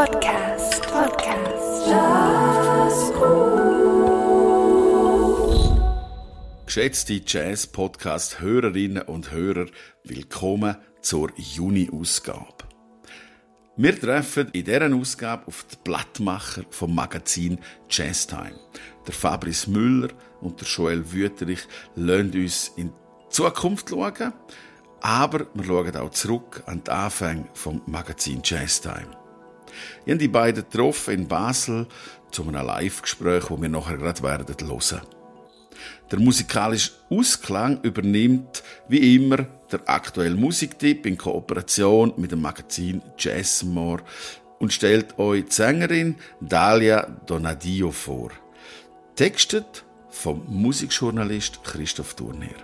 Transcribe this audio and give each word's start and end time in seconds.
Podcast. 0.00 0.80
Podcast. 0.80 1.86
Jazzgroove. 1.86 3.20
Geschätzte 6.64 7.20
Jazz-Podcast-Hörerinnen 7.26 9.02
und 9.02 9.30
Hörer, 9.30 9.66
willkommen 10.04 10.76
zur 11.02 11.30
Juni-Ausgabe. 11.36 12.64
Wir 13.76 14.00
treffen 14.00 14.48
in 14.54 14.64
dieser 14.64 14.90
Ausgabe 14.94 15.46
auf 15.48 15.66
die 15.70 15.76
Blattmacher 15.84 16.62
vom 16.70 16.94
Magazin 16.94 17.58
Jazztime. 17.90 18.58
Der 19.06 19.12
Fabrice 19.12 19.66
Müller 19.66 20.08
und 20.40 20.62
der 20.62 20.66
Joel 20.66 21.12
Wüterich 21.12 21.68
lassen 21.94 22.32
uns 22.32 22.72
in 22.76 22.88
die 22.88 22.94
Zukunft 23.28 23.90
schauen, 23.90 24.32
aber 25.02 25.46
wir 25.52 25.64
schauen 25.64 25.94
auch 25.94 26.10
zurück 26.12 26.62
an 26.64 26.82
die 26.84 26.90
Anfänge 26.90 27.50
vom 27.52 27.82
Magazin 27.84 28.40
Jazztime. 28.42 29.19
Ich 30.04 30.10
habe 30.10 30.18
die 30.18 30.28
beiden 30.28 30.64
getroffen 30.68 31.14
in 31.14 31.28
Basel 31.28 31.86
zu 32.30 32.42
einem 32.42 32.66
Live-Gespräch, 32.66 33.44
das 33.48 33.60
wir 33.60 33.68
nachher 33.68 33.96
gerade 33.96 34.22
werden 34.22 34.56
hören. 34.68 35.00
Der 36.10 36.18
musikalische 36.18 36.92
Ausklang 37.08 37.80
übernimmt 37.82 38.62
wie 38.88 39.16
immer 39.16 39.46
der 39.70 39.88
aktuelle 39.88 40.34
Musiktipp 40.34 41.06
in 41.06 41.16
Kooperation 41.16 42.12
mit 42.16 42.32
dem 42.32 42.42
Magazin 42.42 43.00
Jazzmore 43.16 44.02
und 44.58 44.72
stellt 44.72 45.18
euch 45.18 45.46
die 45.46 45.52
Sängerin 45.52 46.16
Dalia 46.40 47.06
Donadio 47.26 47.92
vor. 47.92 48.30
Textet 49.14 49.84
vom 50.10 50.42
Musikjournalist 50.48 51.62
Christoph 51.64 52.14
Turnier. 52.14 52.56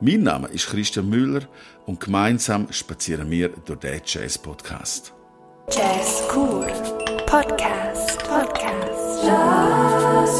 Mein 0.00 0.24
Name 0.24 0.48
ist 0.48 0.66
Christian 0.66 1.08
Müller 1.08 1.42
und 1.86 2.00
gemeinsam 2.00 2.70
spazieren 2.72 3.30
wir 3.30 3.50
durch 3.50 3.78
den 3.78 4.00
Jazz-Podcast. 4.04 5.13
Jazz 5.70 6.22
Cool. 6.34 6.66
Podcast. 7.26 8.18
Podcast. 8.18 9.24
Jazzgroove. 9.24 10.34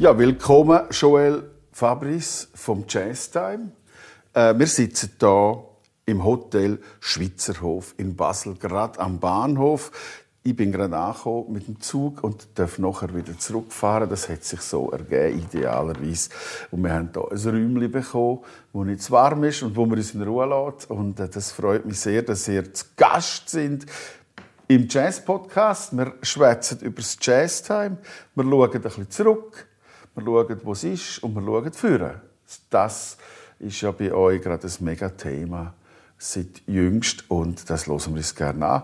Ja, 0.00 0.18
willkommen 0.18 0.80
Joel 0.90 1.50
Fabrice 1.70 2.48
vom 2.54 2.84
Jazztime. 2.88 3.70
Äh, 4.32 4.58
wir 4.58 4.66
sitzen 4.66 5.12
hier 5.20 5.64
im 6.06 6.24
Hotel 6.24 6.80
Schweizerhof 7.00 7.94
in 7.98 8.16
Basel, 8.16 8.56
gerade 8.56 8.98
am 8.98 9.20
Bahnhof. 9.20 9.92
Ich 10.46 10.54
bin 10.54 10.72
gerade 10.72 10.94
angekommen 10.94 11.54
mit 11.54 11.68
dem 11.68 11.80
Zug 11.80 12.22
und 12.22 12.46
darf 12.58 12.78
nachher 12.78 13.14
wieder 13.14 13.38
zurückfahren. 13.38 14.10
Das 14.10 14.28
hat 14.28 14.44
sich 14.44 14.60
so 14.60 14.90
ergeben, 14.90 15.38
idealerweise. 15.38 16.28
Und 16.70 16.82
wir 16.82 16.92
haben 16.92 17.08
hier 17.14 17.32
ein 17.32 17.38
Räumchen 17.38 17.90
bekommen, 17.90 18.40
wo 18.70 18.84
nicht 18.84 19.00
zu 19.00 19.12
warm 19.12 19.42
ist 19.44 19.62
und 19.62 19.74
wo 19.74 19.86
wir 19.86 19.96
uns 19.96 20.12
in 20.12 20.20
Ruhe 20.20 20.44
lassen. 20.44 20.92
Und 20.92 21.18
äh, 21.18 21.30
das 21.30 21.50
freut 21.50 21.86
mich 21.86 21.98
sehr, 21.98 22.20
dass 22.20 22.46
ihr 22.46 22.74
zu 22.74 22.84
Gast 22.94 23.48
sind 23.48 23.86
im 24.68 24.86
Jazz-Podcast. 24.86 25.96
Wir 25.96 26.12
schwätzen 26.20 26.80
über 26.80 27.00
das 27.00 27.16
Jazz-Time. 27.22 27.96
Wir 28.34 28.44
schauen 28.44 28.70
ein 28.70 28.82
bisschen 28.82 29.10
zurück. 29.10 29.66
Wir 30.14 30.24
schauen, 30.26 30.60
wo 30.62 30.72
es 30.72 30.84
ist 30.84 31.22
und 31.22 31.34
wir 31.34 31.40
schauen 31.42 31.72
führen. 31.72 32.20
Das 32.68 33.16
ist 33.60 33.80
ja 33.80 33.92
bei 33.92 34.12
euch 34.12 34.42
gerade 34.42 34.66
ein 34.66 34.84
Mega-Thema 34.84 35.72
seit 36.18 36.60
jüngst 36.66 37.30
und 37.30 37.70
das 37.70 37.86
hören 37.86 38.00
wir 38.08 38.16
uns 38.16 38.34
gerne 38.34 38.66
an. 38.66 38.82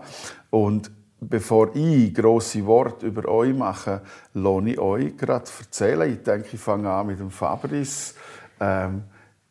Und 0.49 0.91
bevor 1.21 1.75
ich 1.75 2.13
grosse 2.13 2.65
Worte 2.65 3.05
über 3.05 3.29
euch 3.29 3.53
mache, 3.53 4.01
lohne 4.33 4.71
ich 4.71 4.79
euch 4.79 5.15
gerade 5.15 5.45
erzählen. 5.59 6.11
Ich 6.11 6.23
denke, 6.23 6.49
ich 6.51 6.59
fange 6.59 6.89
an 6.89 7.07
mit 7.07 7.19
dem 7.19 7.29
Fabrice. 7.29 8.15
Ähm, 8.59 9.03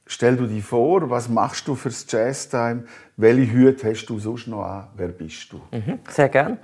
stell 0.04 0.36
du 0.36 0.46
dir 0.46 0.62
vor, 0.62 1.08
was 1.08 1.28
machst 1.28 1.66
du 1.68 1.76
fürs 1.76 2.04
Jazztime? 2.10 2.84
Welche 3.16 3.52
Hüte 3.52 3.88
hast 3.88 4.06
du 4.06 4.18
sonst 4.18 4.48
noch 4.48 4.64
an? 4.64 4.88
Wer 4.96 5.08
bist 5.08 5.52
du? 5.52 5.60
Mhm, 5.70 6.00
sehr 6.08 6.28
gerne. 6.28 6.58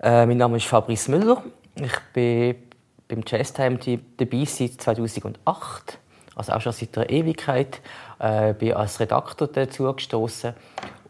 Äh, 0.00 0.26
mein 0.26 0.36
Name 0.36 0.58
ist 0.58 0.66
Fabrice 0.66 1.08
Müller. 1.10 1.42
Ich 1.74 1.98
bin 2.12 2.56
beim 3.08 3.22
Jazztime 3.26 3.78
dabei 4.16 4.44
seit 4.44 4.80
2008, 4.80 5.98
also 6.36 6.52
auch 6.52 6.60
schon 6.60 6.72
seit 6.72 6.98
einer 6.98 7.08
Ewigkeit. 7.08 7.80
Äh, 8.18 8.52
bin 8.52 8.74
als 8.74 9.00
Redakteur 9.00 9.48
dazu 9.48 9.90
gestoßen 9.94 10.52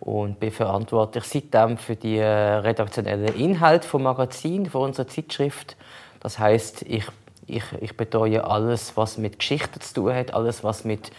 und 0.00 0.38
bin 0.40 0.50
verantwortlich 0.50 1.24
seitdem 1.24 1.76
für 1.76 1.96
die 1.96 2.18
äh, 2.18 2.26
redaktionellen 2.26 3.34
Inhalte 3.34 3.86
vom 3.86 4.04
Magazin, 4.04 4.66
von 4.66 4.82
unserer 4.82 5.08
Zeitschrift. 5.08 5.76
Das 6.20 6.38
heißt, 6.38 6.82
ich, 6.82 7.04
ich, 7.46 7.64
ich 7.80 7.96
betreue 7.96 8.44
alles, 8.44 8.96
was 8.96 9.18
mit 9.18 9.38
Geschichten 9.38 9.80
zu 9.80 9.94
tun 9.94 10.14
hat, 10.14 10.34
alles, 10.34 10.62
was 10.62 10.84
mit 10.84 11.10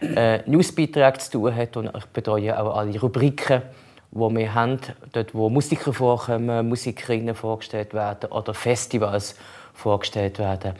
äh, 0.00 0.40
Newsbeiträgen 0.48 1.20
zu 1.20 1.30
tun 1.32 1.54
hat 1.54 1.76
und 1.76 1.90
ich 1.96 2.06
betreue 2.06 2.58
auch 2.58 2.76
alle 2.76 2.98
Rubriken, 2.98 3.62
die 4.10 4.18
wir 4.18 4.54
haben, 4.54 4.78
dort 5.12 5.34
wo 5.34 5.48
Musiker 5.48 5.92
vorkommen, 5.92 6.68
Musikerinnen 6.68 7.34
vorgestellt 7.34 7.94
werden 7.94 8.30
oder 8.30 8.54
Festivals 8.54 9.36
vorgestellt 9.72 10.38
werden. 10.38 10.74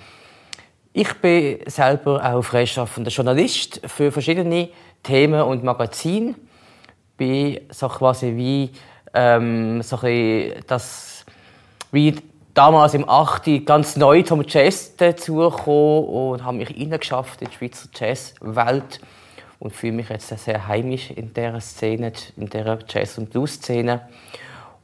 Ich 0.93 1.12
bin 1.14 1.59
selber 1.66 2.25
auch 2.25 2.43
freischaffender 2.43 3.10
Journalist 3.10 3.81
für 3.84 4.12
verschiedene 4.12 4.69
Themen 5.03 5.43
und 5.43 5.64
Magazine 5.64 6.37
bin 7.16 7.60
so 7.70 7.88
quasi 7.88 8.34
wie 8.36 8.70
ähm, 9.12 9.82
so 9.82 9.98
das 10.66 11.25
wie 11.92 12.16
damals 12.54 12.94
im 12.94 13.08
8. 13.08 13.64
ganz 13.64 13.97
neu 13.97 14.22
zum 14.22 14.44
Jazz 14.47 14.97
dazugekommen 14.97 16.04
und 16.04 16.44
habe 16.44 16.58
mich 16.58 16.69
hineingeschafft 16.69 17.42
in 17.42 17.48
die 17.48 17.54
Schweizer 17.54 17.88
Jazzwelt 17.94 19.00
und 19.58 19.72
fühle 19.72 19.92
mich 19.92 20.08
jetzt 20.08 20.28
sehr 20.28 20.66
heimisch 20.66 21.10
in 21.10 21.32
dieser 21.32 21.60
Szene, 21.60 22.12
in 22.36 22.48
dieser 22.48 22.78
Jazz- 22.88 23.19
und 23.19 23.31
Blues-Szene 23.31 24.08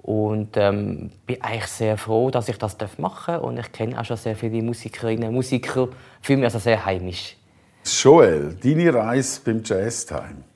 und 0.02 0.56
ähm, 0.56 1.10
bin 1.26 1.42
eigentlich 1.42 1.66
sehr 1.66 1.98
froh, 1.98 2.30
dass 2.30 2.48
ich 2.48 2.58
das 2.58 2.76
machen 2.98 3.34
darf 3.34 3.42
und 3.42 3.58
ich 3.58 3.72
kenne 3.72 4.00
auch 4.00 4.04
schon 4.04 4.16
sehr 4.16 4.36
viele 4.36 4.62
Musikerinnen 4.62 5.28
und 5.28 5.34
Musiker, 5.34 5.88
fühle 6.22 6.38
mich 6.38 6.46
also 6.46 6.58
sehr 6.58 6.84
heimisch. 6.84 7.36
Joel, 7.84 8.56
deine 8.62 8.94
Reise 8.94 9.40
beim 9.44 9.62
Jazztime 9.64 10.49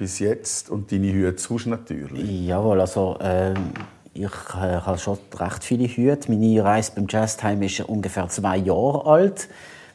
bis 0.00 0.18
jetzt 0.18 0.70
und 0.70 0.90
deine 0.90 1.12
Hüte 1.12 1.36
sonst 1.36 1.66
natürlich? 1.66 2.46
Jawohl, 2.46 2.80
also 2.80 3.18
äh, 3.20 3.52
ich 4.14 4.24
äh, 4.24 4.56
habe 4.56 4.96
schon 4.96 5.18
recht 5.38 5.62
viele 5.62 5.86
Hüte. 5.86 6.32
Meine 6.32 6.64
Reise 6.64 6.92
beim 6.94 7.04
Jazztime 7.06 7.66
ist 7.66 7.80
ungefähr 7.80 8.26
zwei 8.28 8.56
Jahre 8.56 9.04
alt. 9.04 9.48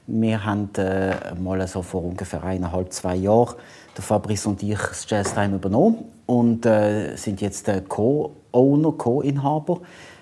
Wir 0.05 0.45
haben 0.45 0.69
äh, 0.77 1.33
mal 1.41 1.67
so 1.67 1.81
vor 1.81 2.03
ungefähr 2.03 2.43
eineinhalb, 2.43 2.93
zwei 2.93 3.15
Jahren 3.15 3.55
der 3.97 4.03
Fabrice 4.03 4.45
und 4.45 4.61
ich 4.61 4.77
das 4.77 5.09
Jazztime 5.09 5.55
übernommen 5.55 6.05
und 6.27 6.67
äh, 6.67 7.15
sind 7.15 7.41
jetzt 7.41 7.67
Co-Owner, 7.89 8.91
Co-Inhaber. 8.91 9.81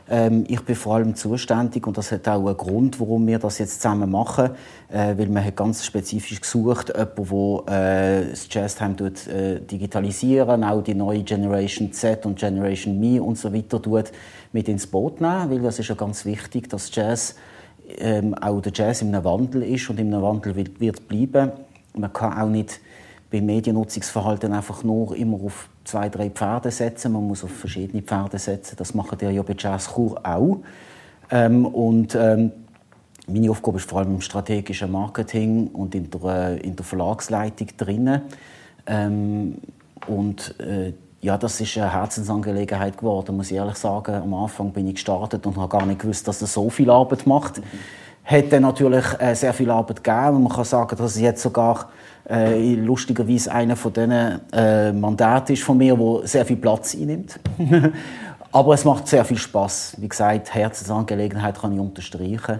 Ähm, 0.09 0.43
ich 0.47 0.61
bin 0.61 0.75
vor 0.75 0.95
allem 0.95 1.15
zuständig 1.15 1.87
und 1.87 1.97
das 1.97 2.11
hat 2.11 2.27
auch 2.27 2.45
einen 2.45 2.57
Grund, 2.57 2.99
warum 2.99 3.25
wir 3.25 3.39
das 3.39 3.57
jetzt 3.59 3.81
zusammen 3.81 4.11
machen, 4.11 4.51
äh, 4.89 5.17
weil 5.17 5.27
man 5.27 5.43
hat 5.43 5.55
ganz 5.55 5.85
spezifisch 5.85 6.41
gesucht, 6.41 6.89
jemanden, 6.89 7.65
der 7.65 8.21
äh, 8.21 8.29
das 8.29 8.47
Jazztime 8.49 8.95
tut, 8.95 9.27
äh, 9.27 9.61
digitalisieren, 9.61 10.63
auch 10.63 10.83
die 10.83 10.93
neue 10.93 11.23
Generation 11.23 11.93
Z 11.93 12.25
und 12.25 12.37
Generation 12.37 12.99
Me 12.99 13.21
und 13.21 13.37
so 13.37 13.53
weiter 13.53 13.81
tut, 13.81 14.11
mit 14.51 14.67
ins 14.67 14.87
Boot 14.87 15.21
nehmen, 15.21 15.49
weil 15.49 15.59
das 15.61 15.79
ist 15.79 15.87
ja 15.87 15.95
ganz 15.95 16.25
wichtig, 16.25 16.69
dass 16.69 16.93
Jazz 16.93 17.35
ähm, 17.97 18.33
auch 18.33 18.61
der 18.61 18.73
Jazz 18.73 19.01
in 19.01 19.13
einem 19.13 19.23
Wandel 19.23 19.63
ist 19.63 19.89
und 19.89 19.99
in 19.99 20.13
einem 20.13 20.23
Wandel 20.23 20.55
wird 20.55 21.07
bleiben. 21.07 21.51
Man 21.95 22.11
kann 22.11 22.37
auch 22.37 22.49
nicht 22.49 22.79
beim 23.33 23.47
Mediennutzungsverhalten 23.47 24.53
einfach 24.53 24.83
nur 24.83 25.15
immer 25.15 25.37
auf 25.43 25.67
zwei, 25.85 26.07
drei 26.07 26.29
Pferde 26.29 26.69
setzen. 26.69 27.13
Man 27.13 27.27
muss 27.27 27.43
auf 27.43 27.49
verschiedene 27.49 28.03
Pferde 28.03 28.37
setzen. 28.37 28.75
Das 28.77 28.93
machen 28.93 29.17
die 29.17 29.25
ja 29.25 29.41
bei 29.41 29.55
Jazzkur 29.57 30.23
auch. 30.23 30.59
Ähm, 31.31 31.65
und 31.65 32.13
ähm, 32.13 32.51
meine 33.25 33.49
Aufgabe 33.49 33.77
ist 33.77 33.89
vor 33.89 33.99
allem 33.99 34.13
im 34.13 34.21
strategischen 34.21 34.91
Marketing 34.91 35.69
und 35.69 35.95
in 35.95 36.11
der, 36.11 36.21
äh, 36.25 36.57
in 36.59 36.75
der 36.75 36.85
Verlagsleitung 36.85 37.69
drin. 37.75 38.21
Ähm, 38.85 39.55
und 40.05 40.59
äh, 40.59 40.93
ja, 41.23 41.37
das 41.37 41.59
ist 41.61 41.77
eine 41.77 41.91
Herzensangelegenheit 41.91 42.97
geworden, 42.97 43.37
muss 43.37 43.49
ich 43.49 43.55
ehrlich 43.55 43.77
sagen. 43.77 44.13
Am 44.13 44.33
Anfang 44.33 44.71
bin 44.73 44.87
ich 44.87 44.95
gestartet 44.95 45.45
und 45.45 45.55
habe 45.55 45.69
gar 45.69 45.85
nicht 45.85 46.01
gewusst, 46.01 46.27
dass 46.27 46.41
es 46.41 46.53
so 46.53 46.69
viel 46.69 46.89
Arbeit 46.89 47.25
macht. 47.25 47.59
Mhm. 47.59 48.49
Dann 48.49 48.63
natürlich 48.63 49.05
äh, 49.19 49.33
sehr 49.33 49.53
viel 49.53 49.71
Arbeit 49.71 50.03
gegeben. 50.03 50.35
Und 50.35 50.43
man 50.43 50.51
kann 50.51 50.65
sagen, 50.65 50.97
dass 50.97 51.15
es 51.15 51.21
jetzt 51.21 51.41
sogar 51.41 51.89
äh, 52.29 52.75
lustigerweise 52.75 53.53
einer 53.53 53.77
von 53.77 53.93
diesen 53.93 54.11
äh, 54.51 54.91
Mandaten 54.91 55.53
ist 55.53 55.63
von 55.63 55.77
mir, 55.77 55.97
wo 55.97 56.25
sehr 56.25 56.45
viel 56.45 56.57
Platz 56.57 56.93
einnimmt. 56.93 57.39
Aber 58.51 58.73
es 58.73 58.83
macht 58.83 59.07
sehr 59.07 59.23
viel 59.23 59.37
Spaß. 59.37 59.95
Wie 59.99 60.09
gesagt, 60.09 60.53
Herzensangelegenheit 60.53 61.59
kann 61.59 61.71
ich 61.71 61.79
unterstreichen. 61.79 62.59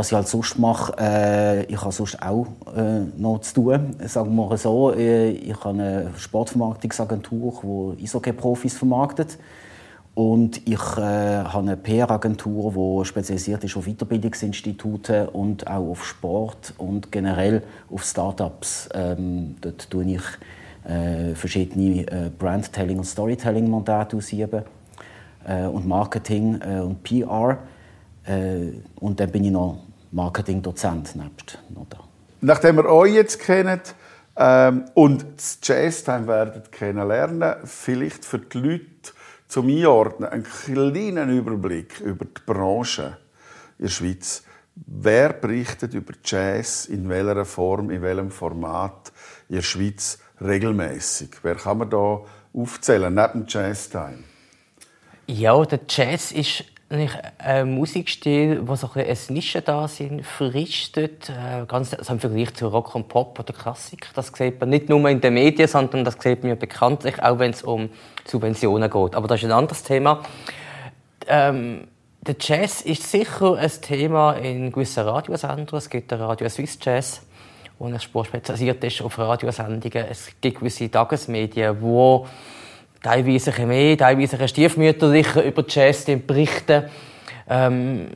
Was 0.00 0.06
ich 0.06 0.14
halt 0.14 0.28
sonst 0.28 0.58
mache, 0.58 0.94
äh, 0.98 1.64
ich 1.64 1.78
habe 1.78 1.92
sonst 1.92 2.22
auch 2.22 2.46
äh, 2.74 3.00
noch 3.18 3.40
zu 3.40 3.52
tun. 3.52 3.96
Sagen 4.06 4.34
wir 4.34 4.46
mal 4.46 4.56
so, 4.56 4.94
äh, 4.94 5.28
ich 5.28 5.54
habe 5.62 5.68
eine 5.68 6.10
Sportvermarktungsagentur, 6.16 7.96
die 7.98 8.04
Eishockey-Profis 8.04 8.78
vermarktet. 8.78 9.36
Und 10.14 10.66
ich 10.66 10.80
äh, 10.96 11.44
habe 11.44 11.58
eine 11.58 11.76
PR-Agentur, 11.76 13.02
die 13.02 13.08
spezialisiert 13.08 13.62
ist 13.64 13.76
auf 13.76 13.84
Weiterbildungsinstitute 13.84 15.28
und 15.32 15.66
auch 15.66 15.90
auf 15.90 16.06
Sport 16.06 16.72
und 16.78 17.12
generell 17.12 17.62
auf 17.90 18.02
Startups. 18.02 18.88
Ähm, 18.94 19.56
dort 19.60 19.90
tue 19.90 20.04
ich 20.04 20.22
äh, 20.90 21.34
verschiedene 21.34 22.06
äh, 22.10 22.30
Brandtelling- 22.38 22.96
und 22.96 23.04
Storytelling-Mandate 23.04 24.16
ausüben 24.16 24.62
äh, 25.46 25.66
und 25.66 25.86
Marketing 25.86 26.58
äh, 26.62 26.80
und 26.80 27.02
PR. 27.02 27.58
Äh, 28.24 28.78
und 28.98 29.20
dann 29.20 29.30
bin 29.30 29.44
ich 29.44 29.50
noch 29.50 29.89
Marketing-Dozent 30.12 31.16
nebst 31.16 31.58
noch 31.74 31.86
da. 31.88 31.98
Nachdem 32.40 32.76
wir 32.76 32.86
euch 32.86 33.14
jetzt 33.14 33.40
kennen 33.40 33.80
ähm, 34.36 34.86
und 34.94 35.24
das 35.36 35.58
Jazztime 35.62 36.26
werden 36.26 36.62
kennenlernen, 36.70 37.56
vielleicht 37.64 38.24
für 38.24 38.38
die 38.38 38.58
Leute 38.58 39.12
zum 39.46 39.68
Einordnen 39.68 40.28
einen 40.28 40.44
kleinen 40.44 41.36
Überblick 41.36 42.00
über 42.00 42.24
die 42.24 42.40
Branche 42.46 43.18
in 43.78 43.86
der 43.86 43.90
Schweiz. 43.90 44.44
Wer 44.74 45.32
berichtet 45.32 45.94
über 45.94 46.14
Jazz, 46.24 46.86
in 46.86 47.08
welcher 47.08 47.44
Form, 47.44 47.90
in 47.90 48.00
welchem 48.02 48.30
Format 48.30 49.12
in 49.48 49.56
der 49.56 49.62
Schweiz 49.62 50.18
regelmäßig? 50.40 51.30
Wer 51.42 51.56
kann 51.56 51.78
man 51.78 51.90
da 51.90 52.20
aufzählen, 52.54 53.12
neben 53.12 53.44
Jazztime? 53.46 54.24
Ja, 55.26 55.62
der 55.64 55.80
Jazz 55.88 56.32
ist 56.32 56.64
eigentlich 56.90 57.16
ein 57.38 57.72
Musikstil, 57.74 58.66
wo 58.66 58.74
so 58.74 58.90
ein, 58.94 59.06
ein 59.06 59.18
Nische 59.28 59.62
da 59.62 59.86
sind, 59.86 60.26
verrichtet, 60.26 61.30
äh, 61.30 61.64
ganz 61.66 61.94
also 61.94 62.12
im 62.12 62.18
Vergleich 62.18 62.52
zu 62.54 62.66
Rock 62.66 62.96
und 62.96 63.06
Pop 63.06 63.38
oder 63.38 63.52
Klassik. 63.52 64.08
Das 64.14 64.32
sieht 64.34 64.58
man 64.58 64.70
nicht 64.70 64.88
nur 64.88 65.08
in 65.08 65.20
den 65.20 65.34
Medien, 65.34 65.68
sondern 65.68 66.04
das 66.04 66.16
sieht 66.20 66.42
man 66.42 66.58
bekanntlich 66.58 67.22
auch, 67.22 67.38
wenn 67.38 67.52
es 67.52 67.62
um 67.62 67.90
Subventionen 68.26 68.90
geht. 68.90 69.14
Aber 69.14 69.28
das 69.28 69.40
ist 69.40 69.44
ein 69.44 69.52
anderes 69.52 69.84
Thema. 69.84 70.22
Ähm, 71.28 71.86
der 72.22 72.34
Jazz 72.40 72.82
ist 72.82 73.08
sicher 73.08 73.54
ein 73.56 73.70
Thema 73.80 74.32
in 74.32 74.72
gewissen 74.72 75.04
Radiosendern. 75.04 75.78
Es 75.78 75.88
gibt 75.88 76.10
den 76.10 76.20
Radio 76.20 76.48
Swiss 76.48 76.76
Jazz, 76.82 77.22
wo 77.78 77.86
ein 77.86 78.00
Sport 78.00 78.26
spezialisiert 78.26 78.82
ist 78.82 79.00
auf 79.00 79.16
Radiosendungen. 79.16 80.06
Es 80.10 80.28
gibt 80.40 80.58
gewisse 80.58 80.90
Tagesmedien, 80.90 81.80
wo 81.80 82.26
teilweise 83.02 83.52
ein 83.54 83.68
mehr, 83.68 83.96
teilweise 83.96 84.38
ein 84.38 84.48
stiefmütterlicher 84.48 85.44
über 85.44 85.64
Jazz 85.66 86.04
berichten. 86.26 86.84
Ähm, 87.48 88.06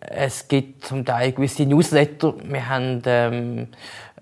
es 0.00 0.46
gibt 0.46 0.84
zum 0.84 1.04
Teil 1.04 1.32
gewisse 1.32 1.64
Newsletter. 1.64 2.34
Wir 2.44 2.68
haben 2.68 3.02
ähm, 3.06 3.68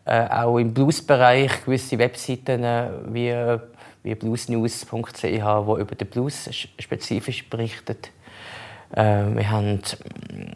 äh, 0.07 0.27
auch 0.29 0.59
im 0.59 0.73
Bluesbereich 0.73 1.65
gewisse 1.65 1.99
Webseiten 1.99 2.65
äh, 2.65 2.89
wie, 3.09 3.59
wie 4.03 4.15
bluesnews.ch, 4.15 5.23
die 5.23 5.37
über 5.39 5.95
den 5.95 6.09
Blues 6.09 6.49
spezifisch 6.79 7.49
berichtet. 7.49 8.11
Äh, 8.97 9.35
wir 9.35 9.51
haben 9.51 9.81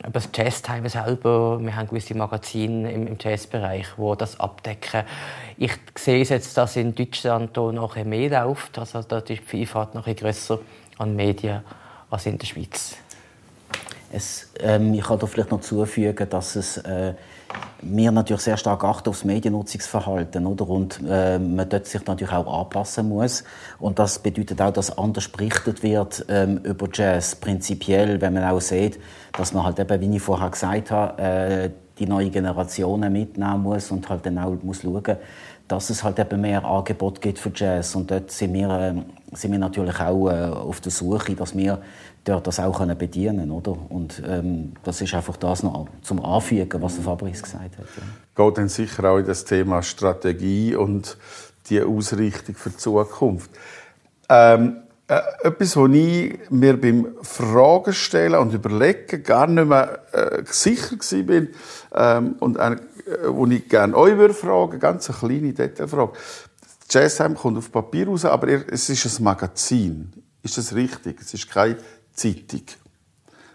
über 0.05 0.12
das 0.12 0.29
Jazztime 0.35 0.88
selber, 0.88 1.58
wir 1.61 1.75
haben 1.75 1.88
gewisse 1.88 2.14
Magazine 2.14 2.93
im, 2.93 3.06
im 3.06 3.17
Jazzbereich, 3.19 3.87
die 3.96 4.17
das 4.17 4.38
abdecken. 4.38 5.02
Ich 5.56 5.73
sehe 5.96 6.23
jetzt, 6.23 6.56
dass 6.56 6.76
in 6.76 6.94
Deutschland 6.94 7.56
da 7.56 7.73
noch 7.73 7.96
mehr 7.96 8.44
läuft, 8.44 8.79
also 8.79 9.02
da 9.02 9.19
ist 9.19 9.29
die 9.29 9.37
Vielfalt 9.37 9.94
noch 9.94 10.06
größer 10.06 10.58
an 10.99 11.17
Medien 11.17 11.62
als 12.11 12.26
in 12.26 12.38
der 12.38 12.46
Schweiz. 12.46 12.96
Es, 14.11 14.49
ähm, 14.61 14.95
ich 14.95 15.05
kann 15.05 15.19
da 15.19 15.27
vielleicht 15.27 15.51
noch 15.51 15.61
zufügen, 15.61 16.29
dass 16.31 16.57
es 16.57 16.79
äh, 16.79 17.15
wir 17.83 18.11
natürlich 18.11 18.43
sehr 18.43 18.57
stark 18.57 18.85
achten 18.85 19.11
aufs 19.11 19.25
Mediennutzungsverhalten, 19.25 20.47
oder? 20.47 20.69
Und 20.69 21.01
äh, 21.09 21.39
man 21.39 21.69
dort 21.69 21.87
sich 21.87 22.05
natürlich 22.07 22.33
auch 22.33 22.61
anpassen 22.61 23.09
muss. 23.09 23.45
Und 23.79 23.99
das 23.99 24.19
bedeutet 24.19 24.61
auch, 24.61 24.73
dass 24.73 24.97
anders 24.97 25.29
berichtet 25.29 25.83
wird 25.83 26.25
ähm, 26.29 26.59
über 26.65 26.89
Jazz 26.93 27.37
prinzipiell, 27.37 28.21
wenn 28.21 28.35
man 28.35 28.45
auch 28.45 28.61
sieht, 28.61 28.99
dass 29.37 29.53
man 29.53 29.65
halt 29.65 29.79
eben, 29.79 30.01
wie 30.01 30.17
ich 30.17 30.23
vorher 30.23 30.51
gesagt 30.51 30.91
habe, 30.91 31.23
äh, 31.23 31.71
die 31.99 32.07
neue 32.07 32.31
Generationen 32.31 33.13
mitnehmen 33.13 33.63
muss 33.63 33.91
und 33.91 34.09
halt 34.09 34.25
dann 34.25 34.39
auch 34.39 34.55
muss 34.63 34.83
schauen, 34.83 35.17
dass 35.69 35.91
es 35.91 36.03
halt 36.03 36.19
eben 36.19 36.41
mehr 36.41 36.65
Angebot 36.65 37.20
gibt 37.20 37.38
für 37.38 37.53
Jazz. 37.55 37.94
Und 37.94 38.11
dort 38.11 38.31
sind 38.31 38.55
wir, 38.55 38.70
äh, 38.70 39.37
sind 39.37 39.53
wir 39.53 39.59
natürlich 39.59 40.00
auch 40.00 40.31
äh, 40.31 40.44
auf 40.47 40.81
der 40.81 40.91
Suche, 40.91 41.35
dass 41.35 41.56
wir 41.56 41.81
dort 42.25 42.47
das 42.47 42.59
auch 42.59 42.79
können 42.79 42.97
bedienen. 42.97 43.50
Oder? 43.50 43.76
Und 43.88 44.23
ähm, 44.26 44.73
das 44.82 45.00
ist 45.00 45.15
einfach 45.15 45.37
das 45.37 45.62
noch 45.62 45.87
zum 46.03 46.25
Anfügen, 46.25 46.82
was 46.82 46.94
der 46.94 47.05
Fabrice 47.05 47.43
gesagt 47.43 47.79
hat. 47.79 47.87
Ja. 47.97 48.44
Geht 48.44 48.59
dann 48.59 48.69
sicher 48.69 49.11
auch 49.11 49.19
in 49.19 49.26
das 49.26 49.44
Thema 49.44 49.82
Strategie 49.82 50.75
und 50.75 51.19
die 51.69 51.82
Ausrichtung 51.82 52.55
für 52.55 52.71
die 52.71 52.76
Zukunft. 52.79 53.50
Ähm, 54.31 54.79
äh, 55.09 55.21
etwas, 55.43 55.75
was 55.76 55.91
ich 55.91 56.38
mir 56.50 56.79
beim 56.79 57.09
Fragen 57.23 57.94
stellen 57.94 58.35
und 58.35 58.53
überlegen 58.53 59.23
gar 59.23 59.47
nicht 59.47 59.67
mehr 59.67 60.00
äh, 60.12 60.43
sicher 60.44 60.97
war 60.97 62.19
ähm, 62.19 62.37
und 62.41 62.59
wo 63.29 63.47
ich 63.47 63.69
gerne 63.69 63.97
euch 63.97 64.17
würde 64.17 64.35
fragen, 64.35 64.79
ganz 64.79 65.09
eine 65.09 65.19
kleine 65.19 65.53
Detailfrage. 65.53 66.13
Jazzheim 66.91 67.35
kommt 67.35 67.59
auf 67.59 67.71
Papier 67.71 68.07
raus, 68.09 68.25
aber 68.25 68.49
es 68.49 68.89
ist 68.89 69.19
ein 69.19 69.25
Magazin. 69.25 70.13
Ist 70.43 70.57
das 70.57 70.75
richtig? 70.75 71.21
Es 71.21 71.35
ist 71.35 71.51
keine 71.51 71.77
Zeitung? 72.13 72.63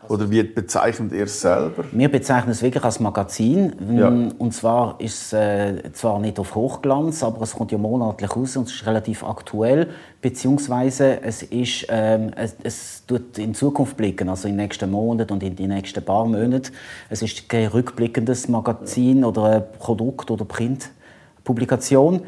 Oder 0.10 0.30
wie 0.30 0.44
bezeichnet 0.44 1.12
ihr 1.14 1.24
es 1.24 1.42
selber? 1.42 1.86
Wir 1.92 2.10
bezeichnen 2.10 2.52
es 2.52 2.62
wirklich 2.62 2.84
als 2.84 3.00
Magazin. 3.00 3.74
Ja. 3.96 4.08
Und 4.08 4.54
zwar 4.54 5.00
ist 5.00 5.32
es 5.32 5.34
äh, 5.34 5.92
zwar 5.94 6.20
nicht 6.20 6.40
auf 6.40 6.56
Hochglanz, 6.56 7.24
aber 7.24 7.42
es 7.42 7.54
kommt 7.54 7.72
ja 7.72 7.78
monatlich 7.78 8.36
raus 8.36 8.58
und 8.58 8.68
es 8.68 8.76
ist 8.76 8.86
relativ 8.86 9.24
aktuell. 9.24 9.90
Beziehungsweise 10.22 11.22
es, 11.22 11.44
ist, 11.44 11.86
ähm, 11.90 12.32
es, 12.36 12.56
es 12.64 13.06
tut 13.06 13.38
in 13.38 13.54
Zukunft 13.54 13.98
blicken, 13.98 14.30
also 14.30 14.48
in 14.48 14.56
den 14.56 14.64
nächsten 14.64 14.90
Monaten 14.92 15.34
und 15.34 15.44
in 15.44 15.56
die 15.56 15.68
nächsten 15.68 16.04
paar 16.04 16.26
Monaten. 16.26 16.72
Es 17.10 17.22
ist 17.22 17.48
kein 17.50 17.68
rückblickendes 17.68 18.48
Magazin 18.50 19.24
oder 19.24 19.44
ein 19.44 19.64
Produkt- 19.80 20.32
oder 20.32 20.46
Printpublikation. 20.46 22.22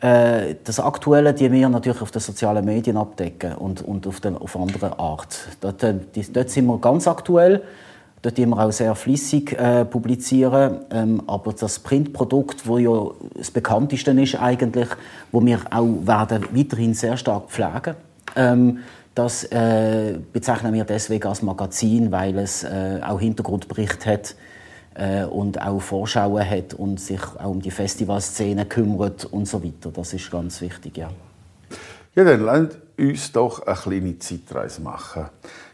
Äh, 0.00 0.54
das 0.62 0.78
Aktuelle, 0.78 1.34
die 1.34 1.50
wir 1.50 1.68
natürlich 1.68 2.00
auf 2.02 2.10
den 2.10 2.20
sozialen 2.20 2.64
Medien 2.64 2.96
abdecken 2.96 3.54
und, 3.54 3.82
und 3.82 4.06
auf, 4.06 4.20
den, 4.20 4.36
auf 4.36 4.56
andere 4.56 4.98
Art. 4.98 5.48
Dort, 5.60 5.82
äh, 5.82 5.94
die, 6.14 6.32
dort 6.32 6.50
sind 6.50 6.66
wir 6.66 6.78
ganz 6.78 7.08
aktuell. 7.08 7.62
Dort 8.22 8.36
die 8.36 8.46
wir 8.46 8.58
auch 8.58 8.72
sehr 8.72 8.94
flüssig 8.96 9.52
äh, 9.52 9.84
publizieren. 9.84 10.80
Ähm, 10.90 11.22
aber 11.26 11.52
das 11.52 11.78
Printprodukt, 11.78 12.66
wo 12.66 12.78
ja 12.78 13.12
das 13.34 13.50
bekannteste 13.50 14.10
ist 14.10 14.34
eigentlich, 14.34 14.88
wo 15.30 15.44
wir 15.44 15.60
auch 15.70 15.88
werden 16.02 16.46
weiterhin 16.52 16.94
sehr 16.94 17.16
stark 17.16 17.48
pflegen, 17.48 17.94
ähm, 18.34 18.78
das 19.14 19.44
äh, 19.44 20.18
bezeichnen 20.32 20.74
wir 20.74 20.84
deswegen 20.84 21.26
als 21.26 21.42
Magazin, 21.42 22.12
weil 22.12 22.38
es 22.38 22.62
äh, 22.62 23.00
auch 23.04 23.20
Hintergrundbericht 23.20 24.06
hat 24.06 24.36
äh, 24.98 25.24
und 25.24 25.62
auch 25.62 25.80
Vorschauen 25.80 26.48
hat 26.48 26.74
und 26.74 27.00
sich 27.00 27.20
auch 27.38 27.50
um 27.50 27.62
die 27.62 27.70
Festivalszene 27.70 28.66
kümmert 28.66 29.24
und 29.24 29.46
so 29.46 29.62
weiter. 29.62 29.90
Das 29.92 30.12
ist 30.12 30.30
ganz 30.30 30.60
wichtig, 30.60 30.98
ja. 30.98 31.10
Ja, 32.14 32.24
dann 32.24 32.40
lasst 32.40 32.78
uns 32.98 33.32
doch 33.32 33.64
eine 33.64 33.76
kleine 33.76 34.18
Zeitreise 34.18 34.82
machen. 34.82 35.26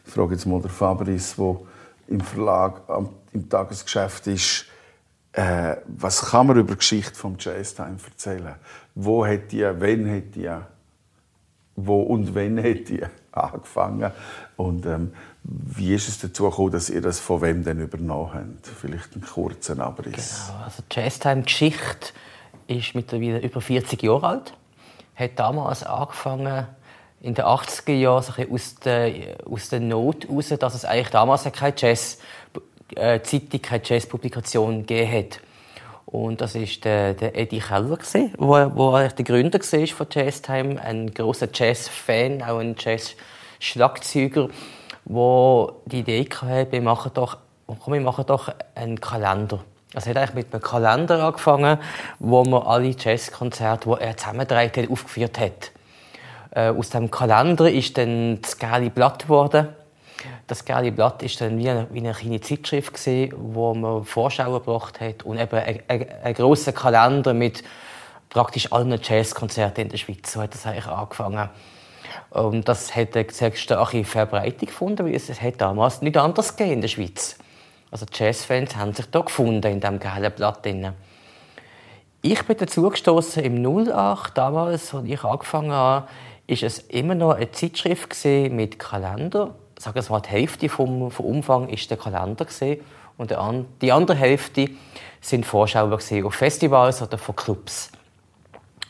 Ich 0.07 0.13
frage 0.13 0.35
jetzt 0.35 0.45
mal 0.45 0.61
den 0.61 0.71
Fabrice, 0.71 1.37
der 1.39 1.57
im 2.09 2.21
Verlag, 2.21 2.83
im 3.33 3.49
Tagesgeschäft 3.49 4.27
ist, 4.27 4.67
äh, 5.33 5.77
was 5.87 6.31
kann 6.31 6.47
man 6.47 6.59
über 6.59 6.75
die 6.75 6.79
Geschichte 6.79 7.15
vom 7.15 7.37
Jazztime 7.39 7.97
erzählen? 8.05 8.55
Wo 8.95 9.27
hat 9.27 9.51
die, 9.51 9.63
wann 9.63 10.09
hat 10.15 10.35
die, 10.35 10.51
wo 11.77 12.03
und 12.03 12.35
wann 12.35 12.59
hat 12.59 12.89
die 12.89 13.01
angefangen? 13.33 14.13
Und 14.57 14.85
ähm, 14.85 15.13
wie 15.45 15.95
ist 15.95 16.09
es 16.09 16.19
dazu 16.19 16.45
gekommen, 16.49 16.73
dass 16.73 16.89
ihr 16.89 17.03
das 17.03 17.21
von 17.21 17.43
wem 17.43 17.65
denn 17.65 17.81
übernommen 17.81 18.33
habt? 18.33 18.67
Vielleicht 18.67 19.13
einen 19.13 19.25
kurzen 19.25 19.81
Abriss. 19.81 20.47
Genau, 20.47 20.65
also 20.65 20.83
die 20.91 20.97
Jazztime-Geschichte 20.97 22.13
ist 22.67 22.95
mittlerweile 22.95 23.41
über 23.41 23.61
40 23.61 24.03
Jahre 24.03 24.27
alt. 24.27 24.55
Hat 25.15 25.39
damals 25.39 25.83
angefangen 25.83 26.67
in 27.21 27.35
den 27.35 27.45
80er 27.45 27.93
Jahren 27.93 28.51
aus, 28.51 28.75
der, 28.77 29.37
aus 29.45 29.69
der 29.69 29.81
Not 29.81 30.27
heraus, 30.27 30.49
dass 30.49 30.75
es 30.75 30.85
eigentlich 30.87 31.11
damals 31.11 31.45
keine 31.53 31.75
Jazz-Zeitung, 31.77 33.63
keine 33.63 33.83
Jazz-Publikation 33.85 34.87
gegeben 34.87 35.13
hat. 35.13 35.41
Und 36.07 36.41
das 36.41 36.55
war 36.55 36.67
der, 36.85 37.15
der 37.15 37.37
Eddie 37.37 37.61
Keller, 37.61 37.99
der 38.15 38.77
wo 38.77 38.97
der 38.99 39.25
Gründer 39.25 39.59
war 39.59 39.87
von 39.87 40.07
Jazztime, 40.11 40.81
ein 40.81 41.13
großer 41.13 41.49
Jazz-Fan, 41.53 42.43
auch 42.43 42.59
ein 42.59 42.77
Jazz-Schlagzeuger 42.79 44.49
wo 44.49 44.51
die 45.07 45.99
Idee 45.99 46.29
hatte, 46.41 46.73
wir 46.73 46.83
machen 46.83 47.11
doch, 47.15 47.39
komm, 47.67 47.95
wir 47.95 48.01
machen 48.01 48.25
doch 48.27 48.53
einen 48.75 49.01
Kalender. 49.01 49.61
Also 49.95 50.11
hat 50.11 50.17
eigentlich 50.17 50.35
mit 50.35 50.53
einem 50.53 50.63
Kalender 50.63 51.23
angefangen, 51.23 51.79
wo 52.19 52.43
man 52.45 52.63
alle 52.63 52.95
Jazzkonzerte, 52.99 53.89
die 53.89 54.03
er 54.03 54.17
zusammengetragen 54.17 54.83
hat, 54.83 54.91
aufgeführt 54.91 55.39
hat. 55.39 55.71
Äh, 56.51 56.71
aus 56.71 56.91
dem 56.91 57.11
Kalender 57.11 57.71
ist 57.71 57.97
dann 57.97 58.41
das 58.41 58.59
gelbe 58.59 58.91
Blatt 58.91 59.25
geworden. 59.25 59.69
Das 60.47 60.65
gelbe 60.65 60.93
Blatt 60.93 61.23
ist 61.23 61.41
dann 61.41 61.59
wie 61.59 61.69
eine, 61.69 61.87
wie 61.93 61.99
eine 61.99 62.13
kleine 62.13 62.41
Zeitschrift 62.41 62.95
gewesen, 62.95 63.35
wo 63.37 63.75
man 63.75 64.05
Vorschauer 64.05 64.61
gebracht 64.61 65.01
hat 65.01 65.23
und 65.23 65.39
eben 65.39 65.59
ein, 65.59 65.81
ein, 65.87 66.07
ein 66.23 66.35
grosser 66.35 66.73
Kalender 66.73 67.35
mit 67.35 67.63
praktisch 68.31 68.73
allen 68.73 68.99
Jazzkonzerten 69.01 69.85
in 69.85 69.91
der 69.91 69.99
Schweiz. 69.99 70.33
So 70.33 70.43
hat 70.43 70.55
das 70.55 70.67
eigentlich 70.67 70.87
angefangen. 70.87 71.49
Und 72.31 72.69
das 72.69 72.95
hat 72.95 73.17
eine 73.17 73.31
sehr 73.31 73.53
starke 73.53 74.05
Verbreitung 74.05 74.67
gefunden, 74.67 75.07
weil 75.07 75.15
es, 75.15 75.41
hat 75.41 75.61
damals 75.61 76.03
nicht 76.03 76.17
anders 76.17 76.57
gegeben 76.57 76.75
in 76.75 76.81
der 76.81 76.89
Schweiz. 76.89 77.37
Also 77.91 78.07
Jazzfans 78.13 78.77
haben 78.77 78.93
sich 78.93 79.07
da 79.07 79.21
gefunden 79.21 79.71
in 79.71 79.81
diesem 79.81 80.01
geilen 80.01 80.33
Blatt. 80.33 80.67
Ich 82.23 82.43
bin 82.43 82.57
dazu 82.57 82.89
gestoßen 82.89 83.45
im 83.45 83.89
08, 83.89 84.37
damals, 84.37 84.95
als 84.95 85.07
ich 85.07 85.23
angefangen 85.25 85.73
habe, 85.73 86.09
ist 86.47 86.63
es 86.63 86.79
immer 86.79 87.15
noch 87.15 87.33
eine 87.33 87.51
Zeitschrift 87.53 88.25
mit 88.25 88.79
Kalender. 88.79 89.55
Sagen 89.79 89.95
wir 89.95 90.11
mal, 90.11 90.21
die 90.21 90.31
Hälfte 90.31 90.69
vom, 90.69 91.11
vom 91.11 91.27
Umfang 91.27 91.69
ist 91.69 91.91
der 91.91 91.99
Kalender 91.99 92.47
und 93.17 93.35
die 93.81 93.93
andere 93.93 94.17
Hälfte 94.17 94.71
sind 95.21 95.47
Vorschauer 95.47 95.93
auf 95.93 96.35
Festivals 96.35 97.03
oder 97.03 97.19
von 97.19 97.37
Clubs. 97.37 97.91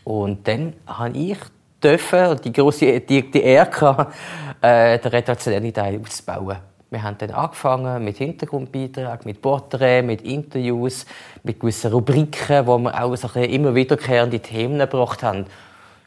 Und 0.04 0.46
dann 0.48 0.74
habe 0.86 1.16
ich 1.16 1.38
dürfen, 1.84 2.40
die 2.42 2.52
große 2.52 3.00
die, 3.00 3.30
die 3.30 3.40
gehabt, 3.42 4.14
äh, 4.60 4.98
den 4.98 5.10
redaktionellen 5.10 5.72
Teil 5.72 6.00
auszubauen. 6.00 6.56
Wir 6.90 7.02
haben 7.02 7.18
dann 7.18 7.32
angefangen 7.32 8.04
mit 8.04 8.18
Hintergrundbeiträgen, 8.18 9.22
mit 9.24 9.42
Porträts, 9.42 10.06
mit 10.06 10.22
Interviews, 10.22 11.06
mit 11.42 11.58
gewissen 11.58 11.92
Rubriken, 11.92 12.66
wo 12.66 12.78
wir 12.78 13.02
auch 13.02 13.16
so 13.16 13.28
immer 13.40 13.74
wiederkehrende 13.74 14.38
Themen 14.38 14.78
gebracht 14.78 15.24
haben. 15.24 15.46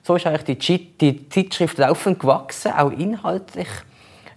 So 0.02 0.16
ist 0.16 0.26
eigentlich 0.26 0.58
die, 0.60 0.98
die 0.98 1.28
Zeitschrift 1.28 1.78
laufend 1.78 2.22
gewachsen, 2.22 2.72
auch 2.72 2.92
inhaltlich. 2.92 3.68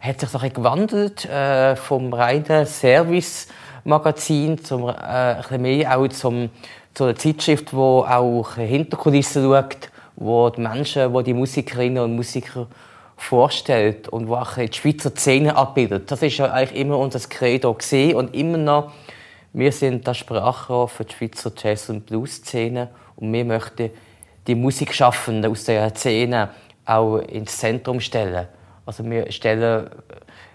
Hat 0.00 0.18
sich 0.18 0.28
so 0.30 0.38
ein 0.38 0.52
gewandelt 0.52 1.24
äh, 1.26 1.76
vom 1.76 2.12
reinen 2.12 2.66
Service-Magazin 2.66 4.64
zum 4.64 4.88
äh, 4.88 4.92
ein 4.92 5.36
bisschen 5.36 5.62
mehr 5.62 5.96
auch 5.96 6.08
zum, 6.08 6.50
zu 6.94 7.04
einer 7.04 7.14
Zeitschrift, 7.14 7.70
die 7.70 7.76
auch 7.76 8.56
Hinterkulissen 8.56 9.44
schaut, 9.44 9.89
wo 10.20 10.50
die 10.50 10.60
Menschen, 10.60 11.12
wo 11.12 11.22
die 11.22 11.34
Musikerinnen 11.34 12.04
und 12.04 12.14
Musiker 12.14 12.68
vorstellt 13.16 14.08
und 14.08 14.28
wo 14.28 14.36
auch 14.36 14.54
die 14.54 14.72
Schweizer 14.72 15.10
Szene 15.10 15.56
abbildet. 15.56 16.10
Das 16.10 16.22
ist 16.22 16.36
ja 16.36 16.52
eigentlich 16.52 16.78
immer 16.78 16.98
unser 16.98 17.20
Credo 17.20 17.74
gesehen 17.74 18.16
und 18.16 18.34
immer 18.34 18.58
noch. 18.58 18.92
Wir 19.52 19.72
sind 19.72 20.06
das 20.06 20.18
Sprachrohr 20.18 20.88
für 20.88 21.04
die 21.04 21.14
Schweizer 21.14 21.50
Jazz- 21.56 21.88
und 21.88 22.06
Blues-Szene 22.06 22.88
und 23.16 23.32
wir 23.32 23.44
möchten 23.44 23.90
die 24.46 24.54
Musikschaffenden 24.54 25.50
aus 25.50 25.64
der 25.64 25.94
Szene 25.94 26.50
auch 26.84 27.16
ins 27.18 27.56
Zentrum 27.56 27.98
stellen. 28.00 28.46
Also 28.84 29.04
wir 29.04 29.32
stellen 29.32 29.88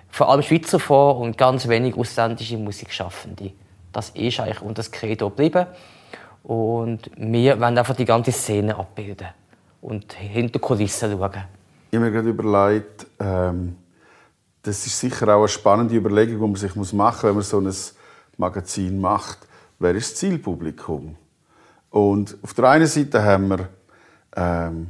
vor 0.09 0.29
allem 0.29 0.43
Schweizer 0.43 0.79
vor 0.79 1.17
und 1.17 1.37
ganz 1.37 1.67
wenig 1.67 1.97
ausländische 1.97 2.57
Musikschaffende. 2.57 3.51
Das 3.91 4.11
ist 4.11 4.39
eigentlich 4.39 4.61
unser 4.61 4.83
Credo 4.83 5.29
geblieben. 5.29 5.65
Und 6.43 7.09
wir 7.17 7.59
wollen 7.59 7.77
einfach 7.77 7.95
die 7.95 8.05
ganze 8.05 8.31
Szene 8.31 8.77
abbilden 8.77 9.27
und 9.81 10.13
hinter 10.13 10.59
Kulissen 10.59 11.11
schauen. 11.11 11.43
Ich 11.91 11.97
habe 11.97 12.05
mir 12.05 12.11
gerade 12.11 12.29
überlegt, 12.29 13.07
ähm, 13.19 13.75
das 14.63 14.85
ist 14.85 14.99
sicher 14.99 15.27
auch 15.35 15.39
eine 15.39 15.47
spannende 15.47 15.95
Überlegung, 15.95 16.35
die 16.35 16.41
man 16.41 16.55
sich 16.55 16.75
machen 16.75 17.33
muss, 17.35 17.53
wenn 17.53 17.63
man 17.63 17.71
so 17.73 17.91
ein 17.91 17.97
Magazin 18.37 18.99
macht. 18.99 19.39
Wer 19.79 19.95
ist 19.95 20.11
das 20.11 20.19
Zielpublikum? 20.19 21.15
Und 21.89 22.37
auf 22.41 22.53
der 22.53 22.69
einen 22.69 22.87
Seite 22.87 23.23
haben 23.23 23.49
wir 23.49 23.69
ähm, 24.35 24.87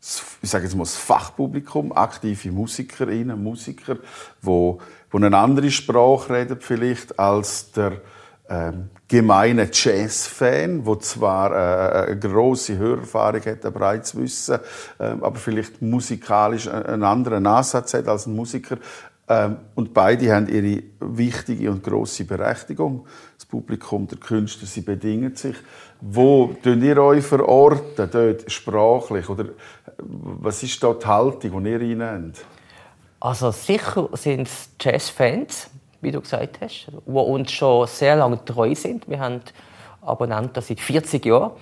ich 0.00 0.50
sage 0.50 0.64
jetzt 0.64 0.74
mal 0.74 0.84
das 0.84 0.96
Fachpublikum, 0.96 1.92
aktive 1.92 2.52
Musikerinnen, 2.52 3.42
Musiker, 3.42 3.96
wo, 4.40 4.78
wo 5.10 5.18
eine 5.18 5.36
andere 5.36 5.70
Sprache 5.70 6.34
reden 6.34 6.58
vielleicht 6.60 7.18
als 7.18 7.72
der 7.72 8.00
ähm, 8.48 8.90
gemeine 9.08 9.68
Jazz-Fan, 9.72 10.84
wo 10.84 10.94
zwar 10.96 11.52
äh, 11.52 12.08
eine 12.08 12.18
große 12.18 12.76
Hörerfahrung 12.76 13.40
hat, 13.40 13.64
ein 13.64 13.72
breites 13.72 14.14
Wissen, 14.16 14.58
äh, 14.98 15.04
aber 15.04 15.36
vielleicht 15.36 15.80
musikalisch 15.80 16.68
einen 16.68 17.02
anderen 17.02 17.46
Ansatz 17.46 17.94
hat 17.94 18.06
als 18.06 18.26
ein 18.26 18.36
Musiker. 18.36 18.76
Ähm, 19.26 19.56
und 19.74 19.94
beide 19.94 20.34
haben 20.34 20.48
ihre 20.48 20.82
wichtige 21.00 21.70
und 21.70 21.82
große 21.82 22.24
Berechtigung. 22.24 23.06
Das 23.36 23.46
Publikum, 23.46 24.06
der 24.08 24.18
Künstler, 24.18 24.66
sie 24.66 24.82
bedingen 24.82 25.34
sich. 25.36 25.56
Wo 26.00 26.54
tun 26.62 26.82
ihr 26.82 27.02
euch 27.02 27.24
verorten, 27.24 28.08
dort 28.10 28.50
sprachlich? 28.50 29.28
Oder 29.28 29.46
was 29.96 30.62
ist 30.62 30.82
dort 30.82 31.02
die 31.02 31.06
Haltung, 31.06 31.64
die 31.64 31.70
ihr 31.70 31.80
einnehmt? 31.80 32.38
Also 33.20 33.50
sicher 33.50 34.08
sind 34.12 34.46
es 34.46 34.70
Jazzfans, 34.80 35.68
wie 36.00 36.10
du 36.10 36.20
gesagt 36.20 36.60
hast, 36.60 36.88
die 37.06 37.10
uns 37.10 37.50
schon 37.52 37.86
sehr 37.86 38.16
lange 38.16 38.44
treu 38.44 38.74
sind. 38.74 39.08
Wir 39.08 39.20
haben 39.20 39.40
Abonnenten 40.02 40.62
seit 40.62 40.80
40 40.80 41.24
Jahren. 41.24 41.52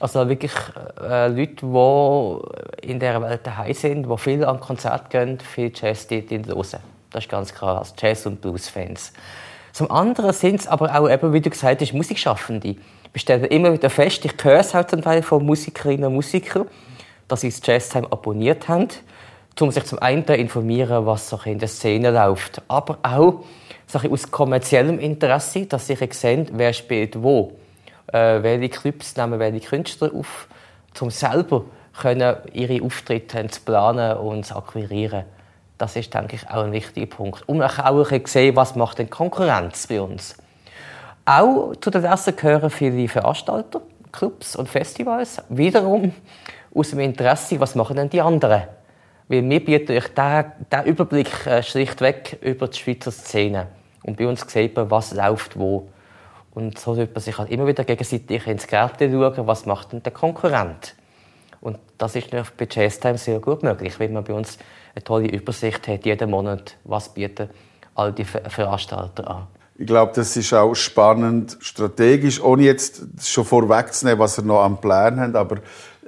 Also 0.00 0.28
wirklich 0.28 0.52
äh, 1.00 1.28
Leute, 1.28 1.64
die 1.64 2.88
in 2.90 2.98
dieser 2.98 3.22
Welt 3.22 3.46
daheim 3.46 3.72
sind, 3.72 4.10
die 4.10 4.18
viel 4.18 4.44
an 4.44 4.58
Konzerte 4.58 5.08
gehen, 5.08 5.38
viel 5.38 5.70
Jazz 5.74 6.08
hören. 6.10 6.80
Das 7.10 7.24
ist 7.24 7.30
ganz 7.30 7.54
klar, 7.54 7.78
als 7.78 7.94
Jazz- 7.96 8.26
und 8.26 8.40
Blues-Fans. 8.40 9.12
Zum 9.72 9.90
anderen 9.90 10.32
sind 10.32 10.60
es 10.60 10.66
aber 10.66 10.98
auch, 10.98 11.08
eben, 11.08 11.32
wie 11.32 11.40
du 11.40 11.50
gesagt 11.50 11.80
hast, 11.80 11.92
Musikschaffende. 11.92 12.76
Wir 13.12 13.20
stellen 13.20 13.44
immer 13.44 13.72
wieder 13.72 13.88
fest, 13.88 14.24
ich 14.24 14.34
höre 14.42 14.58
es 14.58 14.74
halt 14.74 14.90
zum 14.90 15.02
Teil 15.02 15.22
von 15.22 15.44
Musikerinnen 15.46 16.06
und 16.06 16.14
Musikern, 16.14 16.66
dass 17.28 17.42
sie 17.42 17.50
das 17.50 17.60
Jazztime 17.64 18.10
abonniert 18.10 18.66
haben, 18.68 18.88
um 19.60 19.70
sich 19.70 19.84
zum 19.84 20.00
einen 20.00 20.26
zu 20.26 20.34
informieren, 20.34 21.06
was 21.06 21.28
so 21.28 21.38
in 21.44 21.60
der 21.60 21.68
Szene 21.68 22.10
läuft, 22.10 22.62
aber 22.66 22.98
auch 23.02 23.44
aus 24.02 24.30
kommerziellem 24.30 24.98
Interesse, 24.98 25.66
dass 25.66 25.86
sie 25.86 25.96
sehen, 26.10 26.48
wer 26.52 26.72
spielt 26.72 27.22
wo, 27.22 27.52
äh, 28.12 28.42
welche 28.42 28.68
Clubs 28.68 29.16
nehmen 29.16 29.38
welche 29.38 29.60
Künstler 29.68 30.10
auf, 30.14 30.48
um 31.00 31.10
selber 31.10 31.64
können 32.00 32.36
ihre 32.52 32.84
Auftritte 32.84 33.46
zu 33.48 33.60
planen 33.60 34.16
und 34.16 34.46
zu 34.46 34.56
akquirieren. 34.56 35.24
Das 35.78 35.96
ist, 35.96 36.14
denke 36.14 36.36
ich, 36.36 36.48
auch 36.48 36.64
ein 36.64 36.72
wichtiger 36.72 37.06
Punkt. 37.06 37.48
Und 37.48 37.62
auch 37.62 37.78
ein 38.10 38.26
sehen, 38.26 38.56
was 38.56 38.76
macht 38.76 38.98
denn 38.98 39.10
Konkurrenz 39.10 39.86
bei 39.86 40.00
uns. 40.00 40.36
Auch 41.24 41.74
zu 41.80 41.90
den 41.90 42.02
Lesern 42.02 42.36
gehören 42.36 42.70
viele 42.70 43.08
Veranstalter, 43.08 43.80
Clubs 44.12 44.56
und 44.56 44.68
Festivals. 44.68 45.42
Wiederum 45.48 46.12
aus 46.74 46.90
dem 46.90 47.00
Interesse, 47.00 47.58
was 47.60 47.74
machen 47.74 47.96
denn 47.96 48.10
die 48.10 48.20
anderen? 48.20 48.64
Weil 49.28 49.48
wir 49.48 49.64
bieten 49.64 49.92
euch 49.92 50.08
diesen 50.08 50.84
Überblick 50.86 51.46
äh, 51.46 51.62
schlichtweg 51.62 52.38
über 52.42 52.68
die 52.68 52.78
Schweizer 52.78 53.10
Szene. 53.10 53.68
Und 54.04 54.16
bei 54.16 54.28
uns 54.28 54.44
sieht 54.46 54.76
man, 54.76 54.90
was 54.90 55.12
läuft 55.12 55.58
wo. 55.58 55.88
Und 56.54 56.78
so 56.78 56.94
sollte 56.94 57.12
man 57.12 57.22
sich 57.22 57.36
halt 57.36 57.50
immer 57.50 57.66
wieder 57.66 57.84
gegenseitig 57.84 58.46
ins 58.46 58.66
Gärtchen 58.66 59.10
schauen, 59.10 59.46
was 59.46 59.66
macht 59.66 59.92
denn 59.92 60.02
der 60.02 60.12
Konkurrent. 60.12 60.94
Und 61.60 61.78
das 61.98 62.14
ist 62.14 62.30
bei 62.30 62.68
Jazz 62.70 63.00
Time 63.00 63.18
sehr 63.18 63.40
gut 63.40 63.62
möglich, 63.62 63.98
weil 63.98 64.10
man 64.10 64.22
bei 64.22 64.34
uns 64.34 64.58
eine 64.94 65.02
tolle 65.02 65.28
Übersicht 65.28 65.88
hat, 65.88 66.04
jeden 66.04 66.30
Monat, 66.30 66.76
was 66.84 67.08
bieten 67.08 67.48
all 67.94 68.12
die 68.12 68.24
Veranstalter 68.24 69.28
an. 69.28 69.46
Ich 69.76 69.86
glaube, 69.86 70.12
das 70.14 70.36
ist 70.36 70.52
auch 70.52 70.74
spannend 70.74 71.56
strategisch, 71.60 72.40
ohne 72.40 72.62
jetzt 72.62 73.02
schon 73.20 73.44
vorwegzunehmen, 73.44 74.20
was 74.20 74.36
wir 74.36 74.44
noch 74.44 74.62
am 74.62 74.80
Plan 74.80 75.18
haben, 75.18 75.34
aber 75.34 75.56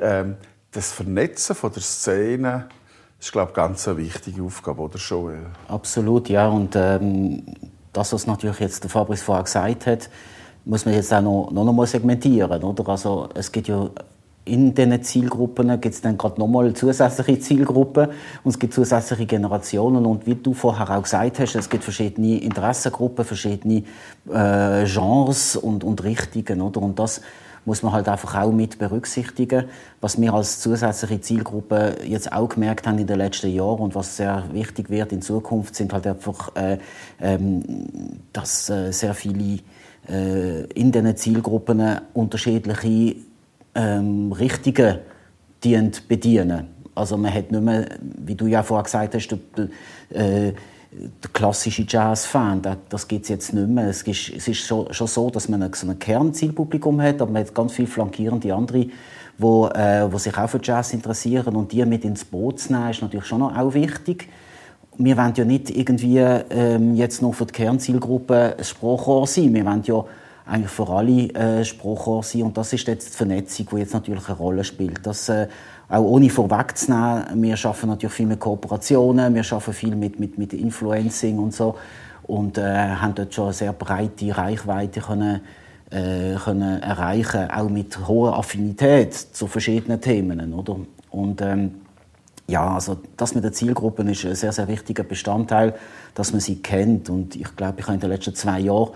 ähm, 0.01 0.37
das 0.71 0.93
Vernetzen 0.93 1.57
von 1.57 1.73
der 1.73 1.83
Szene 1.83 2.69
ist, 3.19 3.33
glaube 3.33 3.51
ich, 3.51 3.57
ganz 3.57 3.89
eine 3.89 3.97
wichtige 3.97 4.43
Aufgabe, 4.43 4.83
oder 4.83 4.99
Joel? 4.99 5.47
Absolut, 5.69 6.29
ja. 6.29 6.47
Und 6.49 6.77
ähm, 6.77 7.43
das, 7.97 8.13
was 8.13 8.27
natürlich 8.27 8.61
jetzt 8.61 8.83
der 8.83 8.91
Fabrice 8.91 9.23
vorher 9.23 9.45
gesagt 9.45 9.87
hat, 9.87 10.11
muss 10.65 10.85
man 10.85 10.95
jetzt 10.95 11.13
auch 11.15 11.23
noch, 11.23 11.51
noch 11.51 11.73
mal 11.73 11.87
segmentieren, 11.87 12.63
oder? 12.63 12.89
Also 12.89 13.29
es 13.35 13.51
gibt 13.51 13.69
ja 13.69 13.89
in 14.45 14.75
diesen 14.75 15.03
Zielgruppen 15.03 15.69
gibt 15.81 15.95
es 15.95 16.01
dann 16.01 16.17
gerade 16.17 16.39
nochmal 16.39 16.73
zusätzliche 16.73 17.41
Zielgruppen 17.41 18.09
und 18.45 18.51
es 18.51 18.59
gibt 18.59 18.75
zusätzliche 18.75 19.27
Generationen 19.27 20.07
und 20.07 20.25
wie 20.27 20.37
du 20.37 20.55
vorher 20.55 20.89
auch 20.97 21.03
gesagt 21.03 21.41
hast, 21.41 21.57
es 21.57 21.69
gibt 21.69 21.83
verschiedene 21.83 22.39
Interessengruppen, 22.39 23.25
verschiedene 23.25 23.83
äh, 24.33 24.85
Genres 24.87 25.57
und, 25.57 25.83
und 25.83 26.03
Richtungen, 26.05 26.63
oder? 26.63 26.81
Und 26.81 26.99
das 26.99 27.23
muss 27.67 27.83
man 27.83 27.93
halt 27.93 28.09
einfach 28.09 28.35
auch 28.37 28.53
mit 28.53 28.79
berücksichtigen. 28.79 29.65
Was 30.01 30.19
wir 30.21 30.33
als 30.33 30.61
zusätzliche 30.61 31.21
Zielgruppe 31.21 31.97
jetzt 32.05 32.33
auch 32.33 32.49
gemerkt 32.49 32.87
haben 32.87 32.99
in 32.99 33.07
den 33.07 33.19
letzten 33.19 33.53
Jahren 33.53 33.81
und 33.81 33.95
was 33.95 34.17
sehr 34.17 34.45
wichtig 34.53 34.89
wird 34.89 35.13
in 35.13 35.21
Zukunft, 35.21 35.75
sind 35.75 35.93
halt 35.93 36.07
einfach, 36.07 36.55
äh, 36.57 36.79
ähm, 37.21 37.63
dass 38.33 38.71
äh, 38.71 38.93
sehr 38.93 39.15
viele 39.15 39.59
äh, 40.09 40.65
in 40.75 40.93
diesen 40.93 41.17
Zielgruppen 41.17 42.01
unterschiedliche 42.15 43.17
ähm, 43.75 44.33
Richtungen 44.33 45.01
bedienen. 46.09 46.69
Also 46.95 47.17
man 47.17 47.35
hat 47.35 47.51
nicht 47.51 47.63
mehr, 47.63 47.87
wie 48.01 48.37
du 48.37 48.47
ja 48.47 48.63
vorher 48.63 48.85
gesagt 48.85 49.15
hast, 49.15 49.29
der, 49.29 50.49
äh, 50.49 50.53
der 51.23 51.31
klassische 51.33 51.85
Jazz-Fan, 51.87 52.63
das 52.89 53.09
gibt 53.09 53.25
es 53.25 53.29
jetzt 53.29 53.53
nicht 53.53 53.69
mehr. 53.69 53.89
Es 53.89 54.03
ist, 54.03 54.33
es 54.35 54.49
ist 54.49 54.59
schon, 54.59 54.93
schon, 54.93 55.07
so, 55.07 55.31
dass 55.31 55.49
man 55.49 55.71
so 55.73 55.89
ein 55.89 55.99
Kernzielpublikum 55.99 57.01
hat, 57.01 57.21
aber 57.21 57.31
man 57.31 57.43
hat 57.43 57.55
ganz 57.55 57.73
viele 57.73 57.89
flankierende 57.89 58.55
andere, 58.55 58.87
wo, 59.39 59.69
äh, 59.69 60.11
wo 60.11 60.19
sich 60.19 60.37
auch 60.37 60.49
für 60.49 60.61
Jazz 60.63 60.95
interessieren 60.95 61.55
und 61.57 61.73
die 61.73 61.85
mit 61.85 62.05
ins 62.05 62.25
Boot 62.25 62.61
zu 62.61 62.73
nehmen, 62.73 62.91
ist 62.91 63.03
natürlich 63.03 63.27
schon 63.27 63.43
auch 63.43 63.75
wichtig. 63.75 64.29
Wir 64.99 65.17
wollen 65.19 65.35
ja 65.35 65.45
nicht 65.45 65.69
irgendwie 65.71 66.19
ähm, 66.19 66.95
jetzt 66.95 67.21
noch 67.21 67.35
für 67.35 67.45
die 67.45 67.53
Kernzielgruppe 67.53 68.57
ein 68.57 68.65
Sprachrohr 68.65 69.27
sein. 69.27 69.53
Wir 69.53 69.67
wollen 69.67 69.83
ja 69.85 70.03
eigentlich 70.47 70.71
für 70.71 70.89
alle 70.89 71.29
äh, 71.35 71.65
Sprachrohr 71.65 72.23
sein 72.23 72.45
und 72.45 72.57
das 72.57 72.73
ist 72.73 72.87
jetzt 72.87 73.13
die 73.13 73.17
Vernetzung, 73.17 73.69
die 73.73 73.77
jetzt 73.77 73.93
natürlich 73.93 74.27
eine 74.27 74.39
Rolle 74.39 74.65
spielt. 74.65 75.05
Das, 75.05 75.29
äh, 75.29 75.49
auch 75.89 76.03
ohne 76.03 76.31
vorwegzunehmen, 76.31 77.43
wir 77.43 77.57
schaffen 77.57 77.89
natürlich 77.89 78.15
viel 78.15 78.27
mit 78.27 78.41
Kooperationen, 78.41 79.35
wir 79.35 79.45
schaffen 79.45 79.73
viel 79.73 79.95
mit, 79.95 80.19
mit, 80.19 80.39
mit 80.39 80.53
Influencing 80.53 81.39
und 81.39 81.55
so 81.55 81.77
und 82.25 82.59
äh, 82.59 82.63
haben 82.63 83.15
dort 83.15 83.33
schon 83.33 83.45
eine 83.45 83.53
sehr 83.53 83.73
breite 83.73 84.37
Reichweite 84.37 85.01
können 85.01 85.41
äh, 85.91 86.35
können 86.35 86.83
erreichen, 86.83 87.49
auch 87.51 87.69
mit 87.69 88.09
hoher 88.09 88.37
Affinität 88.37 89.15
zu 89.15 89.47
verschiedenen 89.47 90.01
Themen, 90.01 90.53
oder? 90.53 90.81
Und 91.11 91.41
ähm, 91.41 91.77
ja, 92.49 92.75
also 92.75 92.99
das 93.17 93.35
mit 93.35 93.45
den 93.45 93.53
Zielgruppen 93.53 94.09
ist 94.09 94.25
ein 94.25 94.35
sehr, 94.35 94.53
sehr 94.53 94.69
wichtiger 94.69 95.03
Bestandteil, 95.03 95.75
dass 96.15 96.33
man 96.33 96.41
sie 96.41 96.57
kennt. 96.57 97.09
Und 97.09 97.35
ich 97.37 97.57
glaube, 97.57 97.81
ich 97.81 97.87
habe 97.87 97.95
in 97.95 98.01
den 98.01 98.11
letzten 98.11 98.35
zwei 98.35 98.61
Jahren 98.61 98.91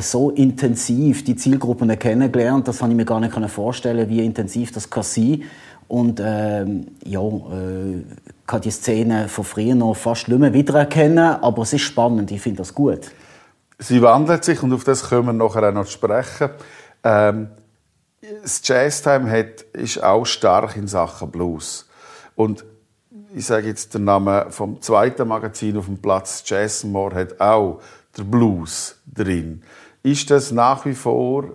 so 0.00 0.30
intensiv 0.30 1.24
die 1.24 1.36
Zielgruppen 1.36 1.96
kennengelernt, 1.98 2.68
das 2.68 2.78
kann 2.78 2.90
ich 2.90 2.96
mir 2.96 3.04
gar 3.04 3.20
nicht 3.20 3.32
vorstellen, 3.50 4.08
wie 4.08 4.24
intensiv 4.24 4.72
das 4.72 4.90
kann 4.90 5.02
sein. 5.02 5.42
Und 5.88 6.20
ähm, 6.22 6.88
ja, 7.04 7.20
äh, 7.20 8.02
kann 8.46 8.60
die 8.60 8.70
Szene 8.70 9.28
von 9.28 9.44
früher 9.44 9.74
noch 9.74 9.94
fast 9.94 10.28
nicht 10.28 10.38
mehr 10.38 10.52
wiedererkennen, 10.52 11.18
aber 11.42 11.62
es 11.62 11.72
ist 11.72 11.82
spannend, 11.82 12.30
ich 12.30 12.40
finde 12.40 12.58
das 12.58 12.74
gut. 12.74 13.10
Sie 13.78 14.00
wandelt 14.02 14.44
sich 14.44 14.62
und 14.62 14.72
auf 14.72 14.84
das 14.84 15.08
können 15.08 15.26
wir 15.26 15.32
nachher 15.32 15.68
auch 15.68 15.72
noch 15.72 15.86
sprechen. 15.86 16.50
Ähm, 17.04 17.48
das 18.42 18.60
Jazztime 18.64 19.30
hat, 19.30 19.62
ist 19.72 20.02
auch 20.02 20.24
stark 20.24 20.76
in 20.76 20.88
Sachen 20.88 21.30
Blues. 21.30 21.88
Und 22.34 22.64
ich 23.34 23.46
sage 23.46 23.68
jetzt 23.68 23.94
den 23.94 24.04
Namen 24.04 24.50
vom 24.50 24.80
zweiten 24.80 25.28
Magazin 25.28 25.76
auf 25.76 25.86
dem 25.86 25.98
Platz, 25.98 26.42
Jazzmore, 26.46 27.14
hat 27.14 27.40
auch 27.40 27.80
der 28.16 28.24
Blues 28.24 28.96
drin. 29.06 29.62
Ist 30.02 30.30
das 30.30 30.52
nach 30.52 30.86
wie 30.86 30.94
vor 30.94 31.50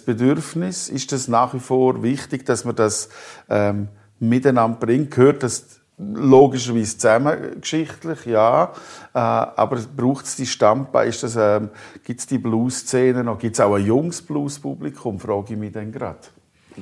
ein 0.00 0.04
Bedürfnis? 0.04 0.88
Ist 0.88 1.12
das 1.12 1.28
nach 1.28 1.54
wie 1.54 1.60
vor 1.60 2.02
wichtig, 2.02 2.46
dass 2.46 2.64
man 2.64 2.76
das 2.76 3.08
ähm, 3.48 3.88
miteinander 4.18 4.78
bringt? 4.78 5.10
Gehört 5.10 5.42
das 5.42 5.80
logischerweise 5.98 6.98
zusammen, 6.98 7.60
geschichtlich, 7.60 8.26
ja. 8.26 8.72
Äh, 9.14 9.18
aber 9.18 9.78
braucht 9.96 10.24
es 10.24 10.36
die 10.36 10.46
Stammbeine? 10.46 11.12
ähm, 11.36 11.70
Gibt 12.04 12.20
es 12.20 12.26
die 12.26 12.38
Blues-Szene 12.38 13.24
noch? 13.24 13.38
Gibt 13.38 13.56
es 13.56 13.60
auch 13.60 13.74
ein 13.74 13.86
junges 13.86 14.22
Blues-Publikum? 14.22 15.18
Frage 15.20 15.54
ich 15.54 15.58
mich 15.58 15.72
dann 15.72 15.92
gerade. 15.92 16.18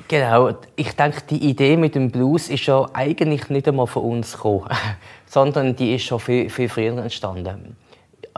Genau. 0.09 0.51
Ich 0.77 0.93
denke, 0.93 1.23
die 1.29 1.49
Idee 1.49 1.77
mit 1.77 1.95
dem 1.95 2.11
Blues 2.11 2.49
ist 2.49 2.67
ja 2.67 2.87
eigentlich 2.93 3.49
nicht 3.51 3.67
einmal 3.67 3.87
von 3.87 4.05
uns 4.05 4.35
gekommen, 4.35 4.69
sondern 5.27 5.75
die 5.75 5.95
ist 5.95 6.05
schon 6.05 6.21
viel, 6.21 6.49
viel 6.49 6.69
früher 6.69 6.97
entstanden. 6.99 7.77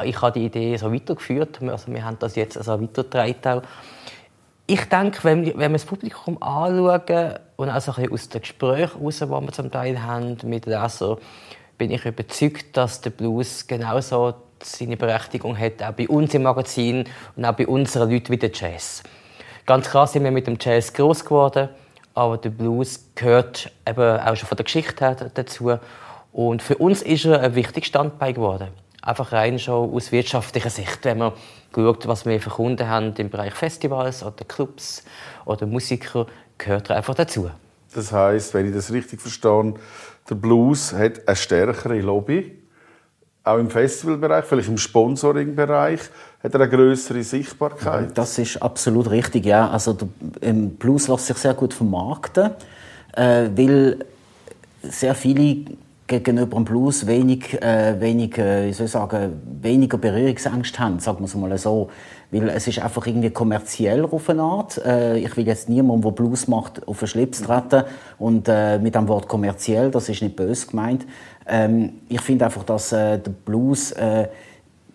Ich 0.04 0.20
habe 0.22 0.32
die 0.32 0.46
Idee 0.46 0.76
so 0.76 0.92
weitergeführt. 0.92 1.60
Also 1.62 1.92
wir 1.92 2.04
haben 2.04 2.18
das 2.18 2.34
jetzt 2.36 2.56
also 2.56 2.80
weitergetragen. 2.80 3.62
Ich 4.66 4.84
denke, 4.88 5.24
wenn, 5.24 5.46
wenn 5.46 5.58
wir 5.58 5.70
das 5.70 5.84
Publikum 5.84 6.40
anschauen 6.40 7.34
und 7.56 7.68
auch 7.68 7.80
so 7.80 7.92
ein 7.96 8.12
aus 8.12 8.28
den 8.28 8.40
Gesprächen 8.40 8.98
heraus, 8.98 9.18
die 9.18 9.28
wir 9.28 9.52
zum 9.52 9.70
Teil 9.70 10.02
haben 10.02 10.36
mit 10.44 10.66
Lesern, 10.66 11.18
bin 11.78 11.90
ich 11.90 12.04
überzeugt, 12.04 12.76
dass 12.76 13.00
der 13.00 13.10
Blues 13.10 13.66
genauso 13.66 14.34
seine 14.62 14.96
Berechtigung 14.96 15.58
hat, 15.58 15.82
auch 15.82 15.92
bei 15.92 16.06
uns 16.06 16.32
im 16.34 16.44
Magazin 16.44 17.04
und 17.34 17.44
auch 17.44 17.56
bei 17.56 17.66
unseren 17.66 18.10
Leuten 18.10 18.30
wie 18.30 18.36
der 18.36 18.52
Jazz. 18.54 19.02
Ganz 19.66 19.90
klar 19.90 20.06
sind 20.06 20.22
wir 20.22 20.30
mit 20.30 20.46
dem 20.46 20.56
Jazz 20.60 20.92
groß 20.92 21.24
geworden, 21.24 21.68
aber 22.14 22.38
der 22.38 22.50
Blues 22.50 23.08
gehört 23.16 23.72
eben 23.86 24.20
auch 24.20 24.36
schon 24.36 24.48
von 24.48 24.56
der 24.56 24.64
Geschichte 24.64 25.04
her 25.04 25.16
dazu. 25.34 25.76
Und 26.32 26.62
für 26.62 26.76
uns 26.76 27.02
ist 27.02 27.24
er 27.24 27.40
ein 27.40 27.54
wichtiges 27.54 27.88
Standbein 27.88 28.34
geworden. 28.34 28.68
Einfach 29.02 29.32
rein 29.32 29.58
schon 29.58 29.92
aus 29.92 30.12
wirtschaftlicher 30.12 30.70
Sicht, 30.70 31.04
wenn 31.04 31.18
man 31.18 31.32
schaut, 31.74 32.06
was 32.06 32.24
wir 32.24 32.40
für 32.40 32.50
Kunden 32.50 32.88
haben 32.88 33.12
im 33.16 33.30
Bereich 33.30 33.52
Festivals 33.52 34.22
oder 34.22 34.44
Clubs 34.46 35.04
oder 35.44 35.66
Musiker, 35.66 36.26
gehört 36.56 36.88
er 36.90 36.96
einfach 36.96 37.14
dazu. 37.14 37.50
Das 37.94 38.12
heißt, 38.12 38.54
wenn 38.54 38.68
ich 38.68 38.74
das 38.74 38.92
richtig 38.92 39.20
verstehe, 39.20 39.74
der 40.30 40.34
Blues 40.36 40.92
hat 40.92 41.26
eine 41.26 41.36
stärkere 41.36 42.00
Lobby, 42.00 42.58
auch 43.44 43.58
im 43.58 43.70
Festivalbereich, 43.70 44.44
vielleicht 44.44 44.68
im 44.68 44.78
Sponsoringbereich, 44.78 46.00
hat 46.42 46.54
er 46.54 46.60
eine 46.60 46.70
größere 46.70 47.24
Sichtbarkeit. 47.24 48.16
Das 48.16 48.38
ist 48.38 48.62
absolut 48.62 49.10
richtig, 49.10 49.44
ja. 49.46 49.68
Also 49.68 49.94
der 49.94 50.52
Blues 50.52 51.08
lässt 51.08 51.26
sich 51.26 51.36
sehr 51.38 51.54
gut 51.54 51.74
vermarkten, 51.74 52.52
äh, 53.16 53.48
weil 53.54 54.04
sehr 54.82 55.14
viele 55.16 55.64
gegenüber 56.20 56.56
dem 56.56 56.64
Blues 56.64 57.06
wenig, 57.06 57.60
äh, 57.62 58.00
wenig, 58.00 58.36
äh, 58.38 58.68
ich 58.70 58.76
soll 58.76 58.88
sagen, 58.88 59.40
weniger 59.60 59.98
Berührungsängste 59.98 60.78
haben, 60.78 60.98
sagen 60.98 61.20
wir 61.20 61.24
es 61.24 61.34
mal 61.34 61.56
so. 61.58 61.88
Weil 62.30 62.48
es 62.50 62.66
ist 62.66 62.78
einfach 62.78 63.06
irgendwie 63.06 63.30
kommerziell 63.30 64.04
auf 64.04 64.28
eine 64.28 64.42
Art. 64.42 64.78
Äh, 64.84 65.18
ich 65.18 65.36
will 65.36 65.46
jetzt 65.46 65.68
niemandem, 65.68 66.02
der 66.02 66.10
Blues 66.10 66.48
macht, 66.48 66.86
auf 66.86 66.98
den 66.98 67.08
Schlips 67.08 67.42
treten. 67.42 67.84
Und 68.18 68.48
äh, 68.48 68.78
mit 68.78 68.94
dem 68.94 69.08
Wort 69.08 69.28
kommerziell, 69.28 69.90
das 69.90 70.08
ist 70.08 70.22
nicht 70.22 70.36
böse 70.36 70.66
gemeint. 70.66 71.06
Ähm, 71.46 71.94
ich 72.08 72.20
finde 72.20 72.46
einfach, 72.46 72.64
dass 72.64 72.92
äh, 72.92 73.18
der 73.18 73.30
Blues 73.30 73.92
äh, 73.92 74.28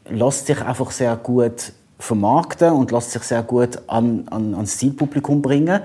lässt 0.10 0.48
sich 0.48 0.62
einfach 0.62 0.92
sehr 0.92 1.16
gut 1.16 1.74
vermarkten 2.00 2.72
und 2.72 2.92
lässt 2.92 3.12
sich 3.12 3.24
sehr 3.24 3.44
gut 3.44 3.80
an, 3.88 4.28
an, 4.30 4.54
ans 4.54 4.78
Zielpublikum 4.78 5.42
bringen. 5.42 5.82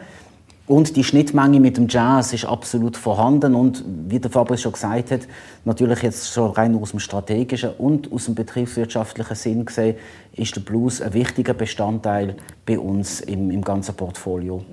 Und 0.72 0.96
die 0.96 1.04
Schnittmenge 1.04 1.60
mit 1.60 1.76
dem 1.76 1.86
Jazz 1.86 2.32
ist 2.32 2.46
absolut 2.46 2.96
vorhanden 2.96 3.54
und 3.54 3.84
wie 4.08 4.18
der 4.18 4.30
Fabrice 4.30 4.62
schon 4.62 4.72
gesagt 4.72 5.10
hat, 5.10 5.20
natürlich 5.66 6.00
jetzt 6.00 6.32
schon 6.32 6.50
rein 6.52 6.74
aus 6.80 6.92
dem 6.92 6.98
strategischen 6.98 7.74
und 7.74 8.10
aus 8.10 8.24
dem 8.24 8.34
betriebswirtschaftlichen 8.34 9.36
Sinn 9.36 9.64
gesehen, 9.66 9.98
ist 10.32 10.56
der 10.56 10.62
Blues 10.62 11.02
ein 11.02 11.12
wichtiger 11.12 11.52
Bestandteil 11.52 12.36
bei 12.64 12.78
uns 12.78 13.20
im, 13.20 13.50
im 13.50 13.60
ganzen 13.60 13.94
Portfolio. 13.94 14.64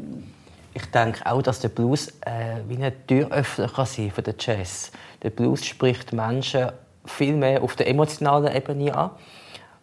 Ich 0.74 0.86
denke 0.86 1.26
auch, 1.26 1.42
dass 1.42 1.60
der 1.60 1.68
Blues 1.68 2.08
äh, 2.22 2.62
wie 2.70 2.82
ein 2.82 2.94
Türöffner 3.06 3.68
kann 3.68 3.86
sein 3.86 4.10
für 4.10 4.22
den 4.22 4.36
Jazz. 4.40 4.94
Der 5.22 5.32
Blues 5.32 5.66
spricht 5.66 6.14
Menschen 6.14 6.68
viel 7.04 7.36
mehr 7.36 7.62
auf 7.62 7.76
der 7.76 7.90
emotionalen 7.90 8.56
Ebene 8.56 8.96
an 8.96 9.10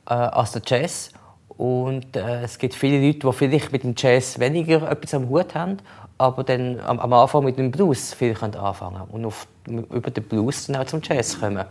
äh, 0.08 0.14
als 0.14 0.52
der 0.52 0.62
Jazz. 0.64 1.10
Und 1.48 2.16
äh, 2.16 2.42
es 2.42 2.58
gibt 2.58 2.74
viele 2.74 3.06
Leute, 3.06 3.18
die 3.18 3.32
vielleicht 3.32 3.72
mit 3.72 3.82
dem 3.82 3.94
Jazz 3.96 4.38
weniger 4.38 4.90
etwas 4.90 5.12
am 5.12 5.28
Hut 5.28 5.54
haben 5.54 5.78
aber 6.18 6.44
dann 6.44 6.80
am, 6.80 6.98
am 6.98 7.12
Anfang 7.12 7.44
mit 7.44 7.58
dem 7.58 7.70
Blues 7.70 8.14
viel 8.14 8.36
anfangen 8.40 9.02
und 9.10 9.24
auf, 9.24 9.46
über 9.66 10.10
den 10.10 10.24
Blues 10.24 10.66
dann 10.66 10.76
auch 10.76 10.86
zum 10.86 11.00
Jazz 11.02 11.38
kommen. 11.38 11.64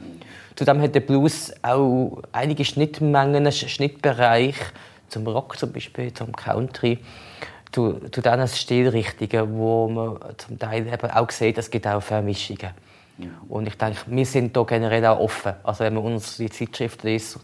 Zudem 0.56 0.82
hat 0.82 0.96
der 0.96 1.02
Blues 1.02 1.54
auch 1.62 2.22
einige 2.32 2.64
Schnittmengen, 2.64 3.52
Schnittbereich 3.52 4.56
zum 5.10 5.28
Rock 5.28 5.58
zum 5.58 5.72
Beispiel, 5.72 6.14
zum 6.14 6.32
Country, 6.32 7.00
zu, 7.72 8.00
zu 8.12 8.22
diesen 8.22 8.48
Stilrichtungen, 8.48 9.58
wo 9.58 9.88
man 9.90 10.18
zum 10.38 10.58
Teil 10.58 10.88
eben 10.88 11.12
auch 11.12 11.30
sieht, 11.30 11.58
es 11.58 11.70
gibt 11.70 11.88
auch 11.88 12.02
Vermischungen. 12.02 12.72
Und 13.48 13.68
ich 13.68 13.78
denke, 13.78 14.00
wir 14.08 14.26
sind 14.26 14.56
da 14.56 14.64
generell 14.64 15.06
auch 15.06 15.20
offen. 15.20 15.54
Also 15.64 15.84
wenn 15.84 15.94
man 15.94 16.04
unsere 16.04 16.50
Zeitschrift 16.50 17.04
liest, 17.04 17.40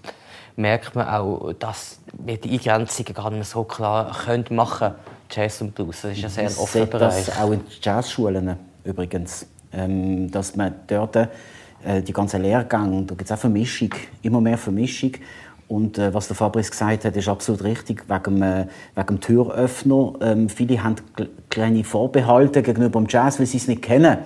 merkt 0.55 0.95
man 0.95 1.07
auch, 1.07 1.53
dass 1.53 1.99
wir 2.13 2.37
die 2.37 2.51
Eingrenzungen 2.51 3.13
gar 3.13 3.31
nicht 3.31 3.45
so 3.45 3.63
klar 3.63 4.15
können 4.25 4.45
machen 4.51 4.93
Jazz 5.29 5.61
und 5.61 5.73
Blues. 5.73 6.01
Das 6.01 6.17
ist 6.17 6.23
ein 6.23 6.29
sehr 6.29 6.61
offener 6.61 6.85
Bereich. 6.85 7.25
Das 7.25 7.39
auch 7.39 7.51
in 7.51 7.61
Jazzschulen 7.81 8.57
übrigens, 8.83 9.45
ähm, 9.71 10.29
dass 10.29 10.55
man 10.55 10.75
dort 10.87 11.15
äh, 11.15 12.01
die 12.01 12.13
ganzen 12.13 12.41
Lehrgänge, 12.41 13.03
da 13.03 13.15
gibt 13.15 13.23
es 13.23 13.31
auch 13.31 13.37
Vermischung, 13.39 13.89
immer 14.21 14.41
mehr 14.41 14.57
Vermischung. 14.57 15.13
Und 15.67 15.97
äh, 15.97 16.13
was 16.13 16.27
der 16.27 16.35
Fabrice 16.35 16.69
gesagt 16.69 17.05
hat, 17.05 17.15
ist 17.15 17.29
absolut 17.29 17.63
richtig, 17.63 18.03
wegen, 18.09 18.41
äh, 18.41 18.67
wegen 18.93 19.07
dem 19.07 19.21
Türöffner. 19.21 20.13
Ähm, 20.21 20.49
viele 20.49 20.83
haben 20.83 20.95
kleine 21.49 21.85
Vorbehalte 21.85 22.61
gegenüber 22.61 22.99
dem 22.99 23.07
Jazz, 23.07 23.39
weil 23.39 23.45
sie 23.45 23.57
es 23.57 23.67
nicht 23.69 23.81
kennen. 23.81 24.17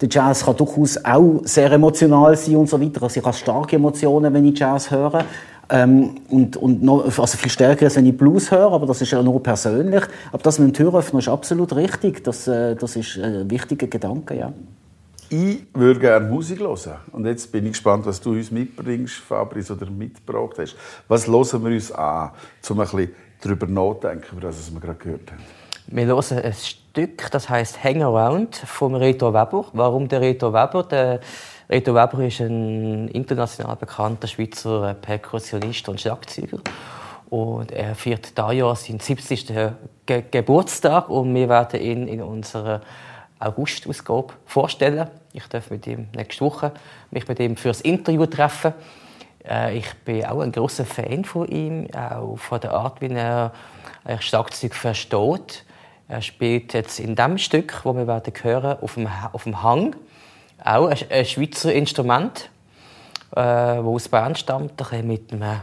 Der 0.00 0.08
Jazz 0.10 0.44
kann 0.44 0.56
durchaus 0.56 1.04
auch 1.04 1.42
sehr 1.44 1.70
emotional 1.70 2.36
sein 2.36 2.56
und 2.56 2.68
so 2.68 2.80
weiter. 2.80 3.02
Also 3.02 3.20
ich 3.20 3.26
habe 3.26 3.36
starke 3.36 3.76
Emotionen, 3.76 4.34
wenn 4.34 4.44
ich 4.46 4.58
Jazz 4.58 4.90
höre. 4.90 5.24
Ähm, 5.72 6.16
und, 6.28 6.56
und 6.56 6.82
noch, 6.82 7.04
also 7.04 7.38
viel 7.38 7.50
stärker, 7.50 7.84
als 7.84 7.96
wenn 7.96 8.06
ich 8.06 8.16
Blues 8.16 8.50
höre, 8.50 8.72
aber 8.72 8.86
das 8.86 9.00
ist 9.02 9.12
ja 9.12 9.22
nur 9.22 9.40
persönlich. 9.40 10.02
Aber 10.32 10.42
das 10.42 10.58
mit 10.58 10.68
dem 10.68 10.74
Türöffner 10.74 11.20
ist 11.20 11.28
absolut 11.28 11.74
richtig. 11.76 12.24
Das, 12.24 12.48
äh, 12.48 12.74
das 12.74 12.96
ist 12.96 13.16
ein 13.18 13.48
wichtiger 13.48 13.86
Gedanke, 13.86 14.36
ja. 14.36 14.52
Ich 15.28 15.60
würde 15.72 16.00
gerne 16.00 16.28
Musik 16.28 16.58
hören. 16.58 16.96
Und 17.12 17.24
jetzt 17.24 17.52
bin 17.52 17.64
ich 17.66 17.72
gespannt, 17.72 18.04
was 18.04 18.20
du 18.20 18.32
uns 18.32 18.50
mitbringst, 18.50 19.14
Fabrice, 19.14 19.70
oder 19.70 19.88
mitgebracht 19.88 20.56
hast. 20.58 20.74
Was 21.06 21.28
hören 21.28 21.64
wir 21.64 21.70
uns 21.70 21.92
an, 21.92 22.32
um 22.68 22.80
ein 22.80 22.88
bisschen 22.88 23.14
darüber 23.40 23.66
nachzudenken, 23.68 24.26
über 24.32 24.40
das, 24.40 24.58
was 24.58 24.72
wir 24.72 24.80
gerade 24.80 24.98
gehört 24.98 25.30
haben? 25.30 25.42
Wir 25.86 26.06
hören 26.06 26.38
ein 26.38 26.52
Stück, 26.52 27.30
das 27.30 27.48
heißt 27.48 27.84
Hang 27.84 28.02
Around 28.02 28.56
von 28.56 28.96
Reto 28.96 29.32
Weber. 29.32 29.66
Warum 29.72 30.08
der 30.08 30.20
Reto 30.20 30.52
Weber? 30.52 30.82
Der 30.82 31.20
Reto 31.70 31.94
Weber 31.94 32.24
ist 32.24 32.40
ein 32.40 33.06
international 33.10 33.76
bekannter 33.76 34.26
Schweizer 34.26 34.92
Perkussionist 34.94 35.88
und 35.88 36.00
Schlagzeuger. 36.00 36.58
Und 37.28 37.70
er 37.70 37.94
feiert 37.94 38.36
dieses 38.36 38.54
Jahr 38.54 38.74
seinen 38.74 38.98
70. 38.98 39.46
Ge 40.04 40.24
Geburtstag 40.32 41.08
und 41.08 41.32
wir 41.32 41.48
werden 41.48 41.80
ihn 41.80 42.08
in 42.08 42.22
unserer 42.22 42.80
August-Ausgabe 43.38 44.34
vorstellen. 44.46 45.10
Ich 45.32 45.46
darf 45.46 45.70
mit 45.70 45.86
ihm 45.86 46.08
nächste 46.12 46.44
Woche 46.44 46.72
mich 47.12 47.28
mit 47.28 47.38
ihm 47.38 47.56
fürs 47.56 47.82
Interview 47.82 48.26
treffen. 48.26 48.74
Äh, 49.48 49.78
ich 49.78 49.94
bin 50.04 50.24
auch 50.24 50.40
ein 50.40 50.50
großer 50.50 50.84
Fan 50.84 51.24
von 51.24 51.46
ihm, 51.46 51.86
auch 51.94 52.34
von 52.34 52.60
der 52.60 52.72
Art, 52.72 53.00
wie 53.00 53.14
er 53.14 53.52
Schlagzeug 54.18 54.74
versteht. 54.74 55.64
Er 56.08 56.20
spielt 56.20 56.74
jetzt 56.74 56.98
in 56.98 57.14
dem 57.14 57.38
Stück, 57.38 57.84
wo 57.84 57.94
wir 57.94 58.08
werden 58.08 58.32
hören, 58.42 58.78
auf 58.80 58.94
dem, 58.94 59.08
auf 59.30 59.44
dem 59.44 59.62
Hang 59.62 59.94
auch 60.64 60.88
ein, 60.88 61.24
Schweizer 61.24 61.72
Instrument, 61.72 62.50
äh, 63.32 63.36
das 63.36 63.84
aus 63.84 64.08
Bern 64.08 64.34
stammt, 64.34 64.92
ein 64.92 65.06
mit 65.06 65.32
einem 65.32 65.60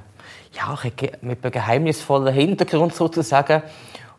ja, 0.54 0.78
mit 1.22 1.44
einem 1.44 1.52
geheimnisvollen 1.52 2.34
Hintergrund 2.34 2.96
sozusagen. 2.96 3.62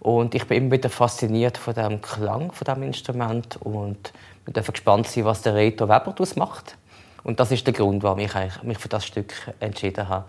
Und 0.00 0.34
ich 0.34 0.46
bin 0.46 0.64
immer 0.64 0.72
wieder 0.72 0.90
fasziniert 0.90 1.58
von 1.58 1.74
dem 1.74 2.00
Klang 2.00 2.52
von 2.52 2.64
dem 2.64 2.84
Instrument 2.84 3.58
und 3.62 4.12
wir 4.44 4.54
dürfen 4.54 4.72
gespannt 4.72 5.08
sein, 5.08 5.24
was 5.24 5.42
der 5.42 5.54
Reto 5.54 5.86
Weber 5.86 6.12
daraus 6.16 6.36
macht. 6.36 6.76
Und 7.24 7.40
das 7.40 7.50
ist 7.50 7.66
der 7.66 7.74
Grund, 7.74 8.02
warum 8.02 8.20
ich 8.20 8.32
mich 8.62 8.78
für 8.78 8.88
das 8.88 9.04
Stück 9.04 9.34
entschieden 9.60 10.08
habe. 10.08 10.24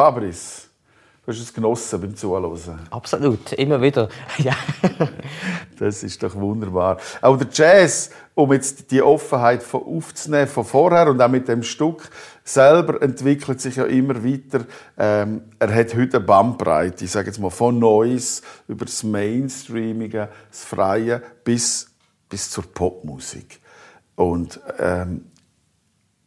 Fabrice, 0.00 0.70
du 1.26 1.30
hast 1.30 1.40
es 1.40 1.52
genossen 1.52 2.00
beim 2.00 2.16
Zuhören. 2.16 2.80
Absolut, 2.90 3.52
immer 3.52 3.82
wieder. 3.82 4.08
Ja. 4.38 4.56
Das 5.78 6.02
ist 6.02 6.22
doch 6.22 6.34
wunderbar. 6.36 6.96
Auch 7.20 7.36
der 7.36 7.48
Jazz, 7.52 8.08
um 8.34 8.50
jetzt 8.54 8.90
die 8.90 9.02
Offenheit 9.02 9.62
von 9.62 9.82
aufzunehmen 9.82 10.46
von 10.46 10.64
vorher 10.64 11.10
und 11.10 11.20
auch 11.20 11.28
mit 11.28 11.48
dem 11.48 11.62
Stück 11.62 12.08
selber 12.42 13.02
entwickelt 13.02 13.60
sich 13.60 13.76
ja 13.76 13.84
immer 13.84 14.24
weiter. 14.24 14.64
Ähm, 14.96 15.42
er 15.58 15.74
hat 15.74 15.94
heute 15.94 16.16
eine 16.16 16.26
Bandbreite, 16.26 17.04
ich 17.04 17.10
sage 17.10 17.26
jetzt 17.26 17.38
mal 17.38 17.50
von 17.50 17.78
Neues 17.78 18.40
über 18.68 18.86
das 18.86 19.02
Mainstreamige, 19.02 20.30
das 20.50 20.64
Freie 20.64 21.20
bis 21.44 21.90
bis 22.30 22.48
zur 22.48 22.64
Popmusik. 22.64 23.60
Und 24.16 24.60
ähm, 24.78 25.29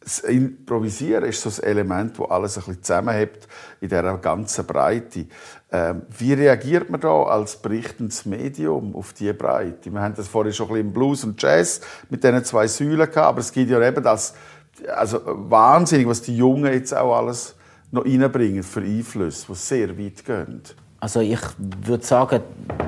das 0.04 0.18
Improvisieren 0.20 1.24
ist 1.24 1.40
so 1.40 1.50
ein 1.62 1.66
Element, 1.66 2.18
das 2.18 2.30
alles 2.30 2.56
ein 2.56 2.64
bisschen 2.64 2.82
zusammenhält 2.82 3.48
in 3.80 3.88
dieser 3.88 4.18
ganzen 4.18 4.66
Breite. 4.66 5.26
Ähm, 5.72 6.02
wie 6.18 6.34
reagiert 6.34 6.90
man 6.90 7.00
da 7.00 7.22
als 7.24 7.56
berichtendes 7.56 8.26
Medium 8.26 8.94
auf 8.94 9.14
diese 9.14 9.34
Breite? 9.34 9.90
Wir 9.90 10.00
haben 10.00 10.14
das 10.14 10.28
vorhin 10.28 10.52
schon 10.52 10.66
ein 10.66 10.72
bisschen 10.72 10.86
im 10.86 10.92
Blues 10.92 11.24
und 11.24 11.42
Jazz 11.42 11.80
mit 12.10 12.22
diesen 12.22 12.44
zwei 12.44 12.66
Säulen 12.68 12.98
gehabt, 12.98 13.16
aber 13.16 13.40
es 13.40 13.50
gibt 13.50 13.70
ja 13.70 13.80
eben 13.80 14.04
das, 14.04 14.34
also 14.94 15.20
wahnsinnig, 15.24 16.06
was 16.06 16.20
die 16.20 16.36
Jungen 16.36 16.72
jetzt 16.72 16.94
auch 16.94 17.16
alles 17.16 17.54
noch 17.90 18.04
reinbringen 18.04 18.62
für 18.62 18.80
Einflüsse, 18.80 19.46
die 19.48 19.54
sehr 19.54 19.98
weit 19.98 20.24
gehen. 20.24 20.60
Also 21.00 21.20
ich 21.20 21.40
würde 21.58 22.04
sagen, 22.04 22.42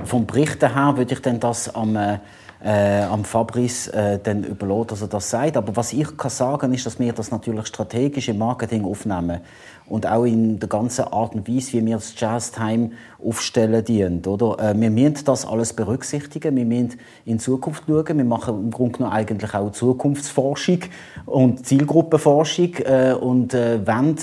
vom 0.05 0.27
Berichten 0.27 0.73
her 0.73 0.95
würde 0.97 1.15
ich 1.15 1.23
dann 1.23 1.41
das 1.41 1.75
am 1.75 1.97
äh 1.97 2.19
äh, 2.65 3.03
am 3.03 3.25
Fabrice 3.25 3.89
äh, 3.93 4.19
dann 4.23 4.45
überlassen, 4.45 4.89
dass 4.89 5.03
er 5.03 5.09
das 5.09 5.31
sagt. 5.31 5.57
Aber 5.57 5.77
was 5.77 5.93
ich 5.93 6.17
kann 6.17 6.31
sagen 6.31 6.73
ist, 6.73 6.87
dass 6.87 6.99
wir 6.99 7.13
das 7.13 7.31
natürlich 7.31 7.67
strategisch 7.67 8.29
im 8.29 8.39
Marketing 8.39 8.85
aufnehmen 8.85 9.41
und 9.89 10.07
auch 10.07 10.25
in 10.25 10.59
der 10.59 10.69
ganzen 10.69 11.05
Art 11.05 11.35
und 11.35 11.49
Weise, 11.49 11.75
wie 11.75 11.87
wir 11.87 11.97
das 11.97 12.19
Jazz-Time 12.19 12.91
aufstellen, 13.25 13.85
dient, 13.85 14.27
oder? 14.27 14.59
Äh, 14.59 14.81
wir 14.81 14.91
müssen 14.91 15.25
das 15.25 15.47
alles 15.47 15.73
berücksichtigen, 15.73 16.57
wir 16.57 16.65
müssen 16.65 16.99
in 17.25 17.39
Zukunft 17.39 17.85
schauen, 17.87 18.17
wir 18.17 18.25
machen 18.25 18.65
im 18.65 18.71
Grunde 18.71 18.99
genommen 18.99 19.13
eigentlich 19.13 19.55
auch 19.55 19.71
Zukunftsforschung 19.71 20.81
und 21.27 21.67
Zielgruppenforschung 21.67 22.75
äh, 22.85 23.13
und 23.13 23.55
äh, 23.55 23.87
wollen 23.87 24.17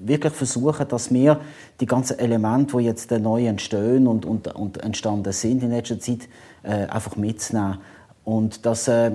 wirklich 0.00 0.32
versuchen, 0.32 0.86
dass 0.88 1.12
wir 1.12 1.40
die 1.80 1.86
ganzen 1.86 2.18
Elemente, 2.18 2.78
die 2.78 2.84
jetzt 2.84 3.10
neu 3.10 3.46
entstehen 3.46 4.06
und, 4.06 4.24
und, 4.24 4.54
und 4.54 4.78
entstanden 4.82 5.32
sind 5.32 5.62
in 5.62 5.70
letzter 5.70 5.98
Zeit, 5.98 6.28
äh, 6.66 6.86
einfach 6.86 7.16
mitzunehmen. 7.16 7.78
Und 8.24 8.66
das 8.66 8.88
äh, 8.88 9.12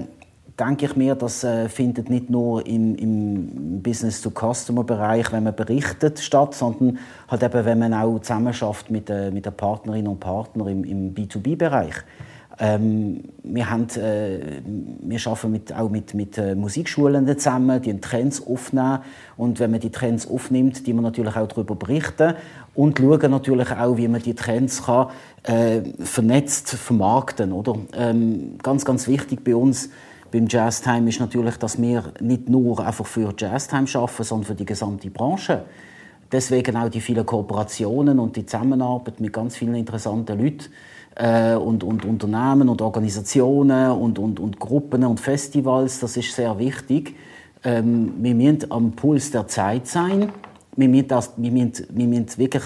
denke 0.59 0.85
ich 0.85 0.95
mir, 0.95 1.15
das 1.15 1.43
äh, 1.43 1.67
findet 1.69 2.09
nicht 2.09 2.29
nur 2.29 2.65
im, 2.65 2.95
im 2.95 3.81
Business-to-Customer-Bereich, 3.81 5.31
wenn 5.31 5.43
man 5.43 5.55
berichtet, 5.55 6.19
statt, 6.19 6.53
sondern 6.53 6.99
halt 7.27 7.43
eben, 7.43 7.65
wenn 7.65 7.79
man 7.79 7.93
auch 7.93 8.19
zusammen 8.19 8.53
schafft 8.53 8.89
mit, 8.89 9.09
äh, 9.09 9.31
mit 9.31 9.45
den 9.45 9.53
Partnerinnen 9.53 10.07
und 10.07 10.19
Partnern 10.19 10.67
im, 10.67 10.83
im 10.83 11.13
B2B-Bereich. 11.13 11.95
Ähm, 12.59 13.23
wir, 13.43 13.69
haben, 13.69 13.87
äh, 13.97 14.61
wir 15.01 15.19
arbeiten 15.25 15.51
mit, 15.51 15.73
auch 15.73 15.89
mit, 15.89 16.13
mit 16.13 16.37
äh, 16.37 16.53
Musikschulen 16.53 17.25
zusammen, 17.39 17.81
die 17.81 17.99
Trends 17.99 18.45
aufnehmen. 18.45 18.99
Und 19.35 19.59
wenn 19.59 19.71
man 19.71 19.79
die 19.79 19.89
Trends 19.89 20.29
aufnimmt, 20.29 20.85
die 20.85 20.93
man 20.93 21.03
natürlich 21.03 21.35
auch 21.35 21.47
darüber 21.47 21.75
berichten 21.75 22.35
und 22.73 22.99
schauen 22.99 23.31
natürlich 23.31 23.71
auch, 23.71 23.97
wie 23.97 24.07
man 24.07 24.21
die 24.21 24.33
Trends 24.33 24.83
kann, 24.83 25.07
äh, 25.43 25.81
vernetzt 25.99 26.69
vermarkten. 26.69 27.51
Oder? 27.51 27.75
Ähm, 27.93 28.57
ganz, 28.63 28.85
ganz 28.85 29.07
wichtig 29.07 29.43
bei 29.43 29.55
uns 29.55 29.89
beim 30.31 30.47
Jazztime 30.47 31.09
ist 31.09 31.19
natürlich, 31.19 31.57
dass 31.57 31.81
wir 31.81 32.13
nicht 32.21 32.47
nur 32.47 32.79
einfach 32.79 33.05
für 33.05 33.33
Jazztime 33.37 33.87
arbeiten, 33.93 34.23
sondern 34.23 34.47
für 34.47 34.55
die 34.55 34.65
gesamte 34.65 35.09
Branche. 35.09 35.63
Deswegen 36.31 36.77
auch 36.77 36.87
die 36.87 37.01
vielen 37.01 37.25
Kooperationen 37.25 38.17
und 38.17 38.37
die 38.37 38.45
Zusammenarbeit 38.45 39.19
mit 39.19 39.33
ganz 39.33 39.57
vielen 39.57 39.75
interessanten 39.75 40.39
Leuten 40.39 40.67
äh, 41.15 41.55
und, 41.55 41.83
und 41.83 42.05
Unternehmen 42.05 42.69
und 42.69 42.81
Organisationen 42.81 43.91
und, 43.91 44.17
und, 44.17 44.39
und 44.39 44.57
Gruppen 44.57 45.03
und 45.03 45.19
Festivals. 45.19 45.99
Das 45.99 46.15
ist 46.15 46.33
sehr 46.33 46.57
wichtig. 46.57 47.15
Ähm, 47.65 48.13
wir 48.19 48.33
müssen 48.33 48.71
am 48.71 48.93
Puls 48.93 49.31
der 49.31 49.47
Zeit 49.47 49.87
sein. 49.87 50.31
Wir 50.75 50.87
müssen, 50.87 51.07
das, 51.07 51.31
wir 51.37 51.51
müssen, 51.51 51.85
wir 51.89 52.07
müssen 52.07 52.37
wirklich 52.37 52.63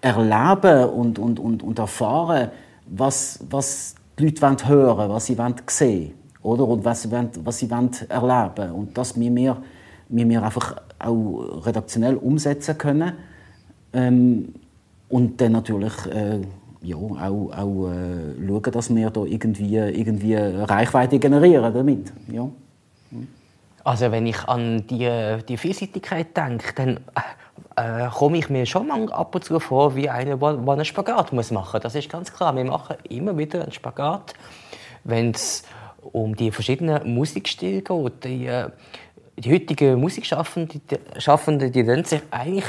erleben 0.00 0.90
und, 0.90 1.18
und, 1.18 1.38
und, 1.38 1.62
und 1.62 1.78
erfahren, 1.78 2.50
was, 2.86 3.40
was 3.50 3.94
die 4.18 4.24
Leute 4.24 4.42
wollen 4.42 4.68
hören 4.68 5.08
was 5.10 5.26
sie 5.26 5.36
wollen 5.38 5.54
sehen 5.66 6.12
oder? 6.42 6.66
und 6.66 6.84
was 6.84 7.02
sie, 7.02 7.10
wollen, 7.10 7.30
was 7.44 7.58
sie 7.58 7.70
wollen 7.70 7.90
erleben 8.08 8.72
Und 8.72 8.96
das 8.96 9.16
müssen 9.16 9.36
wir, 9.36 9.56
wir 10.08 10.42
einfach 10.42 10.76
auch 10.98 11.66
redaktionell 11.66 12.16
umsetzen 12.16 12.78
können. 12.78 13.12
Ähm, 13.92 14.54
und 15.08 15.40
dann 15.40 15.52
natürlich 15.52 15.94
äh, 16.06 16.40
ja, 16.82 16.96
auch, 16.96 17.52
auch 17.52 17.90
äh, 17.90 18.46
schauen, 18.46 18.72
dass 18.72 18.94
wir 18.94 19.10
da 19.10 19.24
irgendwie, 19.24 19.76
irgendwie 19.76 20.34
Reichweite 20.34 21.18
generieren 21.18 21.72
damit. 21.72 22.12
Ja. 22.28 22.48
Also 23.86 24.10
wenn 24.10 24.26
ich 24.26 24.42
an 24.48 24.84
die, 24.88 25.38
die 25.48 25.56
Vielseitigkeit 25.56 26.36
denke, 26.36 26.72
dann 26.74 26.96
äh, 27.76 28.08
komme 28.08 28.38
ich 28.38 28.50
mir 28.50 28.66
schon 28.66 28.88
mal 28.88 29.12
ab 29.12 29.32
und 29.32 29.44
zu 29.44 29.60
vor 29.60 29.94
wie 29.94 30.10
einer, 30.10 30.38
der 30.38 30.72
einen 30.72 30.84
Spagat 30.84 31.32
muss 31.32 31.52
machen 31.52 31.70
muss. 31.74 31.82
Das 31.82 31.94
ist 31.94 32.10
ganz 32.10 32.32
klar. 32.32 32.56
Wir 32.56 32.64
machen 32.64 32.96
immer 33.08 33.38
wieder 33.38 33.62
einen 33.62 33.70
Spagat, 33.70 34.34
wenn 35.04 35.30
es 35.30 35.62
um 36.02 36.34
die 36.34 36.50
verschiedenen 36.50 37.14
Musikstile 37.14 37.82
geht. 37.82 38.24
Die, 38.24 38.46
äh, 38.46 38.70
die 39.36 39.54
heutigen 39.54 40.00
Musikschaffenden, 40.00 40.80
die, 40.90 41.20
Schaffenden, 41.20 42.04
sich 42.04 42.22
eigentlich 42.32 42.66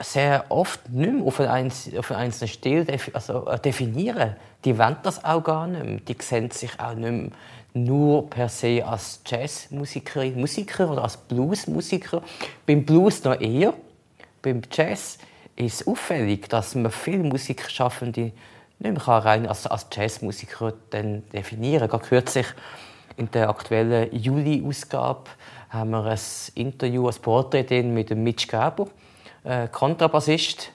sehr 0.00 0.44
oft 0.48 0.88
nicht 0.90 1.12
mehr 1.12 1.24
auf 1.24 1.40
einen, 1.40 1.72
auf 1.98 2.12
einen 2.12 2.20
einzelnen 2.20 2.48
Stil 2.48 2.86
also, 3.14 3.48
äh, 3.48 3.58
definieren. 3.58 4.36
Die 4.64 4.78
wollen 4.78 4.96
das 5.02 5.24
auch 5.24 5.42
gar 5.42 5.66
nicht 5.66 5.84
mehr. 5.84 6.00
Die 6.06 6.16
sehen 6.20 6.52
sich 6.52 6.78
auch 6.78 6.94
nicht 6.94 7.10
mehr 7.10 7.30
nur 7.74 8.28
per 8.28 8.48
se 8.48 8.84
als 8.84 9.20
Jazzmusikerin, 9.26 10.40
Musiker 10.40 10.90
oder 10.90 11.04
als 11.04 11.16
Bluesmusiker. 11.16 12.22
Beim 12.66 12.84
Blues 12.84 13.24
noch 13.24 13.40
eher. 13.40 13.74
Beim 14.42 14.62
Jazz 14.70 15.18
ist 15.56 15.80
es 15.80 15.86
auffällig, 15.86 16.48
dass 16.48 16.74
man 16.74 16.90
viele 16.90 17.24
Musikschaffende 17.24 18.32
nicht 18.78 19.06
mehr 19.06 19.06
rein 19.06 19.46
als, 19.46 19.66
als 19.66 19.86
Jazzmusiker 19.92 20.72
definieren 20.92 21.88
kann. 21.88 22.00
Gerade 22.00 22.08
kürzlich 22.08 22.46
in 23.16 23.30
der 23.32 23.48
aktuellen 23.48 24.14
Juli-Ausgabe 24.14 25.24
haben 25.70 25.90
wir 25.90 26.04
ein 26.04 26.18
Interview, 26.54 27.08
ein 27.08 27.14
Porträt 27.20 27.82
mit 27.82 28.10
dem 28.10 28.22
Mitch 28.22 28.46
Gerber 28.46 28.86
äh, 29.44 29.68
Kontrabassist 29.68 30.70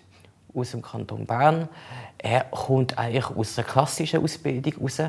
aus 0.53 0.71
dem 0.71 0.81
Kanton 0.81 1.25
Bern. 1.25 1.69
Er 2.17 2.45
kommt 2.45 2.97
eigentlich 2.97 3.25
aus 3.25 3.57
einer 3.57 3.67
klassischen 3.67 4.23
Ausbildung 4.23 4.73
raus, 4.81 5.01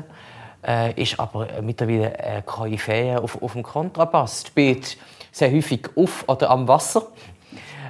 äh, 0.65 1.01
ist 1.01 1.19
aber 1.19 1.47
mittlerweile 1.61 2.17
ein 2.19 2.45
Koryphäe 2.45 3.21
auf, 3.21 3.41
auf 3.41 3.53
dem 3.53 3.63
Kontrabass, 3.63 4.45
spielt 4.47 4.97
sehr 5.31 5.51
häufig 5.51 5.89
auf 5.95 6.27
oder 6.27 6.49
am 6.49 6.67
Wasser, 6.67 7.07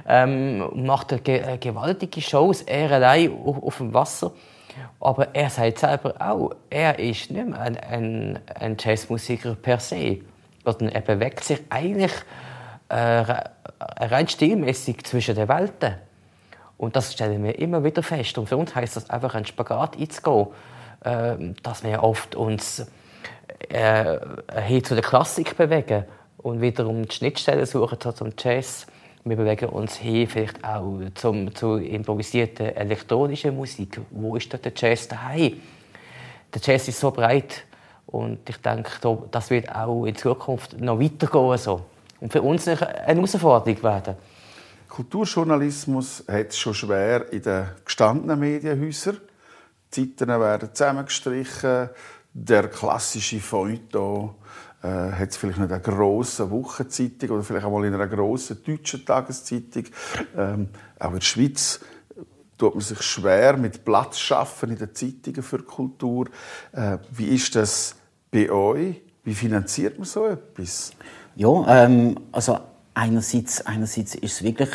ähm, 0.08 0.84
macht 0.84 1.12
eine, 1.12 1.22
eine 1.44 1.58
gewaltige 1.58 2.20
Shows, 2.20 2.62
er 2.62 2.90
allein 2.92 3.32
auf, 3.44 3.62
auf, 3.62 3.78
dem 3.78 3.94
Wasser. 3.94 4.32
Aber 5.00 5.34
er 5.34 5.50
sagt 5.50 5.78
selber 5.78 6.14
auch, 6.18 6.52
er 6.68 6.98
ist 6.98 7.30
nicht 7.30 7.48
mehr 7.48 7.60
ein, 7.60 7.76
ein, 7.76 8.38
ein 8.54 8.76
Jazzmusiker 8.78 9.54
per 9.54 9.80
se. 9.80 10.18
Sondern 10.64 10.88
er 10.90 11.00
bewegt 11.00 11.44
sich 11.44 11.60
eigentlich 11.70 12.12
äh, 12.88 13.24
rein 13.98 14.28
stilmäßig 14.28 15.04
zwischen 15.04 15.34
den 15.34 15.48
Welten. 15.48 15.94
Und 16.76 16.94
das 16.94 17.12
stellen 17.12 17.42
wir 17.42 17.58
immer 17.58 17.82
wieder 17.84 18.02
fest. 18.02 18.36
Und 18.36 18.48
für 18.48 18.56
uns 18.56 18.74
heißt 18.74 18.96
das 18.96 19.08
einfach, 19.08 19.34
einen 19.34 19.46
Spagat 19.46 19.96
einzugehen, 19.96 20.48
äh, 20.48 20.75
dass 21.00 21.84
wir 21.84 22.02
oft 22.02 22.34
uns 22.34 22.86
äh, 23.68 24.18
hin 24.62 24.84
zu 24.84 24.94
der 24.94 25.04
Klassik 25.04 25.56
bewegen 25.56 26.04
und 26.38 26.60
wiederum 26.60 27.06
die 27.06 27.14
Schnittstellen 27.14 27.66
suchen 27.66 27.98
zum 28.00 28.32
Jazz. 28.38 28.86
Wir 29.24 29.36
bewegen 29.36 29.68
uns 29.70 29.96
hin 29.96 30.28
vielleicht 30.28 30.64
auch 30.64 31.00
zum, 31.14 31.54
zu 31.54 31.76
improvisierten 31.76 32.76
elektronischen 32.76 33.56
Musik. 33.56 34.00
Wo 34.10 34.36
ist 34.36 34.52
dort 34.52 34.64
der 34.64 34.72
Jazz 34.74 35.08
daheim? 35.08 35.60
Der 36.54 36.60
Jazz 36.62 36.88
ist 36.88 37.00
so 37.00 37.10
breit 37.10 37.64
und 38.06 38.48
ich 38.48 38.58
denke, 38.58 38.90
das 39.30 39.50
wird 39.50 39.74
auch 39.74 40.04
in 40.06 40.14
Zukunft 40.14 40.80
noch 40.80 41.00
weitergehen. 41.00 41.58
So 41.58 41.82
und 42.20 42.32
für 42.32 42.42
uns 42.42 42.66
eine 42.68 42.78
Herausforderung 42.78 43.82
werden. 43.82 44.16
Kulturjournalismus 44.88 46.24
hat 46.28 46.48
es 46.48 46.58
schon 46.58 46.74
schwer 46.74 47.30
in 47.32 47.42
den 47.42 47.66
gestandenen 47.84 48.38
Medienhäusern. 48.38 49.18
Die 49.94 50.16
Zeiten 50.16 50.28
werden 50.28 50.70
zusammengestrichen. 50.72 51.90
Der 52.32 52.68
klassische 52.68 53.40
Feuilleton 53.40 54.34
äh, 54.82 54.88
hat 54.88 55.34
vielleicht 55.34 55.58
nicht 55.58 55.72
eine 55.72 55.80
grosse 55.80 56.50
Wochenzeitung 56.50 57.30
oder 57.30 57.42
vielleicht 57.42 57.64
auch 57.64 57.70
mal 57.70 57.84
in 57.86 57.94
einer 57.94 58.06
grossen 58.06 58.62
deutschen 58.62 59.04
Tageszeitung. 59.04 59.84
Ähm, 60.36 60.68
auch 60.98 61.08
in 61.08 61.14
der 61.14 61.20
Schweiz 61.22 61.80
tut 62.58 62.74
man 62.74 62.82
sich 62.82 63.02
schwer 63.02 63.56
mit 63.56 63.84
Platz 63.84 64.18
schaffen 64.18 64.70
in 64.70 64.78
den 64.78 64.94
Zeitungen 64.94 65.42
für 65.42 65.62
Kultur. 65.62 66.26
Äh, 66.72 66.98
wie 67.10 67.34
ist 67.34 67.54
das 67.54 67.96
bei 68.30 68.50
euch? 68.50 69.02
Wie 69.24 69.34
finanziert 69.34 69.98
man 69.98 70.06
so 70.06 70.26
etwas? 70.26 70.92
Ja, 71.34 71.84
ähm, 71.84 72.16
also 72.32 72.58
einerseits, 72.94 73.64
einerseits 73.66 74.14
ist 74.14 74.32
es 74.32 74.42
wirklich 74.42 74.70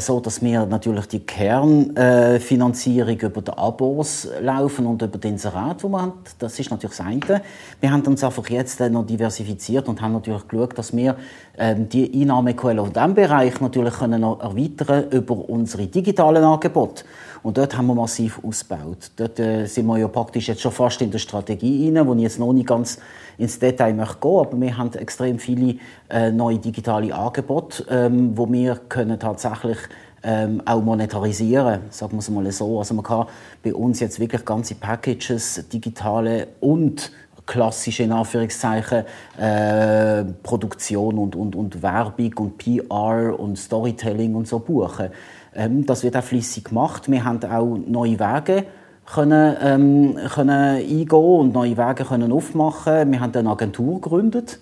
so, 0.00 0.20
dass 0.20 0.42
wir 0.42 0.66
natürlich 0.66 1.06
die 1.06 1.20
Kernfinanzierung 1.20 3.18
über 3.18 3.42
die 3.42 3.52
Abos 3.52 4.28
laufen 4.40 4.86
und 4.86 5.02
über 5.02 5.18
den 5.18 5.32
Inserat, 5.32 5.82
wo 5.82 5.88
man 5.88 6.00
haben. 6.02 6.12
Das 6.38 6.58
ist 6.58 6.70
natürlich 6.70 6.96
das 6.96 7.06
eine. 7.06 7.42
Wir 7.80 7.90
haben 7.90 8.02
uns 8.02 8.22
einfach 8.24 8.48
jetzt 8.48 8.80
noch 8.80 9.06
diversifiziert 9.06 9.88
und 9.88 10.00
haben 10.00 10.12
natürlich 10.12 10.46
geschaut, 10.48 10.78
dass 10.78 10.96
wir 10.96 11.16
ähm, 11.58 11.88
die 11.88 12.22
Einnahmequellen 12.22 12.86
in 12.86 12.92
diesem 12.92 13.14
Bereich 13.14 13.60
natürlich 13.60 13.94
können 13.94 14.22
erweitern 14.22 15.10
über 15.10 15.48
unsere 15.48 15.86
digitalen 15.86 16.44
Angebote. 16.44 17.04
Und 17.46 17.58
dort 17.58 17.78
haben 17.78 17.86
wir 17.86 17.94
massiv 17.94 18.40
ausgebaut. 18.44 19.12
Dort 19.14 19.38
äh, 19.38 19.66
sind 19.66 19.86
wir 19.86 19.98
ja 19.98 20.08
praktisch 20.08 20.48
jetzt 20.48 20.62
schon 20.62 20.72
fast 20.72 21.00
in 21.00 21.12
der 21.12 21.20
Strategie 21.20 21.88
rein, 21.94 22.04
wo 22.04 22.12
ich 22.14 22.22
jetzt 22.22 22.40
noch 22.40 22.52
nicht 22.52 22.66
ganz 22.66 22.98
ins 23.38 23.60
Detail 23.60 23.94
möchte 23.94 24.16
gehen, 24.20 24.38
aber 24.40 24.60
wir 24.60 24.76
haben 24.76 24.92
extrem 24.94 25.38
viele 25.38 25.76
äh, 26.10 26.32
neue 26.32 26.58
digitale 26.58 27.14
Angebote, 27.14 27.86
ähm, 27.88 28.36
wo 28.36 28.50
wir 28.50 28.80
können 28.88 29.20
tatsächlich 29.20 29.78
ähm, 30.24 30.60
auch 30.64 30.82
monetarisieren, 30.82 31.82
sagen 31.90 32.14
wir 32.14 32.18
es 32.18 32.28
mal 32.30 32.50
so. 32.50 32.80
Also 32.80 32.94
man 32.94 33.04
kann 33.04 33.26
bei 33.62 33.72
uns 33.72 34.00
jetzt 34.00 34.18
wirklich 34.18 34.44
ganze 34.44 34.74
Packages, 34.74 35.68
digitale 35.72 36.48
und 36.58 37.12
klassische 37.46 38.02
in 38.02 38.10
Anführungszeichen 38.10 39.04
äh, 39.38 40.24
Produktion 40.42 41.16
und, 41.16 41.36
und, 41.36 41.54
und 41.54 41.80
Werbung 41.80 42.34
und 42.38 42.58
PR 42.58 43.38
und 43.38 43.56
Storytelling 43.56 44.34
und 44.34 44.48
so 44.48 44.58
buchen. 44.58 45.10
Ähm, 45.56 45.86
das 45.86 46.04
wird 46.04 46.16
auch 46.16 46.22
flüssig 46.22 46.64
gemacht. 46.64 47.10
Wir 47.10 47.24
haben 47.24 47.42
auch 47.44 47.76
neue 47.86 48.20
Wege 48.20 48.64
können, 49.06 49.56
ähm, 49.62 50.18
können 50.34 50.50
eingehen 50.50 51.10
und 51.12 51.54
neue 51.54 51.76
Wege 51.76 52.04
können 52.04 52.32
aufmachen. 52.32 53.10
Wir 53.10 53.20
haben 53.20 53.34
eine 53.34 53.50
Agentur 53.50 54.00
gegründet 54.00 54.60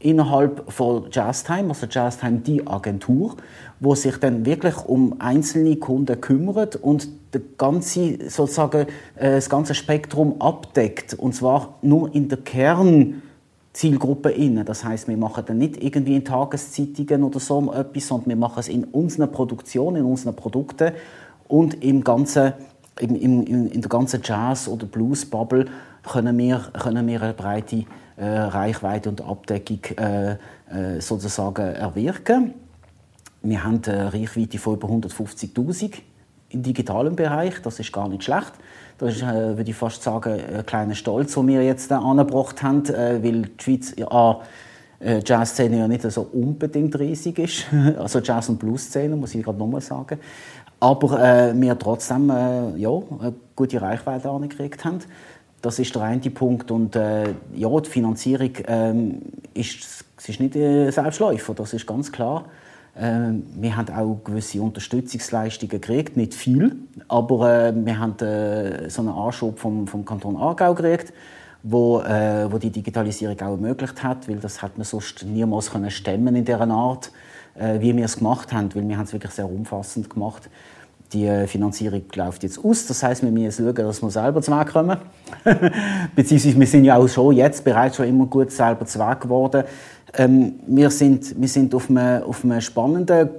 innerhalb 0.00 0.72
von 0.72 1.08
Jazztime, 1.10 1.68
also 1.68 1.86
Jazztime 1.88 2.38
die 2.38 2.66
Agentur, 2.66 3.36
wo 3.80 3.94
sich 3.94 4.16
dann 4.16 4.46
wirklich 4.46 4.76
um 4.86 5.16
einzelne 5.20 5.76
Kunden 5.76 6.18
kümmert 6.20 6.76
und 6.76 7.08
der 7.34 7.42
ganze, 7.58 8.30
sozusagen, 8.30 8.86
äh, 9.16 9.32
das 9.32 9.50
ganze 9.50 9.74
Spektrum 9.74 10.40
abdeckt 10.40 11.14
und 11.14 11.34
zwar 11.34 11.74
nur 11.82 12.14
in 12.14 12.28
der 12.28 12.38
Kern 12.38 13.22
Zielgruppe 13.80 14.30
inne. 14.30 14.62
Das 14.62 14.84
heißt, 14.84 15.08
wir 15.08 15.16
machen 15.16 15.42
dann 15.46 15.56
nicht 15.56 15.82
irgendwie 15.82 16.14
in 16.14 16.22
Tageszeitungen 16.22 17.22
oder 17.22 17.40
so 17.40 17.72
etwas, 17.72 18.08
sondern 18.08 18.28
wir 18.28 18.36
machen 18.36 18.60
es 18.60 18.68
in 18.68 18.84
unseren 18.84 19.32
Produktionen, 19.32 19.96
in 19.96 20.04
unseren 20.04 20.36
Produkten 20.36 20.92
und 21.48 21.82
im 21.82 22.04
ganzen, 22.04 22.52
in, 22.98 23.16
in, 23.16 23.46
in 23.68 23.80
der 23.80 23.88
ganzen 23.88 24.20
Jazz- 24.22 24.68
oder 24.68 24.84
Blues-Bubble 24.84 25.64
können 26.02 26.36
wir, 26.36 26.58
können 26.78 27.06
wir 27.06 27.22
eine 27.22 27.32
breite 27.32 27.86
äh, 28.18 28.26
Reichweite 28.26 29.08
und 29.08 29.22
Abdeckung 29.22 29.80
äh, 29.96 30.32
äh, 30.32 31.00
sozusagen 31.00 31.74
erwirken. 31.74 32.52
Wir 33.40 33.64
haben 33.64 33.80
eine 33.86 34.12
Reichweite 34.12 34.58
von 34.58 34.74
über 34.74 34.88
150'000 34.88 35.94
im 36.50 36.62
digitalen 36.62 37.16
Bereich. 37.16 37.62
Das 37.62 37.80
ist 37.80 37.92
gar 37.94 38.10
nicht 38.10 38.24
schlecht. 38.24 38.52
Das 39.00 39.16
ist, 39.16 39.22
äh, 39.22 39.56
würde 39.56 39.70
ich 39.70 39.74
fast 39.74 40.02
sagen, 40.02 40.38
ein 40.54 40.66
kleiner 40.66 40.94
Stolz, 40.94 41.32
den 41.32 41.48
wir 41.48 41.62
jetzt 41.62 41.90
äh, 41.90 41.94
angebracht 41.94 42.62
haben, 42.62 42.84
äh, 42.84 43.22
weil 43.22 43.42
die 43.42 43.62
Schweiz 43.62 43.94
ja, 43.96 44.40
äh, 45.00 45.22
Jazzszene 45.24 45.78
ja 45.78 45.88
nicht 45.88 46.02
so 46.02 46.28
unbedingt 46.30 46.98
riesig 46.98 47.38
ist. 47.38 47.64
also 47.98 48.18
Jazz- 48.18 48.50
und 48.50 48.58
Blues-Szene, 48.58 49.16
muss 49.16 49.34
ich 49.34 49.42
gerade 49.42 49.58
nochmal 49.58 49.80
sagen. 49.80 50.18
Aber 50.80 51.18
äh, 51.18 51.58
wir 51.58 51.78
trotzdem 51.78 52.28
äh, 52.28 52.76
ja, 52.76 52.90
eine 52.90 53.32
gute 53.56 53.80
Reichweite 53.80 54.28
angekriegt 54.28 54.84
haben. 54.84 54.98
Das 55.62 55.78
ist 55.78 55.94
der 55.94 56.02
eine 56.02 56.20
Punkt. 56.20 56.70
Und 56.70 56.94
äh, 56.94 57.32
ja, 57.54 57.80
die 57.80 57.88
Finanzierung 57.88 58.50
ähm, 58.66 59.22
ist, 59.54 60.04
ist 60.26 60.40
nicht 60.40 60.56
äh, 60.56 60.90
Selbstläufer, 60.90 61.54
das 61.54 61.72
ist 61.72 61.86
ganz 61.86 62.12
klar. 62.12 62.44
Ähm, 62.96 63.44
wir 63.54 63.76
haben 63.76 63.88
auch 63.94 64.20
gewisse 64.24 64.60
Unterstützungsleistungen 64.60 65.70
gekriegt, 65.70 66.16
nicht 66.16 66.34
viel, 66.34 66.76
aber 67.08 67.68
äh, 67.68 67.72
wir 67.74 67.98
haben 67.98 68.18
äh, 68.18 68.90
so 68.90 69.02
einen 69.02 69.10
Anschub 69.10 69.58
vom, 69.58 69.86
vom 69.86 70.04
Kanton 70.04 70.36
Aargau 70.36 70.74
gekriegt, 70.74 71.12
wo, 71.62 72.00
äh, 72.00 72.50
wo 72.50 72.58
die 72.58 72.70
Digitalisierung 72.70 73.40
auch 73.40 73.52
ermöglicht 73.52 74.02
hat, 74.02 74.28
weil 74.28 74.36
das 74.36 74.60
hat 74.60 74.76
man 74.76 74.84
sonst 74.84 75.24
niemals 75.24 75.70
können 75.70 75.90
stemmen 75.90 76.34
in 76.34 76.44
dieser 76.44 76.68
Art, 76.68 77.12
wie 77.56 77.94
wir 77.94 78.04
es 78.04 78.16
gemacht 78.16 78.52
haben, 78.52 78.72
weil 78.74 78.88
wir 78.88 78.96
haben 78.96 79.04
es 79.04 79.12
wirklich 79.12 79.32
sehr 79.32 79.50
umfassend 79.50 80.08
gemacht. 80.08 80.48
Die 81.12 81.28
Finanzierung 81.48 82.02
läuft 82.14 82.44
jetzt 82.44 82.64
aus, 82.64 82.86
das 82.86 83.02
heißt, 83.02 83.24
wir 83.24 83.30
müssen 83.32 83.66
schauen, 83.66 83.74
dass 83.74 84.00
wir 84.00 84.10
selber 84.10 84.40
zu 84.40 84.52
kommen. 84.72 84.96
Beziehungsweise 86.14 86.58
wir 86.58 86.66
sind 86.68 86.84
ja 86.84 86.96
auch 86.96 87.08
schon 87.08 87.34
jetzt 87.34 87.64
bereits 87.64 87.96
schon 87.96 88.06
immer 88.06 88.26
gut 88.26 88.52
selber 88.52 88.86
zu 88.86 89.00
Weg 89.00 89.20
geworden. 89.20 89.64
Ähm, 90.14 90.54
wir, 90.66 90.90
sind, 90.90 91.40
wir 91.40 91.48
sind 91.48 91.74
auf 91.74 91.88
einem, 91.88 92.22
auf 92.22 92.44
einem 92.44 92.60
spannenden, 92.60 93.30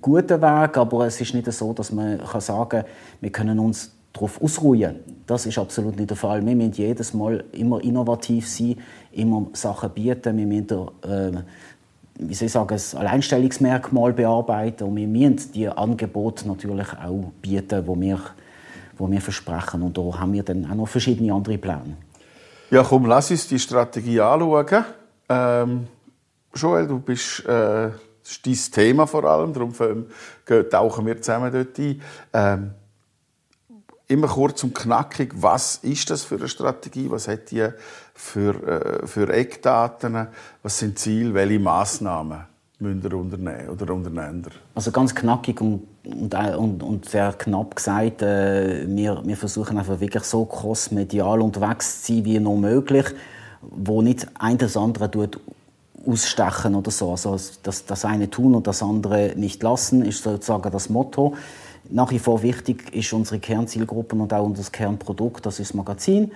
guten 0.00 0.40
Weg, 0.40 0.76
aber 0.76 1.06
es 1.06 1.20
ist 1.20 1.34
nicht 1.34 1.50
so, 1.52 1.72
dass 1.72 1.90
man 1.90 2.18
kann 2.18 2.40
sagen 2.40 2.68
kann, 2.68 2.84
wir 3.20 3.30
können 3.30 3.58
uns 3.58 3.92
darauf 4.12 4.40
ausruhen. 4.42 4.96
Das 5.26 5.46
ist 5.46 5.58
absolut 5.58 5.96
nicht 5.96 6.10
der 6.10 6.16
Fall. 6.16 6.44
Wir 6.44 6.54
müssen 6.54 6.72
jedes 6.72 7.14
Mal 7.14 7.44
immer 7.52 7.82
innovativ 7.82 8.48
sein, 8.48 8.76
immer 9.12 9.46
Sachen 9.52 9.90
bieten. 9.90 10.36
Wir 10.36 10.46
müssen, 10.46 10.88
äh, 11.02 11.42
wie 12.18 12.34
soll 12.34 12.46
ich 12.46 12.52
sagen, 12.52 12.76
ein 12.76 12.98
Alleinstellungsmerkmal 12.98 14.12
bearbeiten 14.12 14.84
und 14.84 14.96
wir 14.96 15.06
müssen 15.06 15.52
die 15.52 15.68
Angebote 15.68 16.46
natürlich 16.46 16.88
auch 16.92 17.32
bieten, 17.40 17.86
wo 17.86 18.00
wir, 18.00 18.20
wo 18.98 19.10
wir 19.10 19.20
versprechen. 19.20 19.82
Und 19.82 19.96
da 19.96 20.02
haben 20.18 20.32
wir 20.32 20.42
dann 20.42 20.70
auch 20.70 20.74
noch 20.74 20.88
verschiedene 20.88 21.32
andere 21.32 21.58
Pläne. 21.58 21.96
Ja, 22.70 22.84
komm, 22.84 23.06
lass 23.06 23.30
uns 23.30 23.48
die 23.48 23.58
Strategie 23.58 24.20
anschauen. 24.20 24.84
Ähm 25.28 25.86
Joel, 26.54 26.86
du 26.86 26.98
bist, 26.98 27.40
äh, 27.46 27.90
das 28.22 28.40
ist 28.44 28.46
dein 28.76 28.84
Thema 28.84 29.06
vor 29.06 29.24
allem, 29.24 29.52
darum 29.52 29.72
tauchen 30.70 31.06
wir 31.06 31.20
zusammen 31.20 31.52
dort 31.52 31.78
ein. 31.78 32.02
Ähm, 32.32 32.70
immer 34.10 34.26
kurz 34.26 34.64
und 34.64 34.74
knackig, 34.74 35.32
was 35.36 35.76
ist 35.76 36.10
das 36.10 36.24
für 36.24 36.34
eine 36.34 36.48
Strategie? 36.48 37.10
Was 37.10 37.28
hat 37.28 37.50
die 37.52 37.68
für, 38.14 39.02
äh, 39.02 39.06
für 39.06 39.32
Eckdaten? 39.32 40.26
Was 40.62 40.78
sind 40.80 40.98
Ziele? 40.98 41.32
Welche 41.32 41.60
Massnahmen 41.60 42.40
müssen 42.80 43.02
ihr 43.04 43.14
unternehmen 43.14 43.68
oder 43.68 43.94
Unternehmer? 43.94 44.48
Also 44.74 44.90
ganz 44.90 45.14
knackig 45.14 45.60
und, 45.60 45.86
und, 46.04 46.34
und, 46.34 46.82
und 46.82 47.08
sehr 47.08 47.32
knapp 47.34 47.76
gesagt, 47.76 48.22
äh, 48.22 48.84
wir, 48.88 49.22
wir 49.24 49.36
versuchen 49.36 49.78
einfach 49.78 50.00
wirklich 50.00 50.24
so 50.24 50.44
crossmedial 50.44 51.40
unterwegs 51.40 52.02
zu 52.02 52.14
sein 52.14 52.24
wie 52.24 52.40
nur 52.40 52.56
möglich, 52.56 53.06
wo 53.60 54.02
nicht 54.02 54.26
ein 54.40 54.58
das 54.58 54.76
andere 54.76 55.08
tut 55.08 55.38
ausstechen 56.06 56.74
oder 56.74 56.90
so. 56.90 57.10
Also 57.10 57.36
das, 57.62 57.84
das 57.84 58.04
eine 58.04 58.30
tun 58.30 58.54
und 58.54 58.66
das 58.66 58.82
andere 58.82 59.32
nicht 59.36 59.62
lassen, 59.62 60.04
ist 60.04 60.22
sozusagen 60.22 60.70
das 60.70 60.88
Motto. 60.88 61.34
Nach 61.88 62.10
wie 62.10 62.18
vor 62.18 62.42
wichtig 62.42 62.94
ist 62.94 63.12
unsere 63.12 63.40
Kernzielgruppe 63.40 64.16
und 64.16 64.32
auch 64.32 64.44
unser 64.44 64.70
Kernprodukt, 64.70 65.44
das 65.46 65.60
ist 65.60 65.70
das 65.70 65.74
Magazin. 65.74 66.30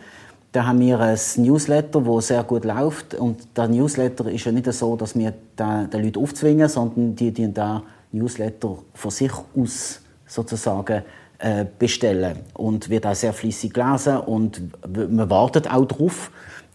Da 0.53 0.67
haben 0.67 0.81
wir 0.81 1.01
ein 1.01 1.19
Newsletter, 1.37 2.01
das 2.01 2.29
sehr 2.29 2.45
gut 2.45 2.65
läuft. 2.65 3.15
Und 3.15 3.57
der 3.57 3.69
Newsletter 3.69 4.31
ist 4.31 4.45
ja 4.45 4.53
nicht 4.53 4.73
so, 4.73 4.95
dass 4.97 5.17
wir 5.17 5.33
den, 5.59 5.91
den 5.91 6.05
Leuten 6.05 6.23
aufzwingen, 6.23 6.69
sondern 6.69 7.17
die, 7.17 7.33
die 7.33 7.53
den 7.53 7.83
Newsletter 8.13 8.79
von 8.95 9.11
sich 9.11 9.33
aus 9.33 10.01
sozusagen 10.27 11.03
äh, 11.39 11.67
bestellen. 11.79 12.39
Und 12.55 12.89
wird 12.89 13.07
auch 13.07 13.17
sehr 13.17 13.33
fließig 13.33 13.73
gelesen 13.73 14.19
und 14.19 14.61
man 14.87 15.29
wartet 15.29 15.69
auch 15.69 15.85
darauf. 15.87 16.31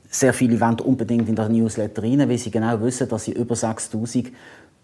Sehr 0.10 0.34
viele 0.34 0.60
wollen 0.60 0.82
unbedingt 0.82 1.30
in 1.30 1.36
der 1.36 1.50
Newsletter 1.50 2.04
rein, 2.04 2.28
weil 2.28 2.38
sie 2.38 2.52
genau 2.52 2.82
wissen, 2.82 3.08
dass 3.08 3.26
sie 3.26 3.34
über 3.34 3.56
6000 3.56 4.32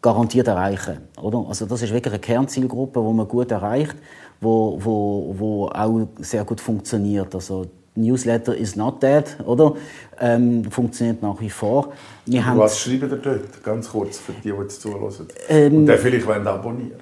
garantiert 0.02 0.48
erreichen. 0.48 1.00
Oder? 1.20 1.46
Also 1.48 1.66
das 1.66 1.82
ist 1.82 1.92
wirklich 1.92 2.14
eine 2.14 2.22
Kernzielgruppe, 2.22 3.00
die 3.02 3.14
man 3.14 3.28
gut 3.28 3.50
erreicht, 3.52 3.96
wo, 4.40 4.80
wo, 4.84 5.36
wo 5.38 5.68
auch 5.68 6.08
sehr 6.20 6.46
gut 6.46 6.62
funktioniert. 6.62 7.34
Also 7.34 7.66
Newsletter 7.96 8.56
is 8.56 8.76
not 8.76 9.02
dead, 9.02 9.24
oder? 9.46 9.74
Ähm, 10.20 10.70
funktioniert 10.70 11.22
nach 11.22 11.40
wie 11.40 11.50
vor. 11.50 11.94
Wir 12.26 12.46
Was 12.56 12.80
schreiben 12.80 13.10
ihr 13.10 13.18
dort? 13.18 13.64
Ganz 13.64 13.90
kurz 13.90 14.20
für 14.20 14.34
die, 14.34 14.52
die 14.52 14.62
jetzt 14.62 14.82
zuhören. 14.82 15.28
Ähm, 15.50 15.78
Und 15.78 15.86
dann 15.88 15.98
vielleicht 15.98 16.28
wollen 16.28 16.46
abonnieren. 16.46 17.00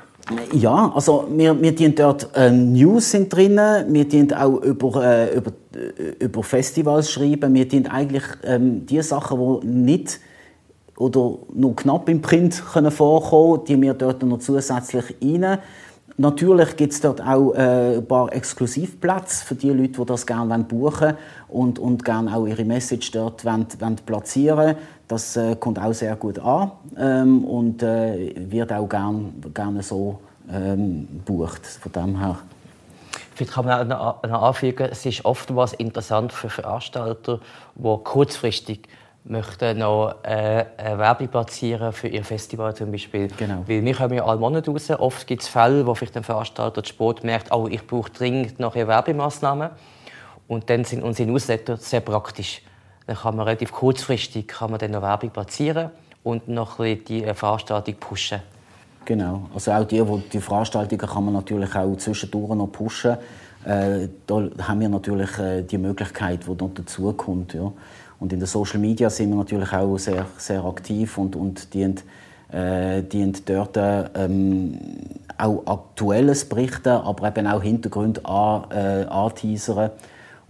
Ja, 0.54 0.92
also 0.96 1.28
wir, 1.32 1.62
wir 1.62 1.76
dienen 1.76 1.96
dort 1.96 2.30
äh, 2.36 2.50
News 2.50 3.12
sind 3.12 3.34
drin, 3.34 3.60
wir 3.88 4.08
dienen 4.08 4.34
auch 4.34 4.62
über, 4.62 5.04
äh, 5.04 5.36
über, 5.36 5.52
äh, 5.76 6.24
über 6.24 6.44
Festivals 6.44 7.12
schreiben, 7.12 7.54
wir 7.54 7.68
dienen 7.68 7.88
eigentlich 7.88 8.24
ähm, 8.44 8.86
die 8.86 9.02
Sachen, 9.02 9.62
die 9.62 9.68
nicht 9.68 10.20
oder 10.98 11.40
nur 11.54 11.76
knapp 11.76 12.08
im 12.08 12.22
Print 12.22 12.64
können 12.72 12.92
vorkommen, 12.92 13.66
die 13.68 13.82
wir 13.82 13.94
dort 13.94 14.24
noch 14.24 14.40
zusätzlich 14.40 15.16
rein. 15.22 15.60
Natürlich 16.18 16.76
gibt 16.76 16.94
es 16.94 17.02
dort 17.02 17.22
auch 17.22 17.54
äh, 17.54 17.98
ein 17.98 18.08
paar 18.08 18.32
Exklusivplätze 18.32 19.46
für 19.46 19.56
die 19.56 19.72
Leute, 19.72 20.00
die 20.00 20.06
das 20.06 20.28
gerne 20.28 20.64
buchen 20.64 21.16
und, 21.48 21.80
und 21.80 22.06
gerne 22.06 22.36
auch 22.36 22.46
ihre 22.46 22.64
Message 22.66 23.12
dort 23.12 23.44
wollen, 23.44 23.66
wollen 23.80 23.96
platzieren 23.96 24.76
Das 25.08 25.36
äh, 25.36 25.56
kommt 25.56 25.80
auch 25.80 25.94
sehr 25.94 26.16
gut 26.16 26.38
an 26.38 26.72
ähm, 26.98 27.44
und 27.46 27.82
äh, 27.82 28.32
wird 28.36 28.72
auch 28.72 28.88
gerne 28.88 29.34
gern 29.56 29.82
so 29.82 30.20
ähm, 30.52 31.08
bucht. 31.26 31.66
Von 31.66 31.92
dem 31.92 32.20
her. 32.20 32.38
Vielleicht 33.34 33.54
kann 33.54 33.66
man 33.66 33.92
auch 33.92 34.22
noch 34.22 34.42
anfügen, 34.44 34.90
es 34.92 35.06
ist 35.08 35.26
oftmals 35.26 35.74
interessant 35.74 36.32
für 36.32 36.50
Veranstalter, 36.50 37.40
die 37.74 37.98
kurzfristig 38.04 38.88
möchten 39.26 39.80
noch 39.80 40.16
äh, 40.24 40.66
eine 40.78 40.98
Werbung 40.98 41.28
platzieren 41.30 41.94
für 41.94 42.08
ihr 42.08 42.24
Festival 42.24 42.76
zum 42.76 42.92
Beispiel. 42.92 43.30
Genau. 43.38 43.64
Weil 43.68 43.84
wir 43.84 43.96
kommen 43.96 44.14
ja 44.14 44.26
alle 44.26 44.40
Monate 44.40 44.72
raus. 44.72 44.90
Oft 44.90 45.28
gibt 45.28 45.44
es 45.44 45.48
Fälle, 45.48 45.86
wo 45.86 45.96
vielleicht 45.96 46.18
ein 46.18 46.24
Veranstalter 46.24 46.82
der 46.82 46.88
Sport 46.88 47.24
merkt, 47.24 47.52
oh, 47.52 47.68
ich 47.70 47.86
brauche 47.88 48.10
dringend 48.10 48.60
noch 48.60 48.76
eine 48.76 48.88
Werbemaßnahmen. 48.88 49.70
Und 50.48 50.70
dann 50.70 50.84
sind 50.84 51.04
unsere 51.04 51.30
Newsletter 51.30 51.78
sehr 51.78 52.02
praktisch. 52.02 52.62
Dann 53.08 53.16
kann 53.16 53.36
man 53.36 53.46
relativ 53.46 53.72
kurzfristig 53.72 54.48
kann 54.48 54.72
man 54.72 54.80
dann 54.80 54.92
noch 54.92 55.02
Werbung 55.02 55.30
platzieren 55.30 55.90
und 56.24 56.48
noch 56.48 56.80
ein 56.80 56.98
bisschen 56.98 57.26
die 57.26 57.34
Veranstaltung 57.34 57.96
pushen. 57.96 58.42
Genau. 59.06 59.50
Also 59.54 59.72
auch 59.72 59.86
die, 59.86 60.02
die, 60.02 60.30
die 60.34 60.40
Veranstaltungen 60.40 61.08
kann 61.08 61.26
man 61.26 61.34
natürlich 61.34 61.76
auch 61.76 61.96
zwischendurch 61.98 62.56
noch 62.56 62.68
pushen. 62.68 63.18
Äh, 63.66 64.08
da 64.28 64.50
haben 64.62 64.80
wir 64.80 64.90
natürlich 64.90 65.38
äh, 65.40 65.62
die 65.64 65.78
Möglichkeit, 65.78 66.46
die 66.46 66.52
noch 66.52 66.74
dazukommt. 66.74 67.54
Ja. 67.54 67.72
Und 68.24 68.32
in 68.32 68.40
den 68.40 68.48
Social 68.48 68.80
Media 68.80 69.10
sind 69.10 69.32
wir 69.32 69.36
natürlich 69.36 69.74
auch 69.74 69.98
sehr, 69.98 70.26
sehr 70.38 70.64
aktiv 70.64 71.18
und, 71.18 71.36
und 71.36 71.74
die, 71.74 71.94
äh, 72.54 73.04
die 73.04 73.34
dort 73.44 73.76
ähm, 73.76 74.80
auch 75.38 75.62
Aktuelles 75.66 76.46
berichten, 76.46 76.88
aber 76.88 77.28
eben 77.28 77.48
auch 77.48 77.62
Hintergründe 77.62 78.24
an, 78.24 78.72
äh, 78.72 79.04
anteasern. 79.10 79.92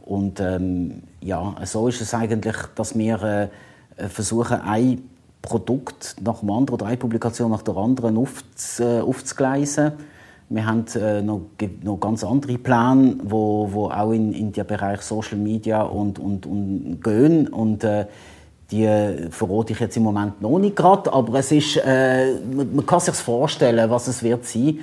Und 0.06 0.40
ähm, 0.40 1.02
ja, 1.20 1.56
so 1.64 1.88
ist 1.88 2.00
es 2.00 2.14
eigentlich, 2.14 2.58
dass 2.76 2.96
wir 2.96 3.50
äh, 3.98 4.08
versuchen, 4.08 4.62
ein 4.62 5.10
Produkt 5.42 6.18
nach 6.24 6.42
dem 6.42 6.52
anderen 6.52 6.76
oder 6.80 6.86
eine 6.86 6.98
Publikation 6.98 7.50
nach 7.50 7.64
der 7.64 7.76
anderen 7.76 8.18
aufz, 8.18 8.82
äh, 8.82 9.00
aufzugleisen. 9.00 9.94
Wir 10.50 10.66
haben 10.66 10.86
äh, 10.96 11.22
noch, 11.22 11.42
noch 11.84 12.00
ganz 12.00 12.24
andere 12.24 12.58
Pläne, 12.58 13.18
wo, 13.24 13.70
wo 13.72 13.90
auch 13.90 14.12
in, 14.12 14.34
in 14.34 14.52
den 14.52 14.68
Bereich 14.68 15.02
Social 15.02 15.38
Media 15.38 15.82
und, 15.82 16.20
und, 16.20 16.46
und 16.46 17.02
gehen. 17.04 17.48
Und, 17.48 17.84
äh, 17.84 18.06
die 18.74 19.30
verrate 19.30 19.74
ich 19.74 19.80
jetzt 19.80 19.98
im 19.98 20.04
Moment 20.04 20.42
noch 20.42 20.58
nicht 20.58 20.76
gerade, 20.76 21.14
aber 21.14 21.40
es 21.40 21.52
ist, 21.52 21.78
äh, 21.78 22.34
man, 22.40 22.76
man, 22.76 22.86
kann 22.86 23.00
sich 23.00 23.14
vorstellen, 23.14 23.90
was 23.90 24.08
es 24.08 24.24
wird 24.24 24.46
sein. 24.46 24.80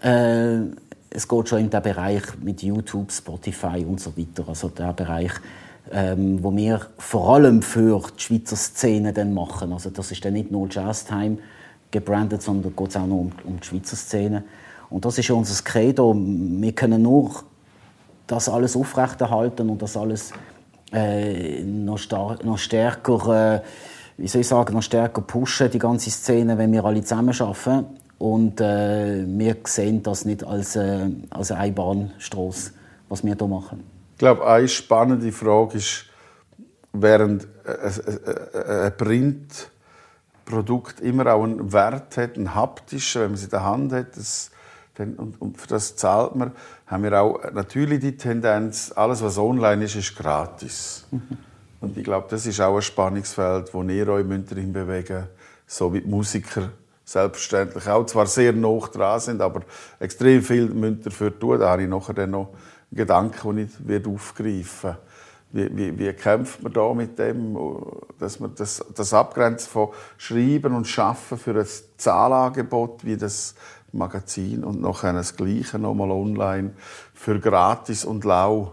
Äh, 0.00 0.70
es 1.10 1.28
geht 1.28 1.48
schon 1.48 1.60
in 1.60 1.70
den 1.70 1.82
Bereich 1.82 2.22
mit 2.42 2.62
YouTube, 2.62 3.12
Spotify 3.12 3.84
und 3.86 4.00
so 4.00 4.16
weiter. 4.16 4.48
Also 4.48 4.68
der 4.68 4.92
Bereich, 4.92 5.32
ähm, 5.92 6.42
wo 6.42 6.54
wir 6.56 6.80
vor 6.98 7.34
allem 7.34 7.62
für 7.62 8.02
die 8.16 8.22
Schweizer 8.22 8.56
Szene 8.56 9.12
dann 9.12 9.34
machen. 9.34 9.72
Also 9.72 9.90
das 9.90 10.10
ist 10.10 10.24
dann 10.24 10.32
nicht 10.32 10.50
nur 10.50 10.66
Jazz 10.70 11.04
Time 11.04 11.38
gebrandet, 11.90 12.42
sondern 12.42 12.74
geht 12.74 12.96
auch 12.96 13.06
noch 13.06 13.16
um, 13.16 13.32
um 13.44 13.60
die 13.60 13.66
Schweizer 13.66 13.96
Szene. 13.96 14.42
Und 14.90 15.04
das 15.04 15.18
ist 15.18 15.30
unser 15.30 15.62
Credo. 15.62 16.14
Wir 16.14 16.72
können 16.72 17.02
nur 17.02 17.30
das 18.26 18.48
alles 18.48 18.76
aufrechterhalten 18.76 19.68
und 19.68 19.82
das 19.82 19.96
alles 19.96 20.32
äh, 20.92 21.62
noch, 21.62 21.98
noch, 22.42 22.58
stärker, 22.58 23.56
äh, 23.56 23.60
wie 24.16 24.28
soll 24.28 24.42
ich 24.42 24.48
sagen, 24.48 24.74
noch 24.74 24.82
stärker 24.82 25.22
pushen, 25.22 25.70
die 25.70 25.78
ganze 25.78 26.10
Szene, 26.10 26.56
wenn 26.56 26.72
wir 26.72 26.84
alle 26.84 27.02
zusammen 27.02 27.34
arbeiten. 27.38 27.86
Und 28.18 28.60
äh, 28.60 29.24
wir 29.26 29.56
sehen 29.64 30.02
das 30.02 30.24
nicht 30.24 30.44
als, 30.44 30.76
äh, 30.76 31.10
als 31.30 31.50
Einbahnstrasse, 31.50 32.72
was 33.08 33.24
wir 33.24 33.34
hier 33.34 33.46
machen. 33.46 33.82
Ich 34.12 34.18
glaube, 34.18 34.46
eine 34.46 34.68
spannende 34.68 35.32
Frage 35.32 35.78
ist, 35.78 36.04
während 36.92 37.48
ein 37.66 38.96
Printprodukt 38.96 41.00
immer 41.00 41.34
auch 41.34 41.42
einen 41.42 41.72
Wert 41.72 42.16
hat, 42.16 42.36
einen 42.36 42.54
haptischen, 42.54 43.22
wenn 43.22 43.30
man 43.30 43.34
es 43.34 43.44
in 43.44 43.50
der 43.50 43.64
Hand 43.64 43.92
hat, 43.92 44.16
das 44.16 44.52
dann, 44.94 45.14
und, 45.14 45.40
und, 45.40 45.60
für 45.60 45.66
das 45.66 45.96
zahlt 45.96 46.36
man, 46.36 46.52
haben 46.86 47.02
wir 47.02 47.20
auch 47.20 47.40
natürlich 47.52 48.00
die 48.00 48.16
Tendenz, 48.16 48.92
alles 48.94 49.22
was 49.22 49.38
online 49.38 49.84
ist, 49.84 49.96
ist 49.96 50.16
gratis. 50.16 51.06
Mhm. 51.10 51.22
Und 51.80 51.96
ich 51.96 52.04
glaube, 52.04 52.26
das 52.30 52.46
ist 52.46 52.60
auch 52.60 52.76
ein 52.76 52.82
Spannungsfeld, 52.82 53.74
wo 53.74 53.82
ihr 53.82 54.08
euch 54.08 54.24
darin 54.48 54.72
bewegen 54.72 55.26
so 55.66 55.92
wie 55.92 56.00
die 56.00 56.08
Musiker 56.08 56.70
selbstverständlich 57.04 57.86
auch 57.88 58.06
zwar 58.06 58.26
sehr 58.26 58.52
nah 58.52 58.78
dran 58.92 59.20
sind, 59.20 59.40
aber 59.42 59.62
extrem 59.98 60.42
viel 60.42 60.68
müssen 60.68 61.02
dafür 61.02 61.38
tun. 61.38 61.60
Da 61.60 61.70
habe 61.70 61.82
ich 61.82 61.88
nachher 61.88 62.14
dann 62.14 62.30
noch 62.30 62.48
einen 62.48 62.96
Gedanken, 62.96 63.68
den 63.80 64.00
ich 64.00 64.06
aufgreifen 64.06 64.96
wie, 65.54 65.76
wie, 65.76 65.98
wie 65.98 66.12
kämpft 66.12 66.62
man 66.64 66.72
da 66.72 66.92
mit 66.92 67.16
dem, 67.16 67.56
dass 68.18 68.40
man 68.40 68.54
das, 68.56 68.84
das 68.92 69.14
abgrenzt 69.14 69.68
von 69.68 69.90
Schreiben 70.18 70.74
und 70.74 70.88
Schaffen 70.88 71.38
für 71.38 71.52
ein 71.52 71.66
Zahlangebot 71.96 73.04
wie 73.04 73.16
das 73.16 73.54
Magazin 73.94 74.64
und 74.64 74.80
nachher 74.80 75.12
das 75.12 75.36
Gleiche 75.36 75.78
nochmal 75.78 76.10
online 76.10 76.70
für 77.14 77.38
gratis 77.38 78.04
und 78.04 78.24
lau. 78.24 78.72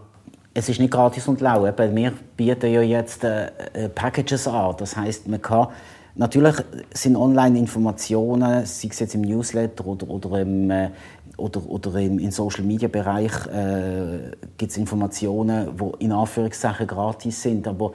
Es 0.54 0.68
ist 0.68 0.80
nicht 0.80 0.92
gratis 0.92 1.26
und 1.28 1.40
lau. 1.40 1.64
Wir 1.64 2.12
bieten 2.36 2.70
ja 2.70 2.82
jetzt 2.82 3.24
äh, 3.24 3.46
äh, 3.72 3.88
Packages 3.88 4.46
an. 4.46 4.74
Das 4.78 4.96
heißt, 4.96 5.26
man 5.28 5.40
kann 5.40 5.68
natürlich 6.14 6.56
sind 6.92 7.16
Online-Informationen, 7.16 8.66
sei 8.66 8.88
es 8.88 8.98
jetzt 8.98 9.14
im 9.14 9.22
Newsletter 9.22 9.86
oder, 9.86 10.08
oder 10.10 10.40
im 10.40 10.70
äh, 10.70 10.90
oder, 11.36 11.66
oder 11.66 11.98
im, 11.98 12.18
im 12.18 12.30
Social 12.30 12.64
Media 12.64 12.88
Bereich 12.88 13.32
äh, 13.46 14.32
gibt 14.56 14.70
es 14.70 14.76
Informationen, 14.76 15.76
die 15.76 16.04
in 16.04 16.12
Anführungszeichen 16.12 16.86
gratis 16.86 17.42
sind, 17.42 17.66
aber 17.66 17.92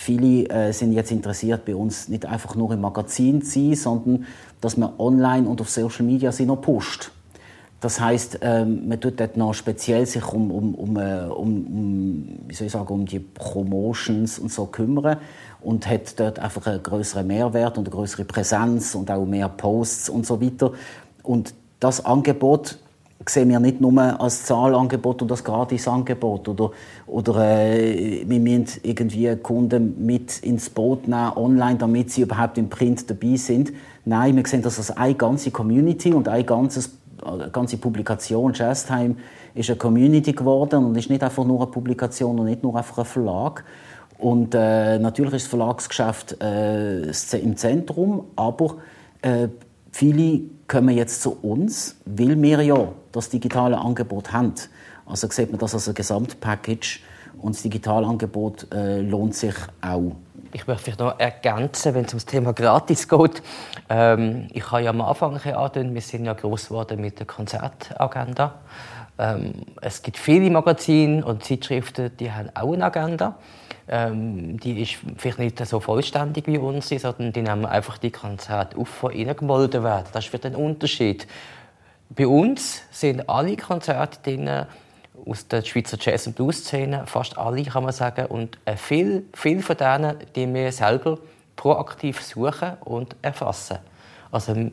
viele 0.00 0.48
äh, 0.48 0.72
sind 0.72 0.92
jetzt 0.92 1.10
interessiert 1.10 1.66
bei 1.66 1.76
uns 1.76 2.08
nicht 2.08 2.24
einfach 2.24 2.54
nur 2.54 2.72
im 2.72 2.80
Magazin 2.80 3.42
zu 3.42 3.50
sein, 3.50 3.74
sondern 3.74 4.26
dass 4.62 4.78
man 4.78 4.92
online 4.98 5.46
und 5.46 5.60
auf 5.60 5.68
Social 5.68 6.06
Media 6.06 6.32
sie 6.32 6.46
noch 6.46 6.62
pusht. 6.62 7.12
Das 7.80 8.00
heißt, 8.00 8.38
ähm, 8.40 8.88
man 8.88 8.98
tut 8.98 9.20
dort 9.20 9.36
noch 9.36 9.52
speziell 9.52 10.06
sich 10.06 10.26
um, 10.32 10.50
um, 10.50 10.74
um, 10.74 10.96
äh, 10.96 11.24
um, 11.24 11.66
um, 11.66 12.28
wie 12.46 12.54
soll 12.54 12.66
ich 12.66 12.72
sagen, 12.72 12.88
um 12.88 13.04
die 13.04 13.18
Promotions 13.18 14.38
und 14.38 14.50
so 14.50 14.66
kümmern 14.66 15.18
und 15.60 15.86
hat 15.86 16.18
dort 16.18 16.38
einfach 16.38 16.66
einen 16.66 16.82
größeren 16.82 17.26
Mehrwert 17.26 17.76
und 17.76 17.86
eine 17.86 17.94
größere 17.94 18.24
Präsenz 18.24 18.94
und 18.94 19.10
auch 19.10 19.26
mehr 19.26 19.50
Posts 19.50 20.08
und 20.08 20.24
so 20.24 20.40
weiter. 20.40 20.72
Und 21.22 21.52
das 21.78 22.04
Angebot 22.06 22.78
sehen 23.26 23.50
wir 23.50 23.60
nicht 23.60 23.80
nur 23.80 24.20
als 24.20 24.44
Zahlangebot 24.44 25.22
und 25.22 25.30
als 25.30 25.44
Gratisangebot 25.44 26.48
oder, 26.48 26.70
oder 27.06 27.36
äh, 27.44 28.24
wir 28.26 28.40
müssen 28.40 28.80
irgendwie 28.82 29.36
Kunden 29.36 30.04
mit 30.04 30.38
ins 30.38 30.70
Boot 30.70 31.06
nehmen 31.06 31.32
online, 31.36 31.76
damit 31.76 32.10
sie 32.10 32.22
überhaupt 32.22 32.56
im 32.56 32.68
Print 32.68 33.10
dabei 33.10 33.36
sind. 33.36 33.72
Nein, 34.04 34.36
wir 34.36 34.46
sehen 34.46 34.62
das 34.62 34.78
als 34.78 34.96
eine 34.96 35.14
ganze 35.14 35.50
Community 35.50 36.14
und 36.14 36.28
eine 36.28 36.44
ganze, 36.44 36.88
eine 37.22 37.50
ganze 37.50 37.76
Publikation. 37.76 38.54
Jazztime 38.54 39.16
ist 39.54 39.68
eine 39.68 39.76
Community 39.76 40.32
geworden 40.32 40.86
und 40.86 40.96
ist 40.96 41.10
nicht 41.10 41.22
einfach 41.22 41.44
nur 41.44 41.60
eine 41.60 41.70
Publikation 41.70 42.38
und 42.38 42.46
nicht 42.46 42.62
nur 42.62 42.74
einfach 42.76 42.98
ein 42.98 43.04
Verlag. 43.04 43.64
Und 44.16 44.54
äh, 44.54 44.98
natürlich 44.98 45.34
ist 45.34 45.44
das 45.44 45.50
Verlagsgeschäft 45.50 46.42
äh, 46.42 47.02
im 47.38 47.56
Zentrum, 47.56 48.24
aber 48.36 48.76
äh, 49.22 49.48
viele 49.92 50.42
kommen 50.68 50.94
jetzt 50.94 51.22
zu 51.22 51.36
uns, 51.42 51.96
weil 52.04 52.40
wir 52.40 52.62
ja 52.62 52.88
das 53.12 53.28
digitale 53.28 53.78
Angebot 53.78 54.32
haben. 54.32 54.54
Also 55.06 55.28
sieht 55.28 55.50
man 55.50 55.58
das 55.58 55.74
als 55.74 55.88
ein 55.88 55.94
Gesamtpackage 55.94 57.00
und 57.40 57.54
das 57.54 57.62
digitale 57.62 58.06
Angebot 58.06 58.72
äh, 58.72 59.00
lohnt 59.00 59.34
sich 59.34 59.54
auch. 59.80 60.12
Ich 60.52 60.66
möchte 60.66 60.84
vielleicht 60.84 61.00
noch 61.00 61.18
ergänzen, 61.18 61.94
wenn 61.94 62.04
es 62.04 62.12
um 62.12 62.18
das 62.18 62.26
Thema 62.26 62.52
Gratis 62.52 63.08
geht. 63.08 63.42
Ähm, 63.88 64.48
ich 64.52 64.68
habe 64.70 64.82
ja 64.82 64.90
am 64.90 65.00
Anfang 65.00 65.34
angedeutet, 65.36 65.94
wir 65.94 66.00
sind 66.00 66.24
ja 66.24 66.32
groß 66.32 66.68
geworden 66.68 67.00
mit 67.00 67.18
der 67.18 67.26
Konzertagenda. 67.26 68.54
Ähm, 69.18 69.52
es 69.80 70.02
gibt 70.02 70.16
viele 70.16 70.50
Magazine 70.50 71.24
und 71.24 71.44
Zeitschriften, 71.44 72.10
die 72.18 72.32
haben 72.32 72.50
auch 72.54 72.72
eine 72.72 72.84
Agenda. 72.84 73.36
Ähm, 73.88 74.58
die 74.58 74.82
ist 74.82 74.98
vielleicht 75.16 75.38
nicht 75.38 75.66
so 75.66 75.80
vollständig 75.80 76.46
wie 76.46 76.58
unsere, 76.58 77.00
sondern 77.00 77.32
die 77.32 77.42
nehmen 77.42 77.66
einfach 77.66 77.98
die 77.98 78.10
Konzerte 78.10 78.78
auf, 78.78 79.04
die 79.12 79.18
ihnen 79.18 79.36
gemolden 79.36 79.84
werden. 79.84 80.06
Das 80.12 80.26
ist 80.26 80.46
ein 80.46 80.54
Unterschied. 80.54 81.26
Bei 82.10 82.26
uns 82.26 82.82
sind 82.90 83.28
alle 83.28 83.56
Konzerte 83.56 84.18
drin 84.22 84.66
aus 85.26 85.46
der 85.46 85.62
Schweizer 85.62 85.96
Jazz- 86.00 86.26
und 86.26 86.34
Blues-Szene, 86.34 87.06
fast 87.06 87.38
alle, 87.38 87.62
kann 87.62 87.84
man 87.84 87.92
sagen. 87.92 88.26
Und 88.26 88.58
äh, 88.64 88.76
viel, 88.76 89.24
viel 89.32 89.62
von 89.62 89.76
denen, 89.76 90.16
die 90.34 90.52
wir 90.52 90.72
selber 90.72 91.18
proaktiv 91.54 92.20
suchen 92.20 92.72
und 92.80 93.14
erfassen. 93.22 93.78
Also, 94.32 94.54
sagen 94.54 94.72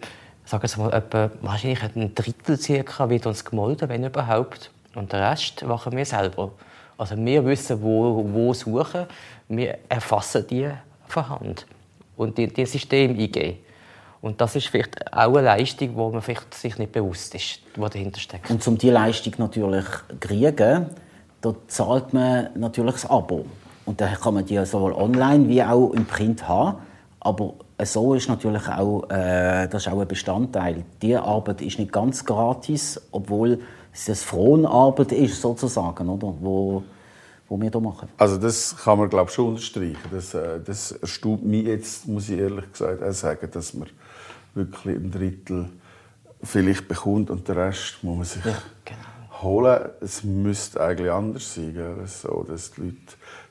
wir 0.63 0.83
mal, 0.83 0.93
etwa, 0.93 1.29
wahrscheinlich 1.41 1.83
ein 1.83 2.15
Drittel 2.15 2.57
circa 2.57 3.09
wird 3.09 3.27
uns 3.27 3.45
gemolden, 3.45 3.87
wenn 3.89 4.03
überhaupt. 4.03 4.71
Und 4.95 5.13
den 5.13 5.21
Rest 5.21 5.63
machen 5.63 5.95
wir 5.95 6.05
selber. 6.05 6.51
Also 6.97 7.15
wir 7.17 7.45
wissen, 7.45 7.81
wo, 7.83 8.25
wo 8.33 8.53
suchen. 8.53 9.05
Wir 9.47 9.77
erfassen 9.89 10.47
die 10.47 10.69
von 11.07 11.29
Hand 11.29 11.67
und 12.15 12.37
die, 12.37 12.47
die 12.47 12.65
System 12.65 13.11
eingeben. 13.11 13.59
Und 14.21 14.41
das 14.41 14.55
ist 14.55 14.67
vielleicht 14.67 15.13
auch 15.13 15.35
eine 15.35 15.41
Leistung, 15.41 15.95
wo 15.95 16.09
man 16.09 16.21
vielleicht 16.21 16.53
sich 16.53 16.77
nicht 16.77 16.91
bewusst 16.91 17.35
ist, 17.35 17.59
die 17.75 17.79
dahinter 17.79 18.19
steckt. 18.19 18.49
Und 18.49 18.67
um 18.67 18.77
diese 18.77 18.93
Leistung 18.93 19.33
natürlich 19.37 19.85
zu 19.85 20.17
kriegen, 20.19 20.87
da 21.41 21.55
zahlt 21.67 22.13
man 22.13 22.49
natürlich 22.55 22.93
das 22.93 23.05
Abo. 23.05 23.45
Und 23.85 24.01
dann 24.01 24.13
kann 24.15 24.33
man 24.33 24.45
die 24.45 24.63
sowohl 24.65 24.93
online 24.93 25.47
wie 25.47 25.63
auch 25.63 25.91
im 25.91 26.05
Print 26.05 26.47
haben. 26.47 26.79
Aber 27.19 27.53
so 27.83 28.15
ist 28.15 28.27
natürlich 28.27 28.67
auch, 28.67 29.03
äh, 29.09 29.67
das 29.67 29.85
ist 29.85 29.93
auch 29.93 29.99
ein 29.99 30.07
Bestandteil. 30.07 30.83
Die 31.01 31.15
Arbeit 31.15 31.61
ist 31.61 31.79
nicht 31.79 31.91
ganz 31.91 32.25
gratis, 32.25 32.99
obwohl 33.11 33.59
es 33.93 34.07
eine 34.07 34.15
Fronarbeit 34.15 35.11
ist, 35.11 35.41
sozusagen, 35.41 36.09
oder? 36.09 36.33
Wo, 36.41 36.83
die 37.49 37.61
wir 37.61 37.69
hier 37.71 37.79
machen. 37.79 38.09
Also 38.17 38.37
das 38.37 38.75
kann 38.75 38.99
man 38.99 39.09
glaube 39.09 39.31
schon 39.31 39.49
unterstreichen. 39.49 39.97
Das, 40.11 40.33
äh, 40.33 40.59
das 40.63 40.91
erstaunt 40.91 41.45
mich 41.45 41.65
jetzt, 41.65 42.07
muss 42.07 42.29
ich 42.29 42.39
ehrlich 42.39 42.71
gesagt 42.71 43.01
auch 43.01 43.13
sagen, 43.13 43.49
dass 43.51 43.73
man 43.73 43.87
wirklich 44.57 44.97
ein 44.97 45.11
Drittel 45.11 45.69
vielleicht 46.43 46.87
bekommt 46.87 47.29
und 47.29 47.47
den 47.47 47.55
Rest 47.55 48.03
muss 48.03 48.15
man 48.17 48.25
sich 48.25 48.45
Ja, 48.45 48.57
genau. 48.85 49.41
holen. 49.41 49.89
Es 50.01 50.23
müsste 50.23 50.81
eigentlich 50.81 51.11
anders 51.11 51.53
sein, 51.53 51.73
gell? 51.73 51.95
So, 52.05 52.43
dass 52.47 52.71
die 52.71 52.81
Leute 52.81 52.97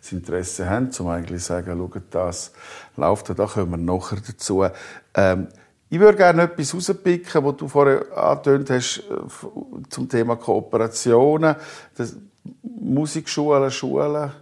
das 0.00 0.12
Interesse 0.12 0.68
haben, 0.68 0.90
um 0.98 1.08
eigentlich 1.08 1.40
zu 1.42 1.48
sagen, 1.48 1.78
schaut, 1.78 2.02
das 2.10 2.52
läuft, 2.96 3.38
da 3.38 3.46
kommen 3.46 3.70
wir 3.70 3.76
nachher 3.78 4.18
dazu. 4.24 4.66
Ähm, 5.14 5.48
ich 5.88 6.00
würde 6.00 6.18
gerne 6.18 6.42
etwas 6.42 6.74
rauspicken, 6.74 7.44
was 7.44 7.56
du 7.56 7.68
vorher 7.68 8.04
angetönt 8.16 8.70
hast 8.70 8.98
äh, 8.98 9.88
zum 9.88 10.08
Thema 10.08 10.36
Kooperationen. 10.36 11.56
Das, 11.96 12.16
Musikschulen, 12.62 13.70
Schulen. 13.70 14.32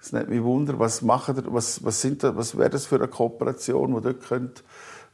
Es 0.00 0.12
nimmt 0.12 0.28
mich 0.28 0.42
wunder, 0.42 0.78
was 0.78 1.02
machen 1.02 1.42
was, 1.48 1.84
was, 1.84 2.00
sind 2.00 2.22
was 2.22 2.56
wäre 2.56 2.70
das 2.70 2.86
für 2.86 2.96
eine 2.96 3.08
Kooperation, 3.08 3.94
die 3.96 4.00
dort 4.00 4.22
könnte 4.26 4.62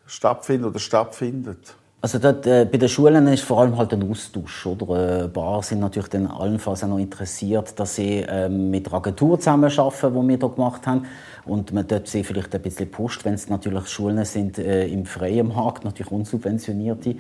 stattfinden 0.07 0.67
oder 0.67 0.79
stattfindet? 0.79 1.75
Also 2.05 2.19
dort, 2.19 2.47
äh, 2.47 2.69
bei 2.71 2.77
den 2.77 2.91
Schulen 2.91 3.27
ist 3.29 3.45
vor 3.45 3.63
allem 3.63 3.79
halt 3.79 3.95
ein 3.95 4.11
Austausch. 4.11 4.67
Oder? 4.67 5.25
Äh, 5.25 5.29
Bars 5.29 5.69
sind 5.69 5.81
natürlich 5.81 6.11
dann 6.11 6.27
allenfalls 6.27 6.85
auch 6.85 6.89
noch 6.89 6.99
interessiert, 6.99 7.81
dass 7.81 7.95
sie 7.95 8.23
ähm, 8.29 8.69
mit 8.69 8.85
der 8.85 8.93
Agentur 8.93 9.39
zusammenarbeiten, 9.39 10.13
die 10.13 10.29
wir 10.29 10.37
hier 10.37 10.49
gemacht 10.51 10.87
haben. 10.87 11.07
Und 11.47 11.73
man 11.73 11.87
dort 11.89 12.07
sie 12.07 12.23
vielleicht 12.23 12.55
ein 12.55 12.61
bisschen 12.61 12.91
pusht, 12.91 13.25
wenn 13.25 13.33
es 13.33 13.49
natürlich 13.49 13.89
Schulen 13.89 14.23
sind 14.27 14.59
äh, 14.59 14.87
im 14.87 15.07
freien 15.07 15.49
Markt, 15.49 15.87
natürlich 15.87 16.13
unsubventionierte. 16.13 17.17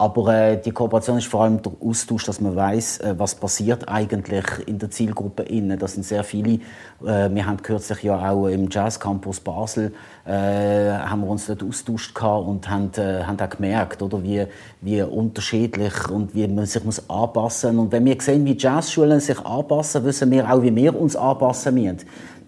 Aber 0.00 0.32
äh, 0.32 0.56
die 0.56 0.70
Kooperation 0.70 1.18
ist 1.18 1.26
vor 1.26 1.42
allem 1.42 1.60
der 1.60 1.72
Austausch, 1.84 2.24
dass 2.24 2.40
man 2.40 2.54
weiß, 2.54 3.00
äh, 3.00 3.14
was 3.18 3.34
passiert 3.34 3.88
eigentlich 3.88 4.44
in 4.66 4.78
der 4.78 4.92
Zielgruppe 4.92 5.42
innen. 5.42 5.76
Das 5.76 5.94
sind 5.94 6.04
sehr 6.04 6.22
viele. 6.22 6.60
Äh, 7.04 7.34
wir 7.34 7.44
haben 7.44 7.60
kürzlich 7.60 8.04
ja 8.04 8.30
auch 8.30 8.46
im 8.46 8.68
Jazz 8.70 9.00
Campus 9.00 9.40
Basel 9.40 9.92
äh, 10.24 10.30
haben 10.30 11.22
wir 11.22 11.28
uns 11.28 11.46
dort 11.46 11.64
austauscht 11.64 12.16
und 12.22 12.70
haben, 12.70 12.92
äh, 12.96 13.24
haben 13.24 13.40
auch 13.40 13.50
gemerkt, 13.50 14.00
oder 14.00 14.22
wie, 14.22 14.46
wie 14.82 15.02
unterschiedlich 15.02 16.08
und 16.08 16.32
wie 16.32 16.46
man 16.46 16.66
sich 16.66 16.84
muss 16.84 17.10
anpassen. 17.10 17.76
Und 17.80 17.90
wenn 17.90 18.04
wir 18.04 18.20
sehen, 18.20 18.44
wie 18.44 18.56
Jazzschulen 18.56 19.18
sich 19.18 19.40
anpassen, 19.40 20.04
wissen 20.04 20.30
wir 20.30 20.48
auch, 20.48 20.62
wie 20.62 20.76
wir 20.76 20.94
uns 20.94 21.16
anpassen 21.16 21.74
müssen. 21.74 21.98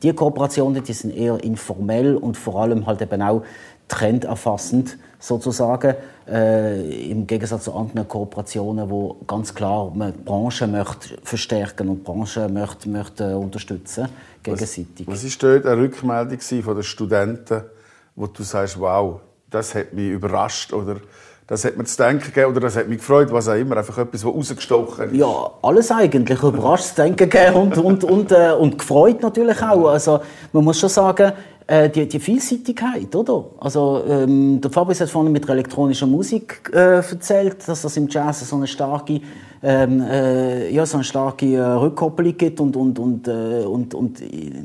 Die 0.05 0.13
Kooperationen, 0.13 0.85
die 0.85 0.93
sind 0.93 1.17
eher 1.17 1.43
informell 1.43 2.15
und 2.15 2.37
vor 2.37 2.63
allem 2.63 2.87
halt 2.87 3.03
eben 3.03 3.21
auch 3.21 3.43
trenderfassend 3.89 4.97
sozusagen, 5.21 5.95
äh, 6.27 7.11
im 7.11 7.27
Gegensatz 7.27 7.65
zu 7.65 7.75
anderen 7.75 8.09
Kooperationen, 8.09 8.89
wo 8.91 9.17
ganz 9.27 9.55
klar 9.55 9.93
man 9.95 10.13
die 10.13 10.23
Branche 10.23 10.67
möchte 10.67 11.19
verstärken 11.23 11.89
und 11.89 11.99
die 11.99 12.03
Branche 12.03 12.49
möchte, 12.49 12.89
möchte 12.89 13.37
unterstützen 13.37 14.09
gegenseitig. 14.43 15.07
Was 15.07 15.23
war 15.23 15.51
dort 15.51 15.67
eine 15.67 15.83
Rückmeldung 15.83 16.41
von 16.41 16.75
den 16.75 16.83
Studenten, 16.83 17.63
wo 18.17 18.27
du 18.27 18.43
sagst, 18.43 18.81
wow, 18.81 19.21
das 19.51 19.75
hat 19.75 19.93
mich 19.93 20.11
überrascht 20.11 20.73
oder 20.73 20.97
das 21.47 21.65
hat 21.65 21.77
mir 21.77 21.85
zu 21.85 21.97
denken 21.97 22.27
gegeben 22.27 22.53
oder 22.53 22.61
das 22.61 22.77
hat 22.77 22.89
mich 22.89 22.99
gefreut, 22.99 23.33
was 23.33 23.49
auch 23.49 23.55
immer, 23.55 23.77
einfach 23.77 23.99
etwas, 23.99 24.25
was 24.25 24.33
rausgestochen 24.33 25.11
ist? 25.11 25.17
Ja, 25.17 25.51
alles 25.63 25.91
eigentlich. 25.91 26.41
Überrascht 26.41 26.85
zu 26.85 26.95
denken 26.95 27.29
gegeben 27.29 27.57
und, 27.57 27.77
und, 27.77 28.05
und, 28.05 28.33
äh, 28.33 28.53
und 28.53 28.79
gefreut 28.79 29.21
natürlich 29.21 29.61
auch. 29.61 29.89
Also, 29.89 30.21
man 30.53 30.65
muss 30.65 30.79
schon 30.79 30.89
sagen, 30.89 31.33
äh, 31.71 31.89
die, 31.89 32.09
die 32.09 32.19
Vielseitigkeit, 32.19 33.15
oder? 33.15 33.45
Also, 33.61 34.03
ähm, 34.09 34.61
der 34.61 34.73
Fabrice 34.73 35.03
hat 35.03 35.11
vorhin 35.11 35.31
mit 35.31 35.45
der 35.45 35.55
elektronischen 35.55 36.11
Musik 36.11 36.69
äh, 36.73 36.97
erzählt, 36.97 37.69
dass 37.69 37.83
das 37.83 37.97
im 37.97 38.09
Jazz 38.09 38.49
so 38.49 38.57
eine 38.57 38.67
starke, 38.67 39.21
ähm, 39.63 40.01
äh, 40.01 40.69
ja, 40.71 40.85
so 40.85 40.97
eine 40.97 41.05
starke 41.05 41.47
äh, 41.47 41.61
Rückkopplung 41.61 42.37
gibt 42.37 42.59
und, 42.59 42.75
und, 42.75 42.99
und, 42.99 43.29
äh, 43.29 43.65
und, 43.65 43.95
und 43.95 44.21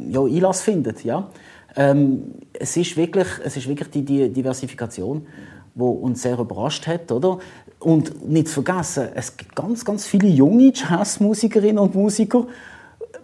ja, 0.09 0.21
Einlass 0.21 0.63
findet, 0.63 1.03
ja. 1.03 1.27
Ähm, 1.75 2.23
es 2.53 2.75
ist 2.75 2.97
wirklich, 2.97 3.27
es 3.43 3.55
ist 3.55 3.67
wirklich 3.67 3.89
die, 3.89 4.03
die 4.03 4.29
Diversifikation, 4.29 5.27
die 5.75 5.81
uns 5.83 6.23
sehr 6.23 6.39
überrascht 6.39 6.87
hat, 6.87 7.11
oder? 7.11 7.37
Und 7.77 8.27
nicht 8.27 8.47
zu 8.47 8.63
vergessen, 8.63 9.09
es 9.13 9.37
gibt 9.37 9.55
ganz, 9.55 9.85
ganz 9.85 10.07
viele 10.07 10.29
junge 10.29 10.71
Jazzmusikerinnen 10.73 11.77
und 11.77 11.93
Musiker. 11.93 12.47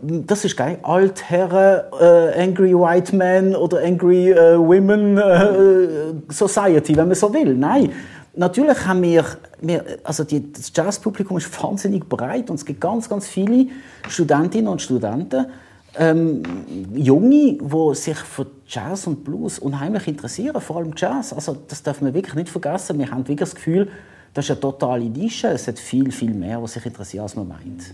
Das 0.04 0.44
ist 0.46 0.58
geil. 0.58 0.80
Altherren, 0.82 1.82
äh, 2.00 2.44
Angry 2.44 2.74
White 2.74 3.16
Men 3.16 3.56
oder 3.56 3.84
Angry 3.84 4.32
äh, 4.32 4.58
Women 4.58 5.18
äh, 5.18 6.34
Society, 6.34 6.96
wenn 6.96 7.08
man 7.08 7.16
so 7.16 7.32
will. 7.34 7.56
Nein. 7.56 7.92
Natürlich 8.34 8.86
haben 8.86 9.02
wir, 9.04 9.26
wir 9.60 9.84
also 10.04 10.24
die, 10.24 10.52
das 10.52 10.72
Jazzpublikum 10.74 11.38
ist 11.38 11.62
wahnsinnig 11.62 12.08
breit 12.08 12.50
und 12.50 12.56
es 12.56 12.66
gibt 12.66 12.80
ganz, 12.80 13.10
ganz 13.10 13.28
viele 13.28 13.68
Studentinnen 14.08 14.70
und 14.70 14.82
Studenten, 14.82 15.48
ähm, 15.98 16.42
Junge, 16.94 17.58
die 17.60 17.96
sich 17.96 18.18
für 18.18 18.48
Jazz 18.66 19.06
und 19.08 19.26
Blues 19.26 19.60
unheimlich 19.60 20.08
interessieren, 20.08 20.60
vor 20.62 20.78
allem 20.78 20.94
Jazz. 20.96 21.34
Also 21.34 21.58
das 21.68 21.84
darf 21.84 22.02
man 22.02 22.14
wirklich 22.14 22.36
nicht 22.36 22.50
vergessen. 22.50 22.98
Wir 23.00 23.12
haben 23.12 23.20
wirklich 23.28 23.40
das 23.40 23.56
Gefühl, 23.56 23.90
das 24.34 24.46
ist 24.46 24.52
eine 24.52 24.62
totale 24.62 25.04
Nische. 25.04 25.50
Es 25.50 25.68
hat 25.68 25.78
viel, 25.78 26.12
viel 26.12 26.34
mehr, 26.34 26.64
was 26.64 26.74
sich 26.74 26.86
interessiert, 26.86 27.24
als 27.24 27.36
man 27.36 27.50
meint. 27.50 27.94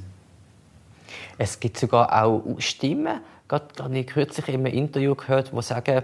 Es 1.37 1.59
gibt 1.59 1.77
sogar 1.77 2.23
auch 2.23 2.43
Stimmen, 2.59 3.21
gerade 3.47 3.65
habe 3.79 3.97
ich 3.97 4.07
kürzlich 4.07 4.47
in 4.49 4.55
einem 4.55 4.73
Interview 4.73 5.15
gehört, 5.15 5.51
die 5.53 5.61
sagen, 5.61 6.03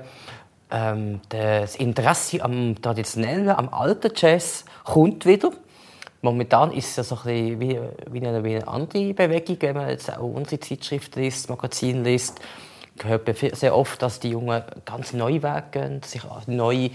ähm, 0.71 1.21
das 1.29 1.75
Interesse 1.75 2.43
am 2.43 2.81
traditionellen, 2.81 3.49
am 3.49 3.69
alten 3.69 4.11
Jazz 4.15 4.65
kommt 4.84 5.25
wieder. 5.25 5.51
Momentan 6.21 6.71
ist 6.71 6.89
es 6.89 6.95
ja 6.95 7.03
so 7.03 7.17
ein 7.25 7.59
wie, 7.59 7.79
wie, 8.11 8.25
eine, 8.25 8.43
wie 8.43 8.55
eine 8.55 8.67
andere 8.67 9.13
Bewegung, 9.13 9.57
wenn 9.59 9.75
man 9.75 9.89
jetzt 9.89 10.11
auch 10.15 10.23
unsere 10.23 10.59
Zeitschrift 10.59 11.15
liest, 11.15 11.49
Magazin 11.49 12.03
liest, 12.03 12.39
gehört 12.97 13.27
man 13.27 13.36
sehr 13.53 13.75
oft, 13.75 14.01
dass 14.01 14.19
die 14.19 14.29
Jungen 14.29 14.63
ganz 14.86 15.13
neue 15.13 15.43
Wege 15.43 15.63
gehen, 15.71 16.01
sich 16.03 16.21
neue, 16.47 16.91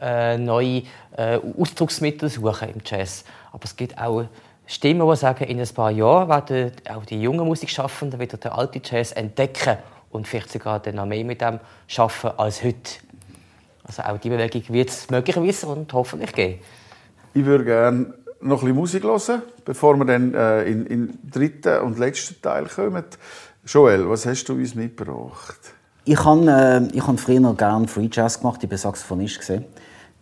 äh, 0.00 0.36
neue 0.36 0.82
äh, 1.16 1.38
Ausdrucksmittel 1.58 2.28
suchen 2.28 2.70
im 2.70 2.80
Jazz. 2.84 3.24
Aber 3.52 3.64
es 3.64 3.76
gibt 3.76 3.98
auch 3.98 4.24
Stimmen, 4.72 5.06
die 5.06 5.16
sagen, 5.16 5.44
in 5.44 5.60
ein 5.60 5.68
paar 5.68 5.90
Jahren 5.90 6.30
werden 6.30 6.72
auch 6.88 7.04
die 7.04 7.20
jungen 7.20 7.46
Musikschaffenden 7.46 8.18
wieder 8.18 8.38
den 8.38 8.52
alten 8.52 8.80
Jazz 8.82 9.12
entdecken 9.12 9.76
und 10.10 10.26
vielleicht 10.26 10.50
sogar 10.50 10.80
dann 10.80 10.94
noch 10.94 11.04
mehr 11.04 11.26
mit 11.26 11.42
dem 11.42 11.60
schaffen 11.86 12.30
als 12.38 12.64
heute. 12.64 13.00
Also 13.84 14.02
auch 14.02 14.16
diese 14.16 14.34
Bewegung 14.34 14.62
wird 14.68 14.88
es 14.88 15.10
möglicherweise 15.10 15.66
und 15.66 15.92
hoffentlich 15.92 16.32
geben. 16.32 16.58
Ich 17.34 17.44
würde 17.44 17.64
gerne 17.66 18.14
noch 18.40 18.62
ein 18.62 18.74
bisschen 18.74 18.76
Musik 18.76 19.04
hören, 19.04 19.42
bevor 19.62 19.94
wir 19.98 20.06
dann 20.06 20.32
äh, 20.32 20.62
in, 20.64 20.86
in 20.86 21.06
den 21.08 21.30
dritten 21.30 21.82
und 21.82 21.98
letzten 21.98 22.40
Teil 22.40 22.64
kommen. 22.64 23.04
Joel, 23.66 24.08
was 24.08 24.24
hast 24.24 24.44
du 24.48 24.54
uns 24.54 24.74
mitgebracht? 24.74 25.58
Ich 26.04 26.24
habe 26.24 26.50
äh, 26.50 26.96
ich 26.96 27.06
hab 27.06 27.20
früher 27.20 27.54
gerne 27.54 27.88
Free 27.88 28.08
Jazz 28.10 28.40
gemacht, 28.40 28.64
ich 28.64 28.70
war 28.70 28.78
Saxophonist. 28.78 29.38
Gewesen. 29.40 29.66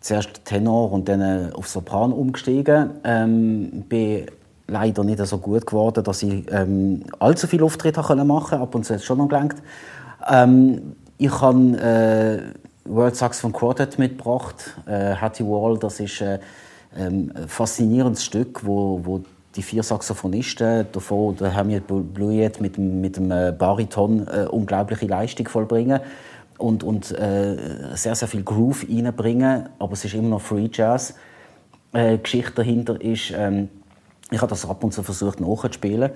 Zuerst 0.01 0.45
Tenor 0.45 0.91
und 0.91 1.09
dann 1.09 1.21
äh, 1.21 1.53
auf 1.53 1.69
Sopran 1.69 2.13
umgestiegen. 2.13 2.95
Ähm, 3.05 3.85
bin 3.89 4.27
leider 4.71 5.05
nicht 5.05 5.25
so 5.27 5.39
gut 5.39 5.67
geworden, 5.67 6.03
dass 6.05 6.23
ich 6.23 6.45
ähm, 6.51 7.03
allzu 7.19 7.47
viele 7.47 7.65
Auftritte 7.65 8.01
machen 8.01 8.27
konnte. 8.27 8.59
Ab 8.59 8.75
und 8.75 8.85
zu 8.85 8.95
hat 8.95 9.01
es 9.01 9.07
schon 9.07 9.19
noch 9.19 9.29
gelangt. 9.29 9.57
Ähm, 10.29 10.97
ich 11.19 11.41
habe 11.41 11.77
äh, 11.79 12.91
World 12.91 13.17
Saxophone 13.17 13.53
Quartet 13.53 13.99
mitgebracht. 13.99 14.77
Äh, 14.87 15.15
Hattie 15.17 15.45
Wall, 15.45 15.79
das 15.79 16.01
ist 16.01 16.21
äh, 16.21 16.39
ähm, 16.97 17.33
ein 17.35 17.49
faszinierendes 17.49 18.25
Stück, 18.25 18.65
wo, 18.65 19.01
wo 19.03 19.21
die 19.57 19.63
vier 19.63 19.83
Saxophonisten, 19.83 20.87
davon 20.93 21.37
der 21.37 21.55
Hamid 21.55 21.85
Bluyet 21.87 22.61
mit 22.61 22.79
mit 22.79 23.17
dem 23.17 23.31
äh, 23.31 23.53
Bariton, 23.57 24.27
äh, 24.29 24.47
unglaubliche 24.47 25.07
Leistung 25.07 25.49
vollbringen 25.49 26.01
und, 26.61 26.85
und 26.85 27.11
äh, 27.13 27.57
sehr, 27.95 28.15
sehr 28.15 28.29
viel 28.29 28.45
Groove 28.45 28.87
reinbringen, 28.89 29.69
aber 29.79 29.93
es 29.95 30.05
ist 30.05 30.15
immer 30.15 30.29
noch 30.29 30.41
Free 30.41 30.69
Jazz. 30.73 31.15
Äh, 31.93 32.17
die 32.17 32.23
Geschichte 32.23 32.53
dahinter 32.57 33.01
ist, 33.01 33.33
ähm, 33.37 33.69
ich 34.31 34.41
habe 34.41 34.51
das 34.51 34.69
ab 34.69 34.83
und 34.85 34.93
zu 34.93 35.03
versucht 35.03 35.41
nachzuspielen 35.41 36.11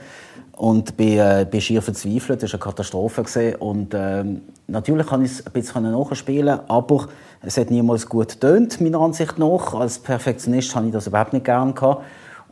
und 0.52 0.96
bin, 0.96 1.18
äh, 1.18 1.46
bin 1.50 1.60
schier 1.60 1.82
verzweifelt. 1.82 2.42
Das 2.42 2.52
war 2.52 2.60
eine 2.60 2.64
Katastrophe. 2.64 3.22
Gewesen. 3.22 3.56
Und 3.56 3.92
ähm, 3.94 4.42
natürlich 4.66 5.06
kann 5.06 5.24
ich 5.24 5.32
es 5.32 5.46
ein 5.46 5.52
bisschen 5.52 5.90
nachspielen, 5.90 6.60
aber 6.68 7.08
es 7.42 7.56
hat 7.56 7.70
niemals 7.70 8.08
gut 8.08 8.28
getönt, 8.28 8.80
meiner 8.80 9.00
Ansicht 9.00 9.38
nach. 9.38 9.74
Als 9.74 9.98
Perfektionist 9.98 10.74
habe 10.76 10.86
ich 10.86 10.92
das 10.92 11.06
überhaupt 11.06 11.32
nicht 11.32 11.44
gern 11.44 11.74
gehabt. 11.74 12.04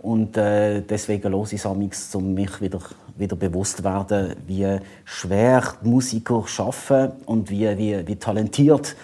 Und 0.02 0.36
äh, 0.36 0.80
deswegen 0.82 1.30
los 1.30 1.52
ich 1.52 1.62
es 1.62 2.14
um 2.14 2.34
mich 2.34 2.60
wieder, 2.60 2.80
wieder 3.16 3.36
bewusst 3.36 3.76
zu 3.78 3.84
werden, 3.84 4.34
wie 4.48 4.66
schwer 5.04 5.62
Musiker 5.82 6.44
arbeiten 6.58 7.12
und 7.26 7.50
wie, 7.50 7.78
wie, 7.78 8.06
wie 8.06 8.16
talentiert 8.16 8.96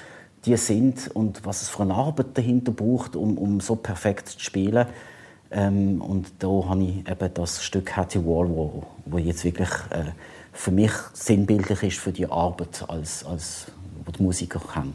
die 0.44 0.56
sind 0.56 1.08
und 1.14 1.44
was 1.46 1.62
es 1.62 1.68
für 1.68 1.82
eine 1.82 1.94
Arbeit 1.94 2.26
dahinter 2.34 2.72
braucht, 2.72 3.14
um, 3.14 3.38
um 3.38 3.60
so 3.60 3.76
perfekt 3.76 4.28
zu 4.28 4.40
spielen. 4.40 4.86
Ähm, 5.50 6.00
und 6.00 6.32
da 6.38 6.48
habe 6.48 6.82
ich 6.82 7.08
eben 7.08 7.34
das 7.34 7.62
Stück 7.62 7.96
Hattie 7.96 8.24
Wall, 8.24 8.48
wo, 8.48 8.82
wo 9.06 9.18
jetzt 9.18 9.44
wirklich 9.44 9.70
äh, 9.90 10.12
für 10.52 10.70
mich 10.70 10.92
sinnbildlich 11.12 11.82
ist 11.82 11.98
für 11.98 12.12
die 12.12 12.26
Arbeit, 12.26 12.84
als, 12.88 13.24
als, 13.24 13.66
die 14.06 14.12
die 14.12 14.22
Musiker 14.22 14.60
haben. 14.74 14.94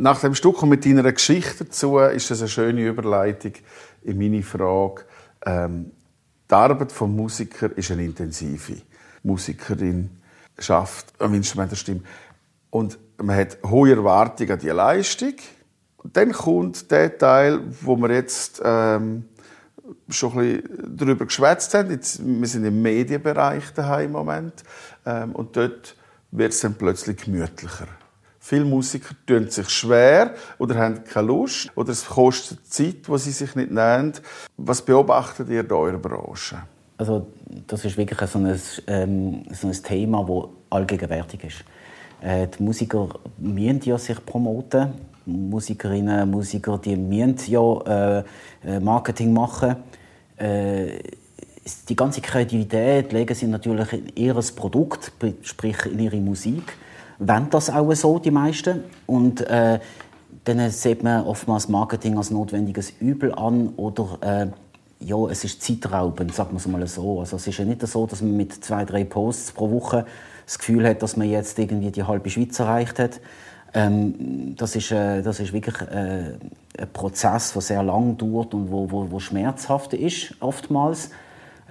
Nach 0.00 0.20
dem 0.20 0.36
Stück 0.36 0.62
und 0.62 0.68
mit 0.68 0.86
deiner 0.86 1.12
Geschichte 1.12 1.64
dazu 1.64 1.98
ist 1.98 2.30
das 2.30 2.38
eine 2.38 2.48
schöne 2.48 2.86
Überleitung 2.86 3.54
in 4.02 4.16
meine 4.16 4.44
Frage. 4.44 5.02
Ähm, 5.44 5.90
die 6.48 6.54
Arbeit 6.54 6.92
des 6.92 7.00
Musikers 7.00 7.72
ist 7.74 7.90
eine 7.90 8.04
intensive. 8.04 8.80
Musikerin 9.24 10.08
schafft 10.56 11.12
am 11.20 11.34
Instrument 11.34 11.72
der 11.72 11.76
Stimme. 11.76 12.02
Und 12.70 12.96
man 13.16 13.34
hat 13.34 13.58
hohe 13.66 13.90
Erwartungen 13.90 14.52
an 14.52 14.58
die 14.60 14.68
Leistung. 14.68 15.34
Und 15.96 16.16
dann 16.16 16.30
kommt 16.30 16.92
der 16.92 17.18
Teil, 17.18 17.60
wo 17.80 17.96
wir 17.96 18.12
jetzt 18.12 18.62
ähm, 18.64 19.24
schon 20.10 20.38
ein 20.38 20.62
bisschen 20.62 20.96
darüber 20.96 21.26
geschwätzt 21.26 21.74
haben. 21.74 21.90
Jetzt, 21.90 22.24
wir 22.24 22.46
sind 22.46 22.64
im 22.64 22.80
Medienbereich 22.82 23.72
daheim 23.74 24.06
im 24.06 24.12
Moment. 24.12 24.62
Ähm, 25.04 25.32
und 25.32 25.56
dort 25.56 25.96
wird 26.30 26.52
es 26.52 26.60
dann 26.60 26.74
plötzlich 26.74 27.16
gemütlicher. 27.16 27.88
Viele 28.48 28.64
Musiker 28.64 29.14
tun 29.26 29.50
sich 29.50 29.68
schwer 29.68 30.32
oder 30.56 30.76
haben 30.76 31.04
keine 31.04 31.26
Lust 31.26 31.70
oder 31.74 31.90
es 31.90 32.06
kostet 32.06 32.66
Zeit, 32.66 33.06
die 33.06 33.18
sie 33.18 33.30
sich 33.30 33.54
nicht 33.54 33.70
nehmen. 33.70 34.14
Was 34.56 34.80
beobachtet 34.80 35.50
ihr 35.50 35.60
in 35.60 35.70
eurer 35.70 35.98
Branche? 35.98 36.56
Also 36.96 37.26
das 37.66 37.84
ist 37.84 37.98
wirklich 37.98 38.18
so 38.30 38.38
ein, 38.38 38.58
ähm, 38.86 39.42
so 39.52 39.68
ein 39.68 39.74
Thema, 39.74 40.24
das 40.24 40.48
allgegenwärtig 40.70 41.44
ist. 41.44 41.62
Äh, 42.22 42.46
die 42.46 42.62
Musiker 42.62 43.10
müssen 43.36 43.82
ja 43.84 43.98
sich 43.98 44.24
promoten. 44.24 44.94
Musikerinnen 45.26 46.22
und 46.22 46.30
Musiker 46.30 46.78
die 46.78 46.96
müssen 46.96 47.36
ja 47.48 48.22
äh, 48.64 48.80
Marketing 48.80 49.30
machen. 49.30 49.76
Äh, 50.38 51.00
die 51.86 51.96
ganze 51.96 52.22
Kreativität 52.22 53.12
legen 53.12 53.34
sie 53.34 53.46
natürlich 53.46 53.92
in 53.92 54.08
ihr 54.16 54.34
Produkt, 54.56 55.12
sprich 55.42 55.84
in 55.84 55.98
ihre 55.98 56.16
Musik 56.16 56.72
wollen 57.18 57.50
das 57.50 57.70
auch 57.70 57.92
so, 57.94 58.18
die 58.18 58.30
meisten. 58.30 58.84
Und 59.06 59.40
äh, 59.42 59.80
dann 60.44 60.70
sieht 60.70 61.02
man 61.02 61.24
oftmals 61.24 61.68
Marketing 61.68 62.16
als 62.16 62.30
notwendiges 62.30 62.92
Übel 63.00 63.34
an 63.34 63.68
oder 63.76 64.18
äh, 64.20 64.46
ja, 65.00 65.16
es 65.28 65.44
ist 65.44 65.62
zeitraubend, 65.62 66.34
sagen 66.34 66.52
wir 66.52 66.56
es 66.56 66.66
mal 66.66 66.86
so. 66.86 67.20
Also 67.20 67.36
es 67.36 67.46
ist 67.46 67.58
ja 67.58 67.64
nicht 67.64 67.86
so, 67.86 68.06
dass 68.06 68.20
man 68.20 68.36
mit 68.36 68.64
zwei, 68.64 68.84
drei 68.84 69.04
Posts 69.04 69.52
pro 69.52 69.70
Woche 69.70 70.06
das 70.44 70.58
Gefühl 70.58 70.88
hat, 70.88 71.02
dass 71.02 71.16
man 71.16 71.28
jetzt 71.28 71.58
irgendwie 71.58 71.90
die 71.90 72.02
halbe 72.02 72.30
Schweiz 72.30 72.58
erreicht 72.58 72.98
hat. 72.98 73.20
Ähm, 73.74 74.54
das, 74.56 74.74
ist, 74.76 74.90
äh, 74.90 75.22
das 75.22 75.40
ist 75.40 75.52
wirklich 75.52 75.80
äh, 75.82 76.32
ein 76.78 76.92
Prozess, 76.92 77.52
der 77.52 77.62
sehr 77.62 77.82
lang 77.82 78.16
dauert 78.16 78.54
und 78.54 78.70
wo, 78.70 78.90
wo, 78.90 79.10
wo 79.10 79.20
schmerzhaft 79.20 79.92
ist, 79.92 80.34
oftmals. 80.40 81.10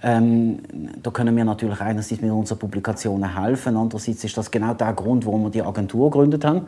Ähm, 0.03 0.59
da 1.01 1.09
können 1.09 1.35
wir 1.35 1.43
natürlich 1.43 1.81
einerseits 1.81 2.21
mit 2.21 2.31
unseren 2.31 2.59
Publikationen 2.59 3.35
helfen, 3.35 3.75
andererseits 3.75 4.23
ist 4.23 4.37
das 4.37 4.51
genau 4.51 4.73
der 4.73 4.93
Grund, 4.93 5.25
warum 5.25 5.43
wir 5.43 5.49
die 5.49 5.63
Agentur 5.63 6.11
gegründet 6.11 6.45
haben. 6.45 6.67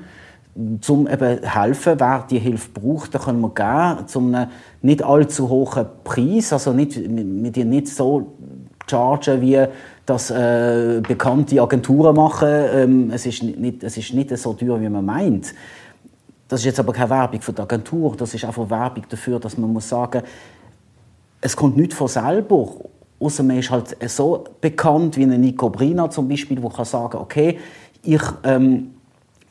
Zum 0.82 1.08
eben 1.08 1.44
helfen, 1.44 1.94
wer 2.00 2.26
die 2.30 2.40
Hilfe 2.40 2.70
braucht, 2.74 3.14
da 3.14 3.20
können 3.20 3.40
wir 3.40 3.50
geben, 3.50 4.08
zum 4.08 4.36
nicht 4.82 5.04
allzu 5.04 5.48
hohen 5.48 5.86
Preis, 6.04 6.52
also 6.52 6.74
nicht, 6.74 6.98
mit 7.08 7.56
dir 7.56 7.66
nicht 7.66 7.88
so 7.88 8.34
chargen, 8.90 9.42
wie 9.42 9.64
das 10.08 10.32
äh, 10.32 11.02
bekannte 11.08 11.62
Agenturen 11.62 12.16
machen. 12.16 12.50
Ähm, 12.50 13.12
es, 13.12 13.28
ist 13.28 13.44
nicht, 13.44 13.84
es 13.84 13.96
ist 13.96 14.14
nicht 14.16 14.36
so 14.36 14.54
teuer, 14.54 14.82
wie 14.82 14.90
man 14.90 15.06
meint. 15.06 15.54
Das 16.48 16.62
ist 16.62 16.66
jetzt 16.66 16.80
aber 16.80 16.94
keine 16.94 17.12
Werbung 17.12 17.42
für 17.42 17.54
die 17.54 17.62
Agentur, 17.62 18.16
das 18.18 18.34
ist 18.34 18.44
einfach 18.44 18.68
Werbung 18.72 19.04
dafür, 19.08 19.40
dass 19.40 19.56
man 19.56 19.72
muss 19.72 19.88
sagen, 19.88 20.24
es 21.42 21.56
kommt 21.56 21.78
nicht 21.78 21.94
von 21.94 22.08
selber 22.08 22.68
Außer 23.20 23.44
man 23.44 23.58
ist 23.58 23.70
halt 23.70 23.98
so 24.10 24.46
bekannt 24.62 25.18
wie 25.18 25.24
ein 25.24 25.42
Nico 25.42 25.70
Brina 25.70 26.10
zum 26.10 26.28
Beispiel, 26.30 26.62
wo 26.62 26.70
kann 26.70 26.86
sagen, 26.86 27.18
okay, 27.18 27.60
ich, 28.02 28.22
ähm, 28.44 28.92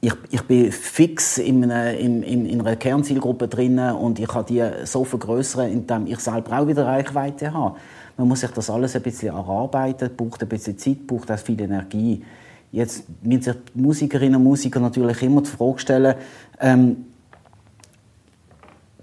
ich, 0.00 0.14
ich 0.30 0.42
bin 0.42 0.72
fix 0.72 1.38
in 1.38 1.64
einer, 1.64 1.92
in, 1.92 2.22
in, 2.22 2.46
in 2.46 2.60
einer 2.60 2.76
Kernzielgruppe 2.76 3.48
drin 3.48 3.78
und 3.78 4.18
ich 4.18 4.28
kann 4.28 4.46
die 4.46 4.64
so 4.84 5.04
vergrößern, 5.04 5.70
indem 5.70 6.06
ich 6.06 6.18
selber 6.20 6.58
auch 6.58 6.66
wieder 6.66 6.86
Reichweite 6.86 7.52
habe. 7.52 7.76
Man 8.16 8.28
muss 8.28 8.40
sich 8.40 8.50
das 8.50 8.70
alles 8.70 8.96
ein 8.96 9.02
bisschen 9.02 9.34
erarbeiten, 9.34 10.10
braucht 10.16 10.42
ein 10.42 10.48
bisschen 10.48 10.78
Zeit, 10.78 11.06
braucht 11.06 11.30
auch 11.30 11.38
viel 11.38 11.60
Energie. 11.60 12.24
Jetzt 12.72 13.04
müssen 13.22 13.42
sich 13.42 13.56
Musikerinnen 13.74 14.36
und 14.36 14.44
Musiker 14.44 14.80
natürlich 14.80 15.22
immer 15.22 15.42
die 15.42 15.50
Frage 15.50 15.78
stellen, 15.78 16.14
ähm, 16.60 17.04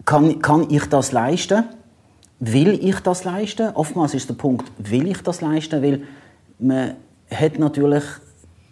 kann, 0.05 0.39
kann 0.39 0.67
ich 0.69 0.85
das 0.85 1.11
leisten? 1.11 1.63
Will 2.39 2.73
ich 2.73 2.99
das 2.99 3.23
leisten? 3.23 3.69
Oftmals 3.75 4.13
ist 4.13 4.29
der 4.29 4.35
Punkt, 4.35 4.71
will 4.77 5.07
ich 5.07 5.21
das 5.21 5.41
leisten? 5.41 5.81
Weil 5.81 6.03
man 6.59 6.95
hat 7.29 7.59
natürlich 7.59 8.03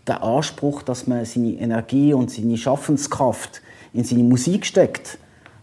den 0.08 0.16
Anspruch, 0.16 0.84
dass 0.84 1.08
man 1.08 1.26
seine 1.26 1.54
Energie 1.54 2.14
und 2.14 2.30
seine 2.30 2.58
Schaffenskraft 2.58 3.62
in 3.94 4.04
seine 4.04 4.24
Musik 4.24 4.66
steckt, 4.66 5.18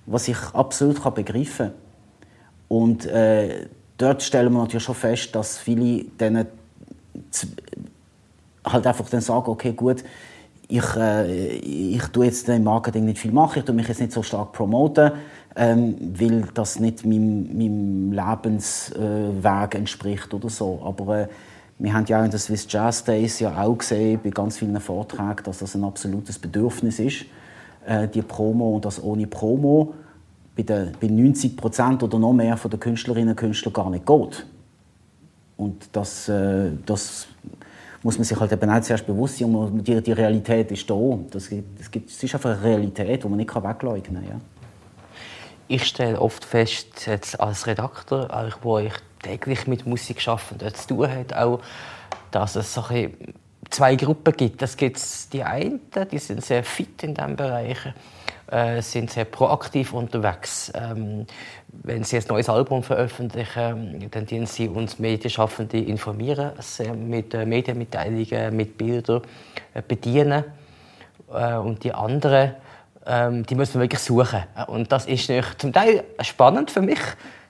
was 0.07 0.29
ich 0.29 0.39
absolut 0.53 1.03
begreifen 1.15 1.67
kann. 1.67 1.73
Und 2.69 3.07
äh, 3.07 3.67
dort 3.99 4.23
stellen 4.23 4.53
wir 4.53 4.61
natürlich 4.61 4.85
schon 4.85 4.95
fest, 4.95 5.35
dass 5.35 5.59
viele 5.59 6.05
denen 6.05 6.47
halt 8.65 8.87
einfach 8.87 9.09
dann 9.09 9.21
sagen, 9.21 9.51
okay, 9.51 9.73
gut, 9.73 10.05
ich, 10.69 10.97
äh, 10.97 11.57
ich 11.57 12.03
tue 12.05 12.27
jetzt 12.27 12.49
im 12.49 12.65
Marketing 12.65 13.05
nicht 13.05 13.19
viel 13.19 13.33
machen, 13.33 13.59
ich 13.59 13.65
tue 13.65 13.75
mich 13.75 13.89
jetzt 13.89 14.01
nicht 14.01 14.13
so 14.13 14.23
stark 14.23 14.53
promoten, 14.53 15.13
ähm, 15.57 15.97
weil 16.19 16.43
das 16.55 16.79
nicht 16.79 17.05
meinem, 17.05 17.57
meinem 17.57 18.13
Lebensweg 18.13 19.75
äh, 19.75 19.79
entspricht 19.79 20.33
oder 20.33 20.49
so. 20.49 20.81
Aber 20.85 21.19
äh, 21.19 21.29
wir 21.79 21.93
haben 21.93 22.05
ja 22.07 22.25
in 22.25 22.31
den 22.31 22.39
Swiss 22.39 22.67
Jazz 22.69 23.05
Days 23.05 23.41
ja 23.41 23.63
auch 23.63 23.79
gesehen, 23.79 24.21
bei 24.23 24.31
ganz 24.31 24.59
vielen 24.59 24.79
Vorträgen, 24.81 25.43
dass 25.45 25.59
das 25.59 25.75
ein 25.75 25.85
absolutes 25.85 26.39
Bedürfnis 26.39 26.99
ist, 26.99 27.25
äh, 27.87 28.07
die 28.07 28.23
Promo 28.23 28.77
und 28.77 28.85
das 28.85 29.03
ohne 29.03 29.27
Promo 29.27 29.95
bei, 30.55 30.63
den, 30.63 30.93
bei 31.01 31.09
90 31.09 31.57
Prozent 31.57 32.03
oder 32.03 32.19
noch 32.19 32.33
mehr 32.33 32.57
von 32.57 32.71
den 32.71 32.81
Künstlerinnen 32.81 33.31
und 33.31 33.37
Künstlern 33.37 33.73
gar 33.73 33.91
nicht 33.91 34.07
geht. 34.07 34.47
Und 35.57 35.89
das, 35.93 36.29
äh, 36.29 36.71
das 36.87 37.29
muss 38.03 38.17
man 38.17 38.25
sich 38.25 38.39
halt 38.39 38.53
eben 38.53 38.71
auch 38.71 38.81
zuerst 38.81 39.07
bewusst 39.07 39.39
sein. 39.39 39.55
Und 39.55 39.87
die, 39.87 40.01
die 40.03 40.13
Realität 40.13 40.71
ist 40.73 40.89
da. 40.89 41.19
Das, 41.31 41.51
das, 41.79 41.91
gibt, 41.91 42.09
das 42.09 42.23
ist 42.23 42.35
einfach 42.35 42.51
eine 42.51 42.63
Realität, 42.63 43.23
die 43.23 43.29
man 43.29 43.37
nicht 43.37 43.55
wegleugnen 43.55 44.23
kann. 44.23 44.25
Ja. 44.25 44.41
Ich 45.73 45.87
stelle 45.87 46.21
oft 46.21 46.45
fest, 46.45 47.07
jetzt 47.07 47.39
als 47.39 47.69
Redakteur, 47.69 48.53
wo 48.61 48.81
ich 48.81 48.93
täglich 49.23 49.69
mit 49.69 49.87
Musik 49.87 50.27
arbeite 50.27 50.73
zu 50.73 50.89
tun 50.89 51.09
habe, 51.09 51.41
auch, 51.41 51.61
dass 52.33 52.57
es 52.57 52.75
so 52.75 52.83
zwei 53.71 53.95
Gruppen 53.95 54.37
gibt. 54.37 54.63
Es 54.63 54.77
gibt 54.77 55.01
die 55.33 55.45
einen, 55.45 55.79
die 56.11 56.19
sind 56.19 56.45
sehr 56.45 56.65
fit 56.65 57.05
in 57.05 57.15
diesem 57.15 57.37
Bereich, 57.37 57.79
äh, 58.51 58.83
sind 58.83 59.13
sehr 59.13 59.27
proaktiv 59.27 59.93
unterwegs. 59.93 60.73
Ähm, 60.75 61.25
wenn 61.69 62.03
sie 62.03 62.17
ein 62.17 62.25
neues 62.27 62.49
Album 62.49 62.83
veröffentlichen, 62.83 64.09
dann 64.11 64.27
dienen 64.27 64.47
sie 64.47 64.69
uns 64.69 64.99
Medienschaffende 64.99 65.79
informieren, 65.79 66.51
sehr 66.59 66.95
mit 66.95 67.33
äh, 67.33 67.47
Medienmitteilungen, 67.47 68.57
mit 68.57 68.77
Bildern 68.77 69.23
äh, 69.73 69.83
bedienen. 69.87 70.43
Äh, 71.33 71.55
und 71.55 71.85
die 71.85 71.95
anderen, 71.95 72.57
ähm, 73.11 73.45
die 73.45 73.57
müssen 73.57 73.75
wir 73.75 73.83
wirklich 73.83 74.01
suchen. 74.01 74.45
Und 74.69 74.93
das 74.93 75.07
ist 75.07 75.31
zum 75.59 75.73
Teil 75.73 76.05
spannend 76.21 76.71
für 76.71 76.81
mich, 76.81 77.01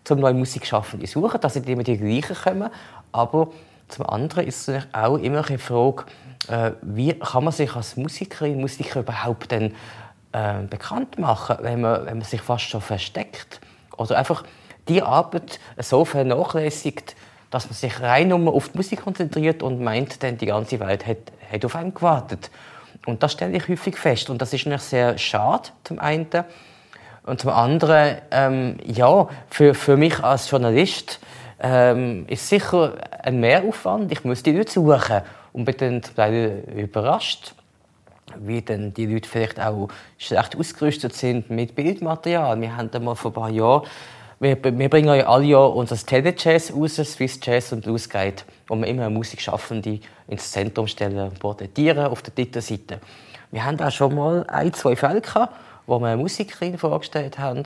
zum 0.04 0.18
neue 0.20 0.32
Musikschaffende 0.32 1.04
zu 1.04 1.20
suchen, 1.20 1.40
dass 1.40 1.54
sie 1.54 1.60
immer 1.60 1.82
die 1.82 1.98
gleichen 1.98 2.34
kommen. 2.34 2.70
Aber 3.12 3.48
zum 3.88 4.06
anderen 4.06 4.46
ist 4.46 4.68
es 4.68 4.84
auch 4.92 5.18
immer 5.18 5.46
eine 5.46 5.58
Frage, 5.58 6.04
äh, 6.48 6.72
wie 6.80 7.12
kann 7.12 7.44
man 7.44 7.52
sich 7.52 7.76
als 7.76 7.96
Musikerin, 7.96 8.58
Musiker 8.58 9.00
überhaupt 9.00 9.52
denn, 9.52 9.74
äh, 10.32 10.62
bekannt 10.62 11.18
machen, 11.18 11.58
wenn 11.60 11.82
man, 11.82 12.06
wenn 12.06 12.18
man 12.18 12.26
sich 12.26 12.40
fast 12.40 12.64
schon 12.64 12.80
versteckt. 12.80 13.60
Oder 13.98 14.16
einfach 14.16 14.44
die 14.88 15.02
Arbeit 15.02 15.60
so 15.76 16.06
vernachlässigt, 16.06 17.16
dass 17.50 17.66
man 17.66 17.74
sich 17.74 18.00
rein 18.00 18.28
nur 18.28 18.54
auf 18.54 18.70
die 18.70 18.78
Musik 18.78 19.02
konzentriert 19.02 19.62
und 19.62 19.82
meint, 19.82 20.22
denn 20.22 20.38
die 20.38 20.46
ganze 20.46 20.80
Welt 20.80 21.06
hat, 21.06 21.18
hat 21.52 21.64
auf 21.64 21.76
einen 21.76 21.92
gewartet. 21.92 22.50
Und 23.06 23.22
das 23.22 23.32
stelle 23.32 23.56
ich 23.56 23.68
häufig 23.68 23.96
fest. 23.96 24.30
Und 24.30 24.42
das 24.42 24.52
ist 24.52 24.66
natürlich 24.66 24.82
sehr 24.82 25.18
schade, 25.18 25.70
zum 25.84 25.98
einen. 25.98 26.26
Und 27.24 27.40
zum 27.40 27.50
anderen, 27.50 28.18
ähm, 28.30 28.76
ja, 28.84 29.28
für, 29.48 29.74
für 29.74 29.96
mich 29.96 30.22
als 30.22 30.50
Journalist 30.50 31.20
ähm, 31.60 32.24
ist 32.28 32.48
sicher 32.48 32.94
ein 33.22 33.40
Mehraufwand. 33.40 34.10
Ich 34.10 34.24
muss 34.24 34.42
die 34.42 34.52
Leute 34.52 34.72
suchen 34.72 35.22
und 35.52 35.64
bin 35.64 35.76
dann 35.76 36.02
zum 36.02 36.14
Teil 36.14 36.64
überrascht, 36.74 37.54
wie 38.36 38.62
dann 38.62 38.94
die 38.94 39.06
Leute 39.06 39.28
vielleicht 39.28 39.60
auch 39.60 39.88
schlecht 40.18 40.56
ausgerüstet 40.56 41.14
sind 41.14 41.50
mit 41.50 41.74
Bildmaterial. 41.74 42.60
Wir 42.60 42.76
haben 42.76 43.04
mal 43.04 43.14
vor 43.14 43.30
ein 43.30 43.34
paar 43.34 43.50
Jahren 43.50 43.82
wir, 44.40 44.56
wir 44.64 44.88
bringen 44.88 45.14
ja 45.14 45.26
alle 45.26 45.44
Jahr 45.44 45.76
unser 45.76 45.96
Telejazz 45.96 46.72
raus, 46.72 46.94
Swiss 46.94 47.38
Jazz 47.42 47.72
und 47.72 47.82
Blues 47.82 48.08
Guide, 48.08 48.42
wo 48.70 48.76
wir 48.76 48.86
immer 48.86 49.10
Musikschaffende 49.10 49.98
ins 50.28 50.52
Zentrum 50.52 50.86
stellen 50.86 51.32
porträtieren 51.34 52.06
auf 52.06 52.22
der 52.22 52.32
Titelseite. 52.32 53.00
Wir 53.50 53.64
haben 53.64 53.80
auch 53.80 53.90
schon 53.90 54.14
mal 54.14 54.46
ein, 54.46 54.72
zwei 54.72 54.94
Fälle 54.94 55.20
gehabt, 55.20 55.56
wo 55.88 55.98
wir 55.98 56.06
eine 56.06 56.22
Musikerin 56.22 56.78
vorgestellt 56.78 57.36
haben. 57.40 57.64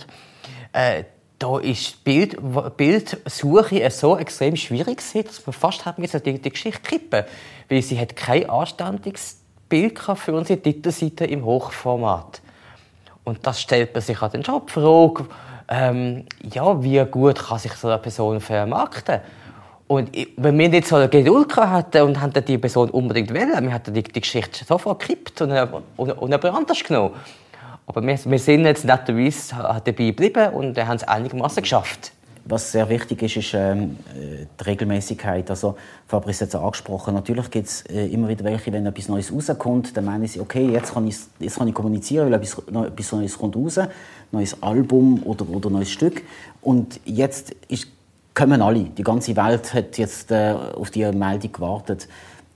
Äh, 0.73 1.05
da 1.39 1.59
ist 1.59 2.03
Bild, 2.05 2.39
Bildsuche 2.79 3.91
so 3.91 4.17
extrem 4.17 4.57
schwierig 4.57 5.03
dass 5.27 5.47
man 5.47 5.53
fast 5.53 5.85
hat 5.85 5.99
die, 5.99 6.41
die 6.41 6.51
Geschichte 6.51 6.81
kippen, 6.81 7.25
weil 7.69 7.83
sie 7.83 8.01
hat 8.01 8.17
kein 8.17 8.49
anständiges 8.49 9.43
Bild 9.69 9.99
für 9.99 10.33
unsere 10.33 10.59
Titelseite 10.59 11.27
im 11.27 11.45
Hochformat. 11.45 12.41
Und 13.25 13.47
das 13.47 13.61
stellt 13.61 13.93
man 13.93 14.03
sich 14.03 14.23
an 14.23 14.31
den 14.31 14.41
Job 14.41 14.71
Frage, 14.71 15.27
ähm, 15.69 16.25
ja, 16.51 16.83
wie 16.83 17.05
gut 17.05 17.39
kann 17.47 17.59
sich 17.59 17.73
so 17.73 17.89
eine 17.89 17.99
Person 17.99 18.41
vermarkten? 18.41 19.21
Und 19.87 20.11
wenn 20.37 20.59
wir 20.59 20.69
nicht 20.69 20.89
so 20.89 20.97
eine 20.97 21.09
Geduld 21.09 21.55
hatten 21.57 22.03
und 22.03 22.21
haben 22.21 22.33
die 22.33 22.59
Person 22.59 22.91
unbedingt 22.91 23.33
wählen, 23.35 23.63
wir 23.63 23.75
hätten 23.75 23.93
die, 23.93 24.03
die 24.03 24.21
Geschichte 24.21 24.65
sofort 24.65 25.01
gekippt 25.01 25.43
und, 25.43 25.53
und, 25.97 26.13
und 26.13 26.31
jemand 26.31 26.45
anders 26.45 26.83
genommen. 26.83 27.15
Aber 27.87 28.03
wir, 28.03 28.19
wir 28.25 28.39
sind 28.39 28.65
jetzt 28.65 28.85
netterweise 28.85 29.55
dabei 29.57 29.93
geblieben 29.93 30.55
und 30.55 30.79
haben 30.79 30.97
es 30.97 31.05
einigermaßen 31.05 31.63
geschafft. 31.63 32.13
Was 32.47 32.73
sehr 32.73 32.89
wichtig 32.91 33.23
ist, 33.23 33.37
ist 33.37 33.55
ähm, 33.55 33.97
die 34.15 34.65
Regelmäßigkeit. 34.65 35.49
Also, 35.49 35.77
Fabrice 36.07 36.43
hat 36.43 36.49
es 36.49 36.55
angesprochen. 36.55 37.15
Natürlich 37.15 37.51
gibt 37.51 37.67
es 37.69 37.83
äh, 37.87 38.07
immer 38.09 38.29
wieder 38.29 38.45
welche, 38.45 38.71
wenn 38.71 38.85
etwas 38.85 39.09
Neues 39.09 39.33
rauskommt, 39.33 39.97
dann 39.97 40.05
meinen 40.05 40.27
sie, 40.27 40.41
okay, 40.41 40.69
jetzt 40.71 40.93
kann 40.93 41.07
ich, 41.07 41.17
jetzt 41.39 41.57
kann 41.57 41.69
ich 41.69 41.75
kommunizieren, 41.75 42.27
weil 42.27 42.35
etwas, 42.35 42.59
etwas 42.59 43.13
Neues 43.13 43.39
kommt 43.39 43.57
raus, 43.57 43.81
neues 44.31 44.63
Album 44.63 45.23
oder, 45.25 45.49
oder 45.49 45.71
neues 45.71 45.91
Stück. 45.91 46.23
Und 46.61 47.01
jetzt 47.07 47.53
ist, 47.69 47.87
kommen 48.35 48.61
alle. 48.61 48.85
Die 48.85 49.03
ganze 49.03 49.37
Welt 49.37 49.73
hat 49.73 49.97
jetzt 49.97 50.31
äh, 50.31 50.55
auf 50.75 50.91
die 50.91 51.05
Meldung 51.13 51.53
gewartet. 51.53 52.09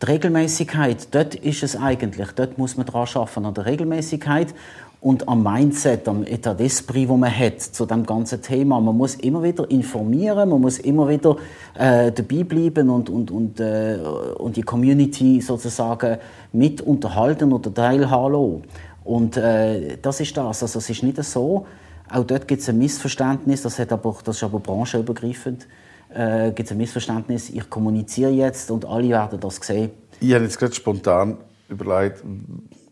Die 0.02 0.06
Regelmäßigkeit, 0.06 1.08
dort 1.12 1.34
ist 1.34 1.62
es 1.62 1.76
eigentlich. 1.76 2.28
Dort 2.32 2.58
muss 2.58 2.76
man 2.76 2.86
daran 2.86 3.08
arbeiten, 3.14 3.46
an 3.46 3.54
der 3.54 3.66
Regelmäßigkeit 3.66 4.54
und 5.00 5.28
am 5.28 5.44
Mindset, 5.44 6.08
am 6.08 6.24
Etat 6.24 6.58
d'esprit, 6.58 7.08
wo 7.08 7.16
man 7.16 7.36
hat 7.36 7.60
zu 7.60 7.86
dem 7.86 8.04
ganzen 8.04 8.42
Thema. 8.42 8.80
Man 8.80 8.96
muss 8.96 9.14
immer 9.14 9.42
wieder 9.42 9.70
informieren, 9.70 10.48
man 10.48 10.60
muss 10.60 10.78
immer 10.78 11.08
wieder 11.08 11.36
äh, 11.74 12.10
dabei 12.10 12.42
bleiben 12.42 12.90
und, 12.90 13.08
und, 13.08 13.30
und, 13.30 13.60
äh, 13.60 13.98
und 14.38 14.56
die 14.56 14.62
Community 14.62 15.40
sozusagen 15.40 16.18
mit 16.52 16.80
unterhalten 16.80 17.52
oder 17.52 17.72
teilhaben 17.72 18.64
Und 19.04 19.36
äh, 19.36 19.96
das 20.02 20.20
ist 20.20 20.36
das. 20.36 20.62
Also 20.62 20.78
es 20.80 20.90
ist 20.90 21.02
nicht 21.04 21.22
so. 21.22 21.64
Auch 22.10 22.24
dort 22.24 22.48
gibt 22.48 22.62
es 22.62 22.68
ein 22.68 22.78
Missverständnis, 22.78 23.62
das, 23.62 23.78
hat 23.78 23.92
aber, 23.92 24.16
das 24.24 24.36
ist 24.36 24.44
aber 24.44 24.60
branchenübergreifend. 24.60 25.66
Äh, 26.10 26.52
gibt 26.52 26.68
es 26.68 26.72
ein 26.72 26.78
Missverständnis, 26.78 27.50
ich 27.50 27.68
kommuniziere 27.68 28.30
jetzt 28.30 28.70
und 28.70 28.86
alle 28.86 29.10
werden 29.10 29.38
das 29.40 29.56
sehen. 29.56 29.90
Ich 30.20 30.32
habe 30.32 30.44
jetzt 30.44 30.58
gerade 30.58 30.74
spontan 30.74 31.36
überlegt, 31.68 32.24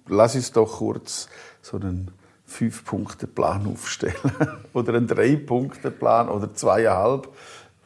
lass 0.06 0.34
uns 0.34 0.52
doch 0.52 0.78
kurz 0.78 1.28
so 1.62 1.78
einen 1.78 2.10
Fünf-Punkte-Plan 2.44 3.66
aufstellen. 3.66 4.14
oder 4.74 4.94
einen 4.94 5.06
Drei-Punkte-Plan 5.06 6.28
oder 6.28 6.52
zweieinhalb. 6.54 7.28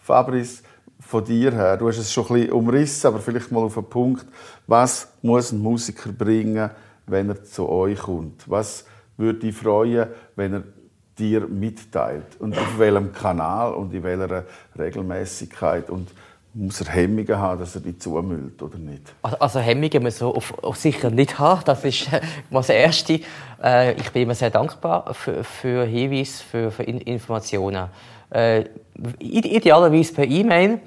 Fabrice, 0.03 0.63
von 0.99 1.25
dir 1.25 1.53
her, 1.53 1.77
du 1.77 1.89
hast 1.89 1.99
es 1.99 2.13
schon 2.13 2.27
ein 2.27 2.35
bisschen 2.35 2.53
umrissen, 2.53 3.07
aber 3.07 3.21
vielleicht 3.21 3.51
mal 3.51 3.65
auf 3.65 3.79
einen 3.79 3.89
Punkt. 3.89 4.27
Was 4.67 5.09
muss 5.23 5.51
ein 5.51 5.59
Musiker 5.59 6.13
bringen, 6.13 6.71
wenn 7.07 7.31
er 7.31 7.43
zu 7.43 7.69
euch 7.69 7.99
kommt? 8.01 8.49
Was 8.49 8.85
würde 9.17 9.41
dich 9.41 9.57
freuen, 9.57 10.09
wenn 10.37 10.53
er 10.53 10.63
dir 11.21 11.47
mitteilt? 11.47 12.41
Und 12.41 12.57
auf 12.59 12.79
welchem 12.79 13.13
Kanal 13.13 13.75
und 13.75 13.93
in 13.93 14.03
welcher 14.03 14.45
Regelmäßigkeit? 14.79 15.91
Und 15.91 16.09
muss 16.53 16.81
er 16.81 16.89
Hemmungen 16.89 17.39
haben, 17.39 17.61
dass 17.61 17.77
er 17.77 17.81
die 17.81 17.97
zumüllt 17.97 18.61
oder 18.61 18.79
nicht? 18.79 19.03
Also, 19.23 19.39
also 19.39 19.61
Hemmungen 19.61 20.03
muss 20.03 20.21
er 20.21 20.29
auf, 20.29 20.53
auf 20.65 20.77
sicher 20.77 21.11
nicht 21.11 21.39
haben. 21.39 21.63
Das 21.65 21.85
ist 21.85 22.13
äh, 22.13 22.21
das 22.51 22.69
Erste. 22.69 23.21
Äh, 23.63 23.93
ich 23.93 24.11
bin 24.11 24.23
immer 24.23 24.35
sehr 24.35 24.51
dankbar 24.51 25.15
für, 25.15 25.45
für 25.45 25.85
Hinweise, 25.85 26.43
für, 26.43 26.71
für 26.71 26.83
Informationen. 26.83 27.89
Äh, 28.31 28.65
idealerweise 29.19 30.15
per 30.15 30.25
E-Mail, 30.25 30.81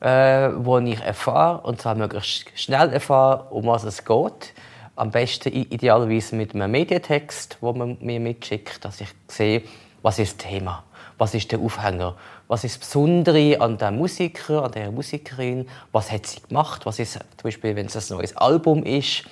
äh, 0.00 0.50
wo 0.56 0.78
ich 0.78 1.00
erfahre, 1.00 1.60
und 1.66 1.80
zwar 1.80 1.94
möglichst 1.94 2.46
schnell 2.58 2.90
erfahre, 2.90 3.48
um 3.50 3.66
was 3.66 3.84
es 3.84 4.04
geht. 4.04 4.54
Am 4.94 5.10
besten 5.10 5.52
idealerweise 5.52 6.36
mit 6.36 6.54
einem 6.54 6.70
Medientext, 6.70 7.56
wo 7.60 7.72
man 7.72 7.96
mir 8.00 8.20
mitschickt, 8.20 8.84
dass 8.84 9.00
ich 9.00 9.08
sehe, 9.26 9.62
was 10.02 10.18
ist 10.18 10.38
das 10.38 10.50
Thema, 10.50 10.84
was 11.16 11.34
ist 11.34 11.50
der 11.50 11.60
Aufhänger, 11.60 12.16
was 12.48 12.64
ist 12.64 12.74
das 12.82 12.88
Besondere 12.88 13.60
an 13.60 13.78
dem 13.78 13.96
Musiker, 13.96 14.64
an 14.64 14.72
der 14.72 14.90
Musikerin, 14.90 15.66
was 15.92 16.12
hat 16.12 16.26
sie 16.26 16.42
gemacht, 16.42 16.84
was 16.84 16.98
ist 16.98 17.12
zum 17.14 17.22
Beispiel, 17.42 17.74
wenn 17.74 17.86
es 17.86 18.10
ein 18.10 18.16
neues 18.16 18.36
Album 18.36 18.84
ist, 18.84 19.24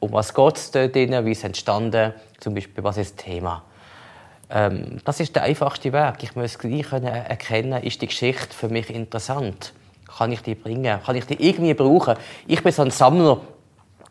um 0.00 0.12
was 0.12 0.34
geht 0.34 0.56
es 0.56 0.70
dort 0.70 0.94
drin, 0.94 1.24
wie 1.24 1.32
es 1.32 1.44
entstanden, 1.44 2.12
zum 2.40 2.54
Beispiel, 2.54 2.82
was 2.82 2.96
ist 2.96 3.16
das 3.16 3.24
Thema. 3.24 3.62
Ähm, 4.50 5.00
das 5.04 5.20
ist 5.20 5.34
der 5.34 5.44
einfachste 5.44 5.92
Weg. 5.92 6.22
Ich 6.22 6.36
muss 6.36 6.58
gleich 6.58 6.92
erkennen, 6.92 7.82
ist 7.82 8.02
die 8.02 8.06
Geschichte 8.06 8.54
für 8.54 8.68
mich 8.68 8.90
interessant? 8.90 9.72
Kann 10.18 10.32
ich 10.32 10.42
die 10.42 10.54
bringen? 10.54 11.00
Kann 11.04 11.16
ich 11.16 11.24
die 11.24 11.42
irgendwie 11.42 11.74
brauchen? 11.74 12.16
Ich 12.46 12.62
bin 12.62 12.72
so 12.72 12.82
ein 12.82 12.90
Sammler. 12.90 13.40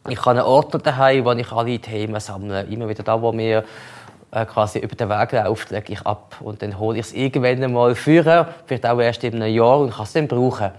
Ich 0.10 0.20
habe 0.20 0.32
einen 0.32 0.42
Ordner 0.42 0.80
daheim, 0.80 1.24
wo 1.24 1.32
ich 1.32 1.52
alle 1.52 1.80
Themen 1.80 2.20
sammle. 2.20 2.64
Immer 2.64 2.90
wieder 2.90 3.04
da, 3.04 3.22
wo 3.22 3.32
mir 3.32 3.64
äh, 4.32 4.46
quasi 4.46 4.80
über 4.80 4.96
den 4.96 5.10
Weg 5.10 5.32
laufe, 5.32 5.74
lege 5.74 5.94
ich 5.94 6.02
ab. 6.06 6.36
Und 6.42 6.62
dann 6.62 6.78
hole 6.80 6.98
ich 7.00 7.06
es 7.06 7.14
irgendwann 7.14 7.72
mal 7.72 7.96
führen, 7.96 8.48
vielleicht 8.66 8.86
auch 8.86 9.00
erst 9.00 9.24
in 9.24 9.36
einem 9.36 9.54
Jahr 9.54 9.80
und 9.80 9.92
kann 9.92 10.06
es 10.06 10.14
dann 10.14 10.28
brauchen. 10.28 10.72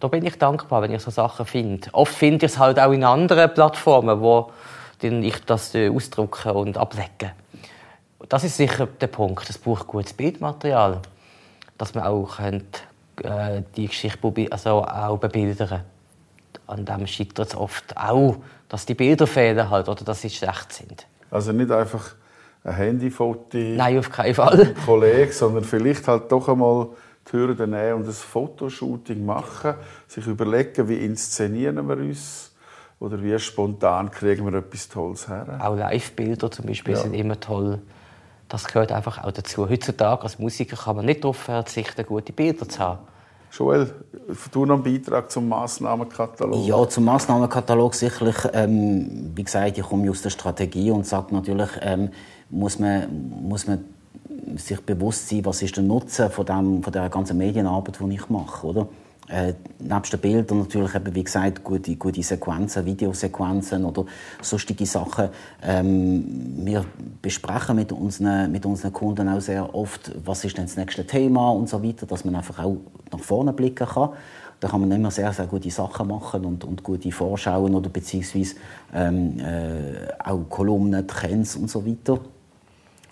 Da 0.00 0.08
bin 0.08 0.24
ich 0.24 0.38
dankbar, 0.38 0.82
wenn 0.82 0.92
ich 0.92 1.02
so 1.02 1.10
Sachen 1.10 1.44
finde. 1.44 1.88
Oft 1.92 2.14
finde 2.14 2.46
ich 2.46 2.52
es 2.52 2.58
halt 2.58 2.78
auch 2.78 2.92
in 2.92 3.04
anderen 3.04 3.52
Plattformen, 3.52 4.20
wo 4.20 4.50
ich 5.02 5.44
das 5.44 5.74
äh, 5.74 5.90
ausdrucke 5.90 6.54
und 6.54 6.78
ablege. 6.78 7.32
Das 8.28 8.44
ist 8.44 8.56
sicher 8.56 8.86
der 8.86 9.08
Punkt. 9.08 9.50
Es 9.50 9.58
braucht 9.58 9.86
gutes 9.86 10.14
Bildmaterial, 10.14 11.00
dass 11.76 11.94
man 11.94 12.04
auch 12.04 12.36
könnt, 12.36 12.82
äh, 13.22 13.62
die 13.76 13.88
Geschichte 13.88 14.46
also 14.50 14.84
auch 14.84 15.18
bebildern 15.18 15.82
An 16.66 16.84
dem 16.84 17.06
scheitert 17.06 17.48
es 17.48 17.54
oft 17.54 17.96
auch, 17.96 18.36
dass 18.68 18.86
die 18.86 18.94
Bilder 18.94 19.26
fehlen 19.26 19.70
halt, 19.70 19.88
oder 19.88 20.04
dass 20.04 20.22
sie 20.22 20.30
schlecht 20.30 20.72
sind. 20.72 21.06
Also 21.30 21.52
nicht 21.52 21.70
einfach 21.70 22.14
ein 22.64 22.74
Handyfoto 22.74 23.58
Nein, 23.58 23.98
auf 23.98 24.10
keinen 24.10 24.34
Fall. 24.34 24.74
Kollege, 24.86 25.32
sondern 25.32 25.64
vielleicht 25.64 26.08
halt 26.08 26.30
doch 26.32 26.48
einmal 26.48 26.88
die 27.28 27.32
Hürde 27.32 27.66
nehmen 27.66 27.94
und 28.02 28.06
ein 28.06 28.12
Fotoshooting 28.12 29.24
machen, 29.24 29.74
sich 30.08 30.26
überlegen, 30.26 30.88
wie 30.88 31.04
inszenieren 31.04 31.88
wir 31.88 31.96
uns 31.96 32.52
oder 33.00 33.22
wie 33.22 33.38
spontan 33.38 34.10
kriegen 34.10 34.50
wir 34.50 34.58
etwas 34.58 34.88
Tolles 34.88 35.28
her. 35.28 35.58
Auch 35.60 35.74
Live-Bilder 35.76 36.50
zum 36.50 36.66
Beispiel 36.66 36.94
Ja. 36.94 37.00
sind 37.00 37.14
immer 37.14 37.38
toll. 37.40 37.80
Das 38.48 38.66
gehört 38.66 38.92
einfach 38.92 39.24
auch 39.24 39.32
dazu. 39.32 39.68
Heutzutage 39.68 40.22
als 40.22 40.38
Musiker 40.38 40.76
kann 40.76 40.96
man 40.96 41.06
nicht 41.06 41.24
darauf 41.24 41.36
verzichten, 41.38 42.04
gute 42.06 42.32
Bilder 42.32 42.68
zu 42.68 42.78
haben. 42.78 42.98
Joel, 43.56 43.88
du 44.50 44.66
noch 44.66 44.74
einen 44.74 44.82
Beitrag 44.82 45.30
zum 45.30 45.48
Massnahmenkatalog? 45.48 46.66
Ja, 46.66 46.88
zum 46.88 47.04
Massnahmenkatalog 47.04 47.94
sicherlich. 47.94 48.36
Ähm, 48.52 49.30
wie 49.34 49.44
gesagt, 49.44 49.78
ich 49.78 49.84
komme 49.84 50.10
aus 50.10 50.22
der 50.22 50.30
Strategie 50.30 50.90
und 50.90 51.06
sage 51.06 51.32
natürlich, 51.32 51.70
ähm, 51.80 52.10
muss, 52.50 52.78
man, 52.80 53.30
muss 53.42 53.66
man 53.66 53.84
sich 54.56 54.80
bewusst 54.80 55.28
sein, 55.28 55.44
was 55.44 55.62
ist 55.62 55.76
der 55.76 55.84
Nutzen 55.84 56.30
von, 56.30 56.46
dem, 56.46 56.82
von 56.82 56.92
der 56.92 57.08
ganzen 57.08 57.38
Medienarbeit, 57.38 57.98
die 58.00 58.14
ich 58.14 58.28
mache, 58.28 58.66
oder? 58.66 58.88
Äh, 59.28 59.54
nebst 59.78 60.12
den 60.12 60.20
Bildern 60.20 60.58
natürlich 60.58 60.94
eben, 60.94 61.14
wie 61.14 61.24
gesagt, 61.24 61.64
gute, 61.64 61.96
gute 61.96 62.22
Sequenzen, 62.22 62.84
Videosequenzen 62.84 63.84
oder 63.84 64.04
sonstige 64.42 64.84
Sachen. 64.84 65.30
Ähm, 65.62 66.56
wir 66.58 66.84
besprechen 67.22 67.76
mit 67.76 67.90
unseren, 67.90 68.52
mit 68.52 68.66
unseren 68.66 68.92
Kunden 68.92 69.28
auch 69.28 69.40
sehr 69.40 69.74
oft, 69.74 70.12
was 70.24 70.44
ist 70.44 70.58
denn 70.58 70.66
das 70.66 70.76
nächste 70.76 71.06
Thema 71.06 71.50
und 71.52 71.70
so 71.70 71.82
weiter, 71.82 72.04
dass 72.04 72.24
man 72.26 72.36
einfach 72.36 72.58
auch 72.62 72.76
nach 73.12 73.20
vorne 73.20 73.54
blicken 73.54 73.88
kann. 73.88 74.10
Da 74.60 74.68
kann 74.68 74.80
man 74.80 74.92
immer 74.92 75.10
sehr, 75.10 75.32
sehr 75.32 75.46
gute 75.46 75.70
Sachen 75.70 76.08
machen 76.08 76.44
und, 76.44 76.64
und 76.64 76.82
gute 76.82 77.10
Vorschauen 77.10 77.74
oder 77.74 77.88
beziehungsweise 77.88 78.56
ähm, 78.94 79.38
äh, 79.38 80.12
auch 80.22 80.48
Kolumnen, 80.48 81.06
Trends 81.06 81.56
und 81.56 81.70
so 81.70 81.86
weiter. 81.86 82.20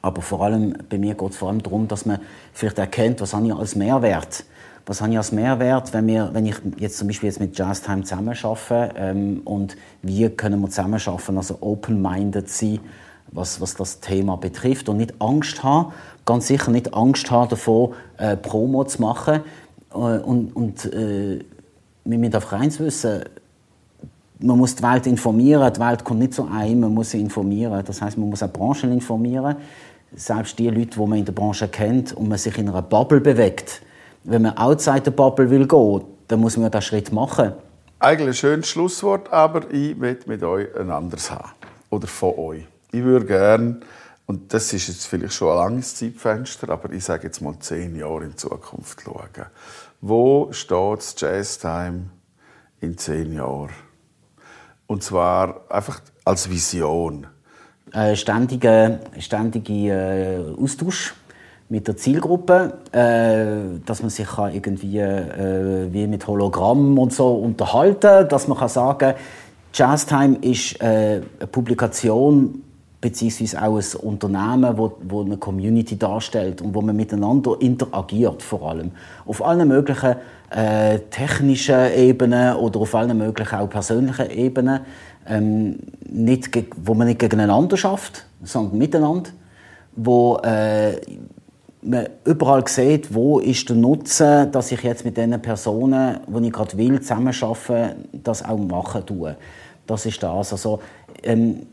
Aber 0.03 0.21
vor 0.21 0.43
allem, 0.43 0.75
bei 0.89 0.99
mir 0.99 1.15
geht 1.15 1.31
es 1.31 1.37
vor 1.37 1.49
allem 1.49 1.63
darum, 1.63 1.89
dass 1.89 2.07
man 2.07 2.19
vielleicht 2.53 2.79
erkennt, 2.79 3.21
was 3.21 3.35
habe 3.35 3.47
ich 3.47 3.55
als 3.55 3.77
Mehrwert. 3.77 4.45
Was 4.87 5.01
habe 5.01 5.13
ich 5.13 5.17
als 5.17 5.31
Mehrwert, 5.31 5.93
wenn, 5.93 6.07
wir, 6.09 6.31
wenn 6.33 6.47
ich 6.47 6.57
jetzt 6.79 6.99
zum 6.99 7.07
Beispiel 7.07 7.29
jetzt 7.29 7.39
mit 7.39 7.57
Jazz 7.57 7.83
Time 7.83 8.03
zusammenarbeite 8.03 8.91
ähm, 8.97 9.43
und 9.45 9.77
wie 10.03 10.29
können 10.31 10.61
wir 10.61 10.71
zusammenarbeiten, 10.71 11.37
also 11.37 11.59
open-minded 11.61 12.49
sein, 12.49 12.81
was, 13.31 13.61
was 13.61 13.77
das 13.77 14.01
Thema 14.01 14.37
betrifft 14.37 14.89
und 14.89 14.97
nicht 14.97 15.15
Angst 15.21 15.63
haben, 15.63 15.93
ganz 16.25 16.49
sicher 16.49 16.71
nicht 16.71 16.95
Angst 16.95 17.31
haben 17.31 17.49
davor, 17.49 17.93
äh, 18.19 18.37
Promo 18.37 18.85
zu 18.85 19.01
machen 19.01 19.41
äh, 19.93 19.97
und, 19.97 20.55
und 20.55 20.85
äh, 20.87 21.45
wir 22.05 22.19
müssen 22.19 22.35
einfach 22.35 22.55
eins 22.55 22.81
wissen, 22.81 23.23
man 24.43 24.59
muss 24.59 24.75
die 24.75 24.83
Welt 24.83 25.07
informieren. 25.07 25.73
Die 25.73 25.81
Welt 25.81 26.05
kommt 26.05 26.21
nicht 26.21 26.35
so 26.35 26.49
ein, 26.53 26.81
man 26.81 26.93
muss 26.93 27.11
sie 27.11 27.21
informieren. 27.21 27.83
Das 27.87 28.03
heißt, 28.03 28.19
man 28.19 28.29
muss 28.29 28.43
auch 28.43 28.53
Branchen 28.53 28.93
informieren. 28.93 29.57
Selbst 30.15 30.59
die 30.59 30.69
Leute, 30.69 30.99
die 30.99 31.07
man 31.07 31.19
in 31.19 31.25
der 31.25 31.33
Branche 31.33 31.69
kennt 31.69 32.13
und 32.13 32.29
man 32.29 32.39
sich 32.39 32.59
in 32.59 32.69
einer 32.69 32.83
Bubble 32.83 33.21
bewegt. 33.21 33.83
Wenn 34.25 34.43
man 34.43 34.57
outside 34.57 35.03
der 35.03 35.11
Bubble 35.11 35.51
will 35.51 35.67
gehen, 35.67 36.05
dann 36.29 36.41
muss 36.41 36.57
man 36.57 36.71
den 36.71 36.83
Schritt 36.83 37.13
machen. 37.13 37.53
Eigentlich 37.99 38.29
ein 38.29 38.35
schönes 38.35 38.69
Schlusswort, 38.69 39.33
aber 39.33 39.71
ich 39.71 40.01
will 40.01 40.19
mit 40.27 40.43
euch 40.43 40.75
ein 40.77 40.91
anderes 40.91 41.31
haben. 41.31 41.51
Oder 41.91 42.07
von 42.07 42.35
euch. 42.39 42.67
Ich 42.93 43.03
würde 43.03 43.27
gerne, 43.27 43.81
und 44.27 44.53
das 44.55 44.73
ist 44.73 44.89
jetzt 44.89 45.07
vielleicht 45.07 45.35
schon 45.35 45.51
ein 45.51 45.57
langes 45.57 45.97
Zeitfenster, 45.97 46.69
aber 46.71 46.93
ich 46.93 47.05
sage 47.05 47.25
jetzt 47.25 47.41
mal 47.41 47.59
zehn 47.59 47.97
Jahre 47.97 48.25
in 48.25 48.37
Zukunft 48.37 49.03
schauen. 49.03 49.47
Wo 50.01 50.53
steht 50.53 50.99
das 50.99 51.15
Jazztime 51.19 52.11
in 52.81 52.97
zehn 52.97 53.33
Jahren? 53.33 53.71
Und 54.87 55.03
zwar 55.03 55.63
einfach 55.71 56.01
als 56.25 56.51
Vision. 56.51 57.27
Äh, 57.93 58.17
ständiger 58.17 59.01
ständige, 59.19 59.73
äh, 59.73 60.63
Austausch 60.63 61.15
mit 61.73 61.89
der 61.89 61.97
Zielgruppe, 61.97 62.75
äh, 62.93 63.81
dass 63.87 64.03
man 64.03 64.11
sich 64.11 64.29
irgendwie 64.53 64.99
äh, 64.99 65.91
wie 65.91 66.07
mit 66.07 66.27
Hologramm 66.27 66.99
und 66.99 67.15
so 67.15 67.35
unterhalten, 67.35 68.29
dass 68.29 68.47
man 68.47 68.59
kann 68.59 68.69
sagen, 68.69 69.15
Jazztime 69.73 70.37
ist 70.43 70.79
äh, 70.83 71.23
eine 71.41 71.47
Publikation 71.51 72.63
beziehungsweise 73.01 73.63
auch 73.63 73.79
ein 73.79 74.07
Unternehmen, 74.07 74.77
wo, 74.77 74.99
wo 75.03 75.23
eine 75.23 75.39
Community 75.39 75.99
darstellt 75.99 76.61
und 76.61 76.75
wo 76.75 76.83
man 76.83 76.95
miteinander 76.95 77.57
interagiert 77.59 78.43
vor 78.43 78.69
allem. 78.69 78.91
Auf 79.25 79.43
allen 79.43 79.67
möglichen 79.67 80.17
äh, 80.51 80.99
technischen 81.11 81.91
Ebenen 81.97 82.55
oder 82.57 82.81
auf 82.81 82.95
allen 82.95 83.17
möglichen 83.17 83.59
auch 83.59 83.71
persönlichen 83.71 84.31
Ebenen, 84.31 84.81
ähm, 85.27 85.79
nicht, 86.11 86.51
wo 86.85 86.93
man 86.93 87.07
nicht 87.07 87.19
gegeneinander 87.19 87.79
schafft, 87.79 88.27
sondern 88.43 88.77
miteinander, 88.77 89.31
wo 89.97 90.37
äh, 90.45 91.01
man 91.83 92.09
überall 92.25 92.67
sieht, 92.69 93.13
wo 93.13 93.39
ist 93.41 93.69
der 93.69 93.77
Nutzen, 93.77 94.51
dass 94.53 94.73
ich 94.73 94.83
jetzt 94.83 95.05
mit 95.05 95.17
den 95.17 95.41
Personen, 95.43 96.21
die 96.27 96.47
ich 96.47 96.53
gerade 96.53 96.79
will, 96.79 97.01
zusammenarbeite, 97.01 97.97
das 98.13 98.45
auch 98.45 98.59
machen 98.59 99.05
tue. 99.05 99.37
Das 99.87 100.07
ist 100.07 100.23
das. 100.23 100.53
Also, 100.53 100.81
ähm, 101.23 101.67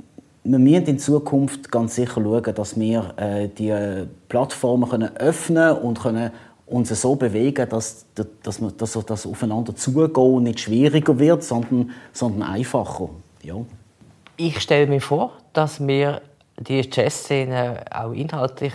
wir 0.44 0.60
müssen 0.60 0.86
in 0.86 1.00
Zukunft 1.00 1.72
ganz 1.72 1.96
sicher 1.96 2.22
schauen, 2.24 2.56
dass 2.56 2.80
wir 2.80 3.14
äh, 3.18 3.50
die 3.50 4.08
Plattformen 4.30 4.90
können 4.90 5.16
öffnen 5.18 5.74
und 5.78 6.00
können 6.00 6.32
uns 6.66 6.90
so 6.90 7.16
bewegen, 7.16 7.68
dass, 7.70 8.06
dass, 8.44 8.62
wir, 8.62 8.72
dass 8.72 8.94
das 8.94 9.26
aufeinander 9.26 9.76
zugehen 9.76 10.44
nicht 10.44 10.62
schwieriger 10.62 11.20
wird, 11.20 11.44
sondern, 11.44 11.92
sondern 12.14 12.44
einfacher. 12.44 13.10
Ja. 13.44 13.56
Ich 14.38 14.60
stelle 14.60 14.88
mir 14.88 15.02
vor, 15.02 15.34
dass 15.54 15.86
wir 15.86 16.22
die 16.58 16.88
Jazzszene 16.92 17.86
auch 17.92 18.12
inhaltlich 18.12 18.74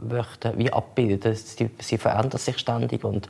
möchten, 0.00 0.58
wie 0.58 0.72
abbilden. 0.72 1.34
Sie, 1.34 1.70
sie 1.78 1.98
verändert 1.98 2.40
sich 2.40 2.58
ständig 2.58 3.04
und 3.04 3.28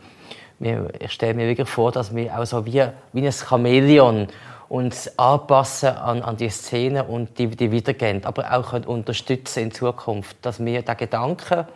wir, 0.58 0.90
ich 0.98 1.12
stelle 1.12 1.34
mir 1.34 1.46
wirklich 1.46 1.68
vor, 1.68 1.92
dass 1.92 2.14
wir 2.14 2.38
auch 2.38 2.44
so 2.44 2.66
wie, 2.66 2.84
wie 3.12 3.26
ein 3.26 3.32
Chamäleon 3.32 4.28
uns 4.68 5.18
anpassen 5.18 5.90
an, 5.90 6.22
an 6.22 6.36
die 6.36 6.50
Szene 6.50 7.04
und 7.04 7.38
die, 7.38 7.46
die 7.48 7.70
wiedergeben, 7.70 8.24
aber 8.24 8.52
auch 8.52 8.70
können 8.70 8.84
unterstützen 8.84 9.64
in 9.64 9.70
Zukunft, 9.70 10.36
dass 10.42 10.62
wir 10.62 10.82
den 10.82 10.96
Gedanken, 10.96 11.66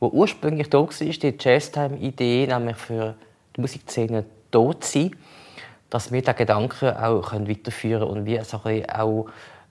wo 0.00 0.08
ursprünglich 0.08 0.68
da 0.68 0.78
war, 0.78 0.88
die 0.88 1.34
Jazztime-Idee, 1.38 2.46
nämlich 2.48 2.76
für 2.76 3.14
die 3.54 3.60
Musikszene 3.60 4.24
tot 4.50 4.82
sein, 4.82 5.14
dass 5.90 6.10
wir 6.10 6.20
diesen 6.20 6.36
Gedanken 6.36 6.96
auch 6.96 7.30
können 7.30 7.48
weiterführen 7.48 8.08
und 8.08 8.24
wir 8.24 8.44
so 8.44 8.56
auch 8.56 9.26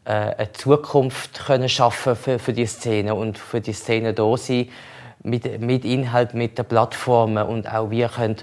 äh, 0.06 0.12
eine 0.12 0.52
Zukunft 0.54 1.46
können 1.46 1.70
schaffen 1.70 2.16
für, 2.16 2.40
für 2.40 2.54
die 2.54 2.66
Szene 2.66 3.16
und 3.16 3.38
für 3.38 3.62
die 3.62 3.74
Szene 3.74 4.14
da 4.14 4.36
sein 4.38 4.70
mit, 5.24 5.62
mit 5.62 5.86
Inhalt, 5.86 6.34
mit 6.34 6.58
den 6.58 6.66
Plattformen 6.66 7.48
und 7.48 7.72
auch 7.72 7.90
wir 7.90 8.10
können 8.10 8.38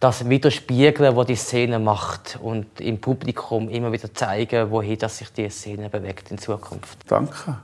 das 0.00 0.28
widerspiegeln, 0.28 1.14
was 1.14 1.26
die 1.26 1.36
Szene 1.36 1.78
macht 1.78 2.38
und 2.40 2.80
im 2.80 3.00
Publikum 3.00 3.68
immer 3.68 3.92
wieder 3.92 4.12
zeigen, 4.14 4.70
wohin 4.70 4.98
dass 4.98 5.18
sich 5.18 5.30
die 5.32 5.48
Szene 5.50 5.90
bewegt 5.90 6.30
in 6.30 6.38
Zukunft. 6.38 6.98
Danke 7.06 7.58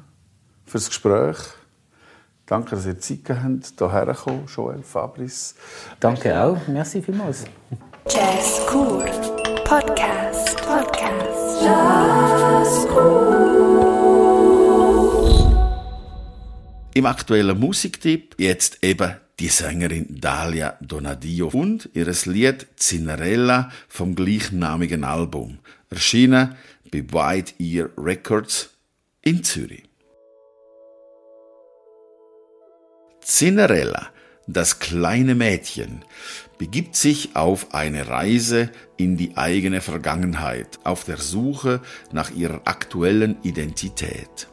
fürs 0.66 0.88
Gespräch. 0.88 1.38
Danke, 2.44 2.76
dass 2.76 2.86
ihr 2.86 3.00
Zeit 3.00 3.24
gehabt 3.24 3.72
habt, 3.80 3.92
hierher 3.92 4.14
zu 4.14 4.22
kommen, 4.22 4.46
Joel, 4.46 4.82
Fabrice. 4.82 5.54
Danke 5.98 6.40
auch. 6.40 6.58
Merci 6.68 7.02
vielmals. 7.02 7.44
Jazz 8.08 8.60
Cool 8.72 9.04
Podcast. 9.64 10.56
Podcast. 10.58 11.62
Jazz 11.62 12.86
Cool. 12.88 13.96
Im 16.94 17.06
aktuellen 17.06 17.58
Musiktipp 17.58 18.36
jetzt 18.38 18.78
eben 18.84 19.16
die 19.40 19.48
Sängerin 19.48 20.06
Dalia 20.20 20.78
Donadio 20.80 21.48
und 21.48 21.90
ihres 21.94 22.26
Lied 22.26 22.68
Cinderella 22.76 23.72
vom 23.88 24.14
gleichnamigen 24.14 25.02
Album, 25.02 25.58
erschienen 25.90 26.54
bei 26.92 27.02
White 27.10 27.54
Ear 27.58 27.90
Records 27.98 28.70
in 29.22 29.42
Zürich. 29.42 29.82
Cinderella, 33.20 34.10
das 34.46 34.78
kleine 34.78 35.34
Mädchen, 35.34 36.04
begibt 36.58 36.96
sich 36.96 37.36
auf 37.36 37.74
eine 37.74 38.08
Reise 38.08 38.70
in 38.96 39.16
die 39.16 39.36
eigene 39.36 39.80
Vergangenheit, 39.80 40.78
auf 40.84 41.04
der 41.04 41.18
Suche 41.18 41.80
nach 42.12 42.30
ihrer 42.30 42.62
aktuellen 42.64 43.36
Identität. 43.42 44.48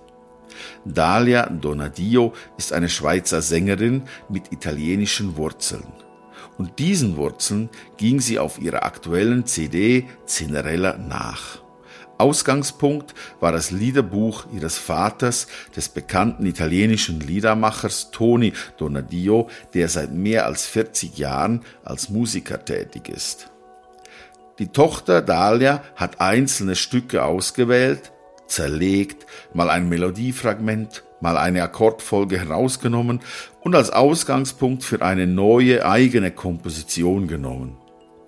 Dalia 0.86 1.50
Donadio 1.50 2.34
ist 2.58 2.74
eine 2.74 2.90
Schweizer 2.90 3.42
Sängerin 3.42 4.04
mit 4.30 4.52
italienischen 4.52 5.38
Wurzeln. 5.38 5.88
Und 6.58 6.78
diesen 6.78 7.18
Wurzeln 7.18 7.70
ging 7.98 8.20
sie 8.20 8.38
auf 8.38 8.62
ihrer 8.62 8.84
aktuellen 8.84 9.46
CD 9.46 10.06
Cinderella 10.28 10.98
nach. 10.98 11.63
Ausgangspunkt 12.18 13.14
war 13.40 13.52
das 13.52 13.72
Liederbuch 13.72 14.46
ihres 14.54 14.78
Vaters, 14.78 15.48
des 15.76 15.90
bekannten 15.90 16.46
italienischen 16.46 17.20
Liedermachers 17.20 18.12
Toni 18.12 18.54
Donadio, 18.78 19.50
der 19.74 19.90
seit 19.90 20.14
mehr 20.14 20.46
als 20.46 20.66
40 20.66 21.18
Jahren 21.18 21.62
als 21.84 22.10
Musiker 22.10 22.64
tätig 22.64 23.10
ist. 23.10 23.50
Die 24.60 24.68
Tochter 24.68 25.22
Dalia 25.22 25.84
hat 25.96 26.22
einzelne 26.22 26.76
Stücke 26.76 27.24
ausgewählt, 27.24 28.12
zerlegt, 28.48 29.26
mal 29.54 29.70
ein 29.70 29.90
Melodiefragment, 29.90 31.04
mal 31.22 31.38
eine 31.38 31.64
Akkordfolge 31.64 32.38
herausgenommen 32.38 33.22
und 33.62 33.76
als 33.76 33.90
Ausgangspunkt 33.90 34.84
für 34.84 35.02
eine 35.02 35.26
neue 35.26 35.86
eigene 35.86 36.32
Komposition 36.32 37.28
genommen. 37.28 37.78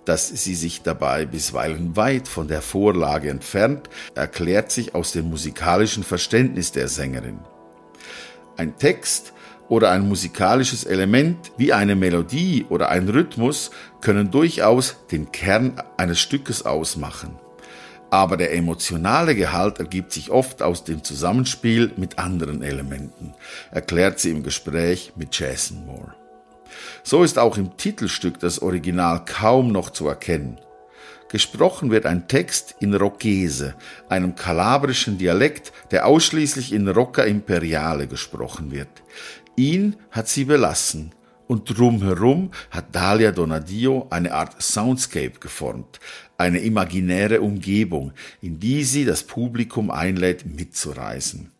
Dass 0.06 0.28
sie 0.28 0.54
sich 0.54 0.82
dabei 0.82 1.26
bisweilen 1.26 1.96
weit 1.96 2.28
von 2.28 2.46
der 2.46 2.62
Vorlage 2.62 3.28
entfernt, 3.28 3.90
erklärt 4.14 4.70
sich 4.70 4.94
aus 4.94 5.10
dem 5.10 5.28
musikalischen 5.28 6.04
Verständnis 6.04 6.70
der 6.70 6.86
Sängerin. 6.86 7.40
Ein 8.56 8.78
Text 8.78 9.32
oder 9.68 9.90
ein 9.90 10.08
musikalisches 10.08 10.84
Element 10.84 11.50
wie 11.56 11.72
eine 11.72 11.96
Melodie 11.96 12.64
oder 12.68 12.88
ein 12.90 13.08
Rhythmus 13.08 13.72
können 14.00 14.30
durchaus 14.30 14.96
den 15.10 15.32
Kern 15.32 15.82
eines 15.96 16.20
Stückes 16.20 16.64
ausmachen. 16.64 17.36
Aber 18.08 18.36
der 18.36 18.54
emotionale 18.54 19.34
Gehalt 19.34 19.80
ergibt 19.80 20.12
sich 20.12 20.30
oft 20.30 20.62
aus 20.62 20.84
dem 20.84 21.02
Zusammenspiel 21.02 21.90
mit 21.96 22.20
anderen 22.20 22.62
Elementen, 22.62 23.34
erklärt 23.72 24.20
sie 24.20 24.30
im 24.30 24.44
Gespräch 24.44 25.14
mit 25.16 25.36
Jason 25.36 25.84
Moore. 25.84 26.14
So 27.02 27.22
ist 27.22 27.38
auch 27.38 27.56
im 27.56 27.76
Titelstück 27.76 28.38
das 28.40 28.60
Original 28.60 29.24
kaum 29.24 29.72
noch 29.72 29.90
zu 29.90 30.08
erkennen. 30.08 30.58
Gesprochen 31.28 31.90
wird 31.90 32.06
ein 32.06 32.28
Text 32.28 32.76
in 32.78 32.94
Rockese, 32.94 33.74
einem 34.08 34.36
kalabrischen 34.36 35.18
Dialekt, 35.18 35.72
der 35.90 36.06
ausschließlich 36.06 36.72
in 36.72 36.86
Rocca 36.88 37.22
Imperiale 37.22 38.06
gesprochen 38.06 38.70
wird. 38.70 38.88
Ihn 39.56 39.96
hat 40.10 40.28
sie 40.28 40.44
belassen 40.44 41.12
und 41.48 41.78
drumherum 41.78 42.50
hat 42.70 42.94
Dalia 42.94 43.32
Donadio 43.32 44.06
eine 44.10 44.32
Art 44.32 44.60
Soundscape 44.62 45.38
geformt, 45.40 46.00
eine 46.38 46.58
imaginäre 46.60 47.40
Umgebung, 47.40 48.12
in 48.40 48.60
die 48.60 48.84
sie 48.84 49.04
das 49.04 49.24
Publikum 49.24 49.90
einlädt 49.90 50.46
mitzureisen. 50.46 51.50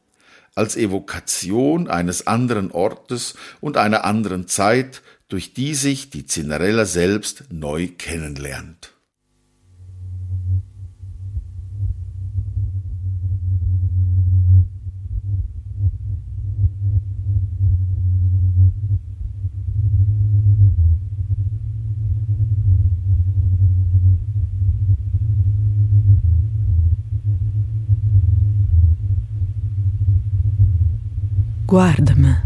Als 0.55 0.77
Evokation 0.77 1.89
eines 1.89 2.27
anderen 2.27 2.71
Ortes 2.71 3.35
und 3.61 3.77
einer 3.77 4.05
anderen 4.05 4.49
Zeit, 4.49 5.03
durch 5.29 5.53
die 5.53 5.75
sich 5.75 6.11
die 6.11 6.25
Cinderella 6.25 6.85
selbst 6.85 7.45
neu 7.51 7.89
kennenlernt. 7.89 8.93
Guardami, 31.67 32.37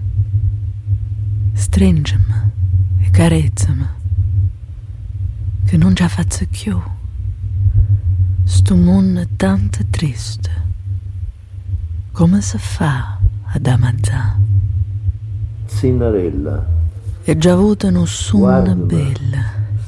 stringimi 1.54 2.49
carezzami, 3.10 3.86
che 5.66 5.76
non 5.76 5.94
ci 5.94 6.08
faccio 6.08 6.46
più. 6.50 6.80
Sto 8.44 8.74
mondo 8.76 9.20
è 9.20 9.28
tanto 9.36 9.84
triste. 9.90 10.50
Come 12.12 12.40
si 12.40 12.58
fa 12.58 13.18
ad 13.44 13.66
ammazzare? 13.66 14.38
Cinderella. 15.66 16.66
E 17.22 17.36
già 17.36 17.52
avuto 17.52 17.90
nessuna 17.90 18.74
bella, 18.74 19.44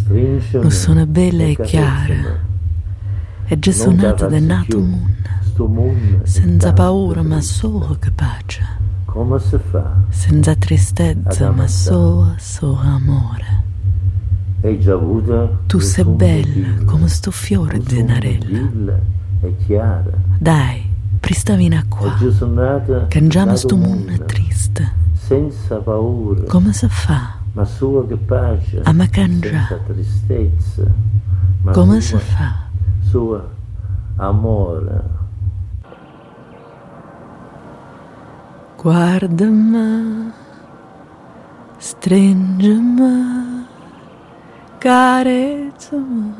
nessuna 0.08 1.06
bella 1.06 1.44
e 1.44 1.56
chiara. 1.62 2.40
E 3.46 3.58
già 3.58 3.72
suonata 3.72 4.26
da 4.26 4.38
nato 4.38 4.78
mondo, 4.80 6.24
senza 6.24 6.72
paura 6.72 7.22
ma 7.22 7.40
solo 7.40 7.96
capace. 7.98 8.81
Come 9.12 9.38
si 9.40 9.58
fa? 9.70 9.92
senza 10.08 10.54
tristezza 10.56 11.50
ma 11.50 11.66
solo, 11.66 12.34
solo 12.38 12.78
amore. 12.78 13.62
Hai 14.62 14.80
già 14.80 14.94
avuto 14.94 15.58
Tu 15.66 15.78
sei 15.80 16.04
bella 16.04 16.84
come 16.86 17.08
sto 17.08 17.30
fiore 17.30 17.78
di 17.78 17.96
nessuna 18.02 18.12
narella. 18.14 18.58
bella 18.68 18.98
chiara. 19.66 20.10
Dai, 20.38 20.88
pristavina 21.20 21.84
qua, 21.88 22.14
cangiamo 23.08 23.54
sto 23.56 23.76
mondo 23.76 24.24
triste. 24.24 24.90
Senza 25.14 25.76
paura, 25.76 26.44
Come 26.44 26.72
si 26.72 26.86
fa? 26.88 27.34
ma 27.52 27.64
sua 27.66 28.06
che 28.06 28.16
pace. 28.16 28.80
A 28.82 28.92
me 28.92 29.10
cangia. 29.10 29.66
Senza 29.66 29.78
tristezza, 29.92 30.82
ma 31.62 31.72
Come 31.72 32.00
si 32.00 32.16
fa? 32.16 32.54
sua 33.02 33.46
amore. 34.16 35.20
Guarda-me, 38.82 40.32
estrange-me, 41.78 43.64
carezza-me, 44.80 46.34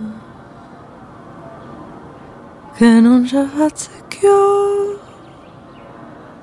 que 2.77 3.01
não 3.01 3.25
já 3.25 3.47
faccia 3.47 3.93
que 4.11 4.27
eu 4.27 4.99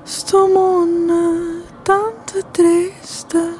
estou 0.02 0.48
mondo 0.48 1.64
tanto 1.84 2.42
triste, 2.44 3.54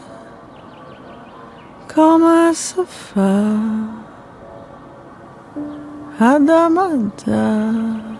como 1.94 2.26
essa 2.26 2.86
fa 2.86 4.00
da 6.38 6.64
amantare. 6.64 8.19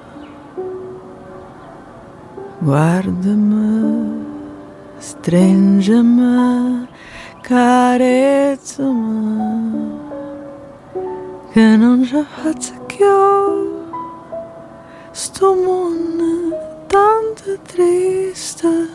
Guarda-me, 2.62 4.26
estrenja-me, 5.00 6.86
careça-me, 7.42 8.90
que 11.54 11.76
não 11.78 12.04
já 12.04 12.22
faccia 12.22 12.78
que 12.80 13.02
eu 13.02 13.86
estou 15.10 15.56
mondo 15.56 16.54
tanto 16.86 17.56
triste 17.66 18.90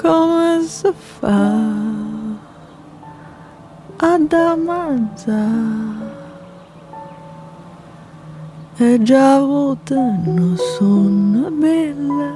como 0.00 0.62
se 0.62 0.90
faz 1.20 1.98
a 3.98 4.52
ammazzare. 4.52 5.97
E 8.80 9.02
già 9.02 9.34
avuto 9.34 9.94
non 9.96 10.56
sono 10.56 11.50
bella, 11.50 12.32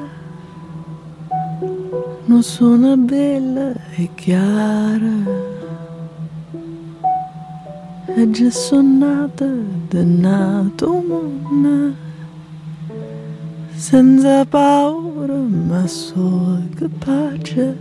non 2.25 2.43
sono 2.43 2.97
bella 2.97 3.73
e 3.95 4.11
chiara. 4.17 5.23
E 8.07 8.31
già 8.33 8.51
sono 8.51 8.99
nata 8.99 9.47
da 9.89 10.03
nato 10.03 11.05
mondo, 11.07 11.95
senza 13.77 14.45
paura 14.45 15.37
ma 15.37 15.87
solo 15.87 16.61
capace, 16.75 17.79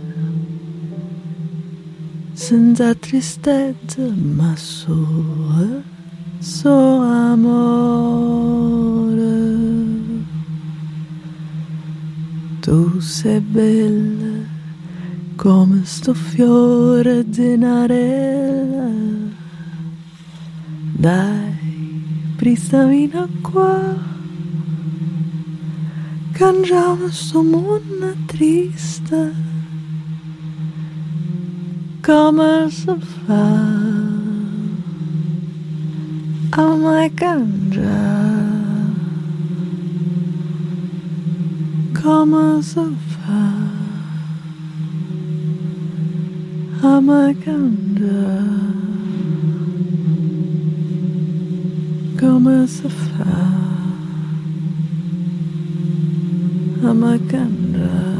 senza 2.32 2.94
tristezza 2.94 4.02
ma 4.36 4.54
solo 4.54 5.91
so 6.42 7.00
amore. 7.00 7.62
Tu 12.60 13.00
sei 13.00 13.40
bella 13.40 14.44
come 15.36 15.84
sto 15.84 16.14
fiore 16.14 17.24
di 17.28 17.56
narella. 17.56 18.90
Dai, 20.92 22.34
pristamina 22.36 23.28
qua, 23.40 23.96
cangiamo 26.32 27.08
sto 27.08 27.42
mondo 27.42 28.16
triste. 28.26 29.32
Come 32.00 32.68
si 32.68 32.94
fa? 33.26 33.91
I'm 36.54 36.82
like 36.82 37.22
Andra, 37.22 37.88
calm 41.94 42.34
as 42.34 42.76
a. 42.76 42.94
I'm 46.84 47.06
like 47.06 47.48
Andra. 47.48 48.42
I'm 52.20 52.44
like 57.02 57.34
Andra. 57.34 58.12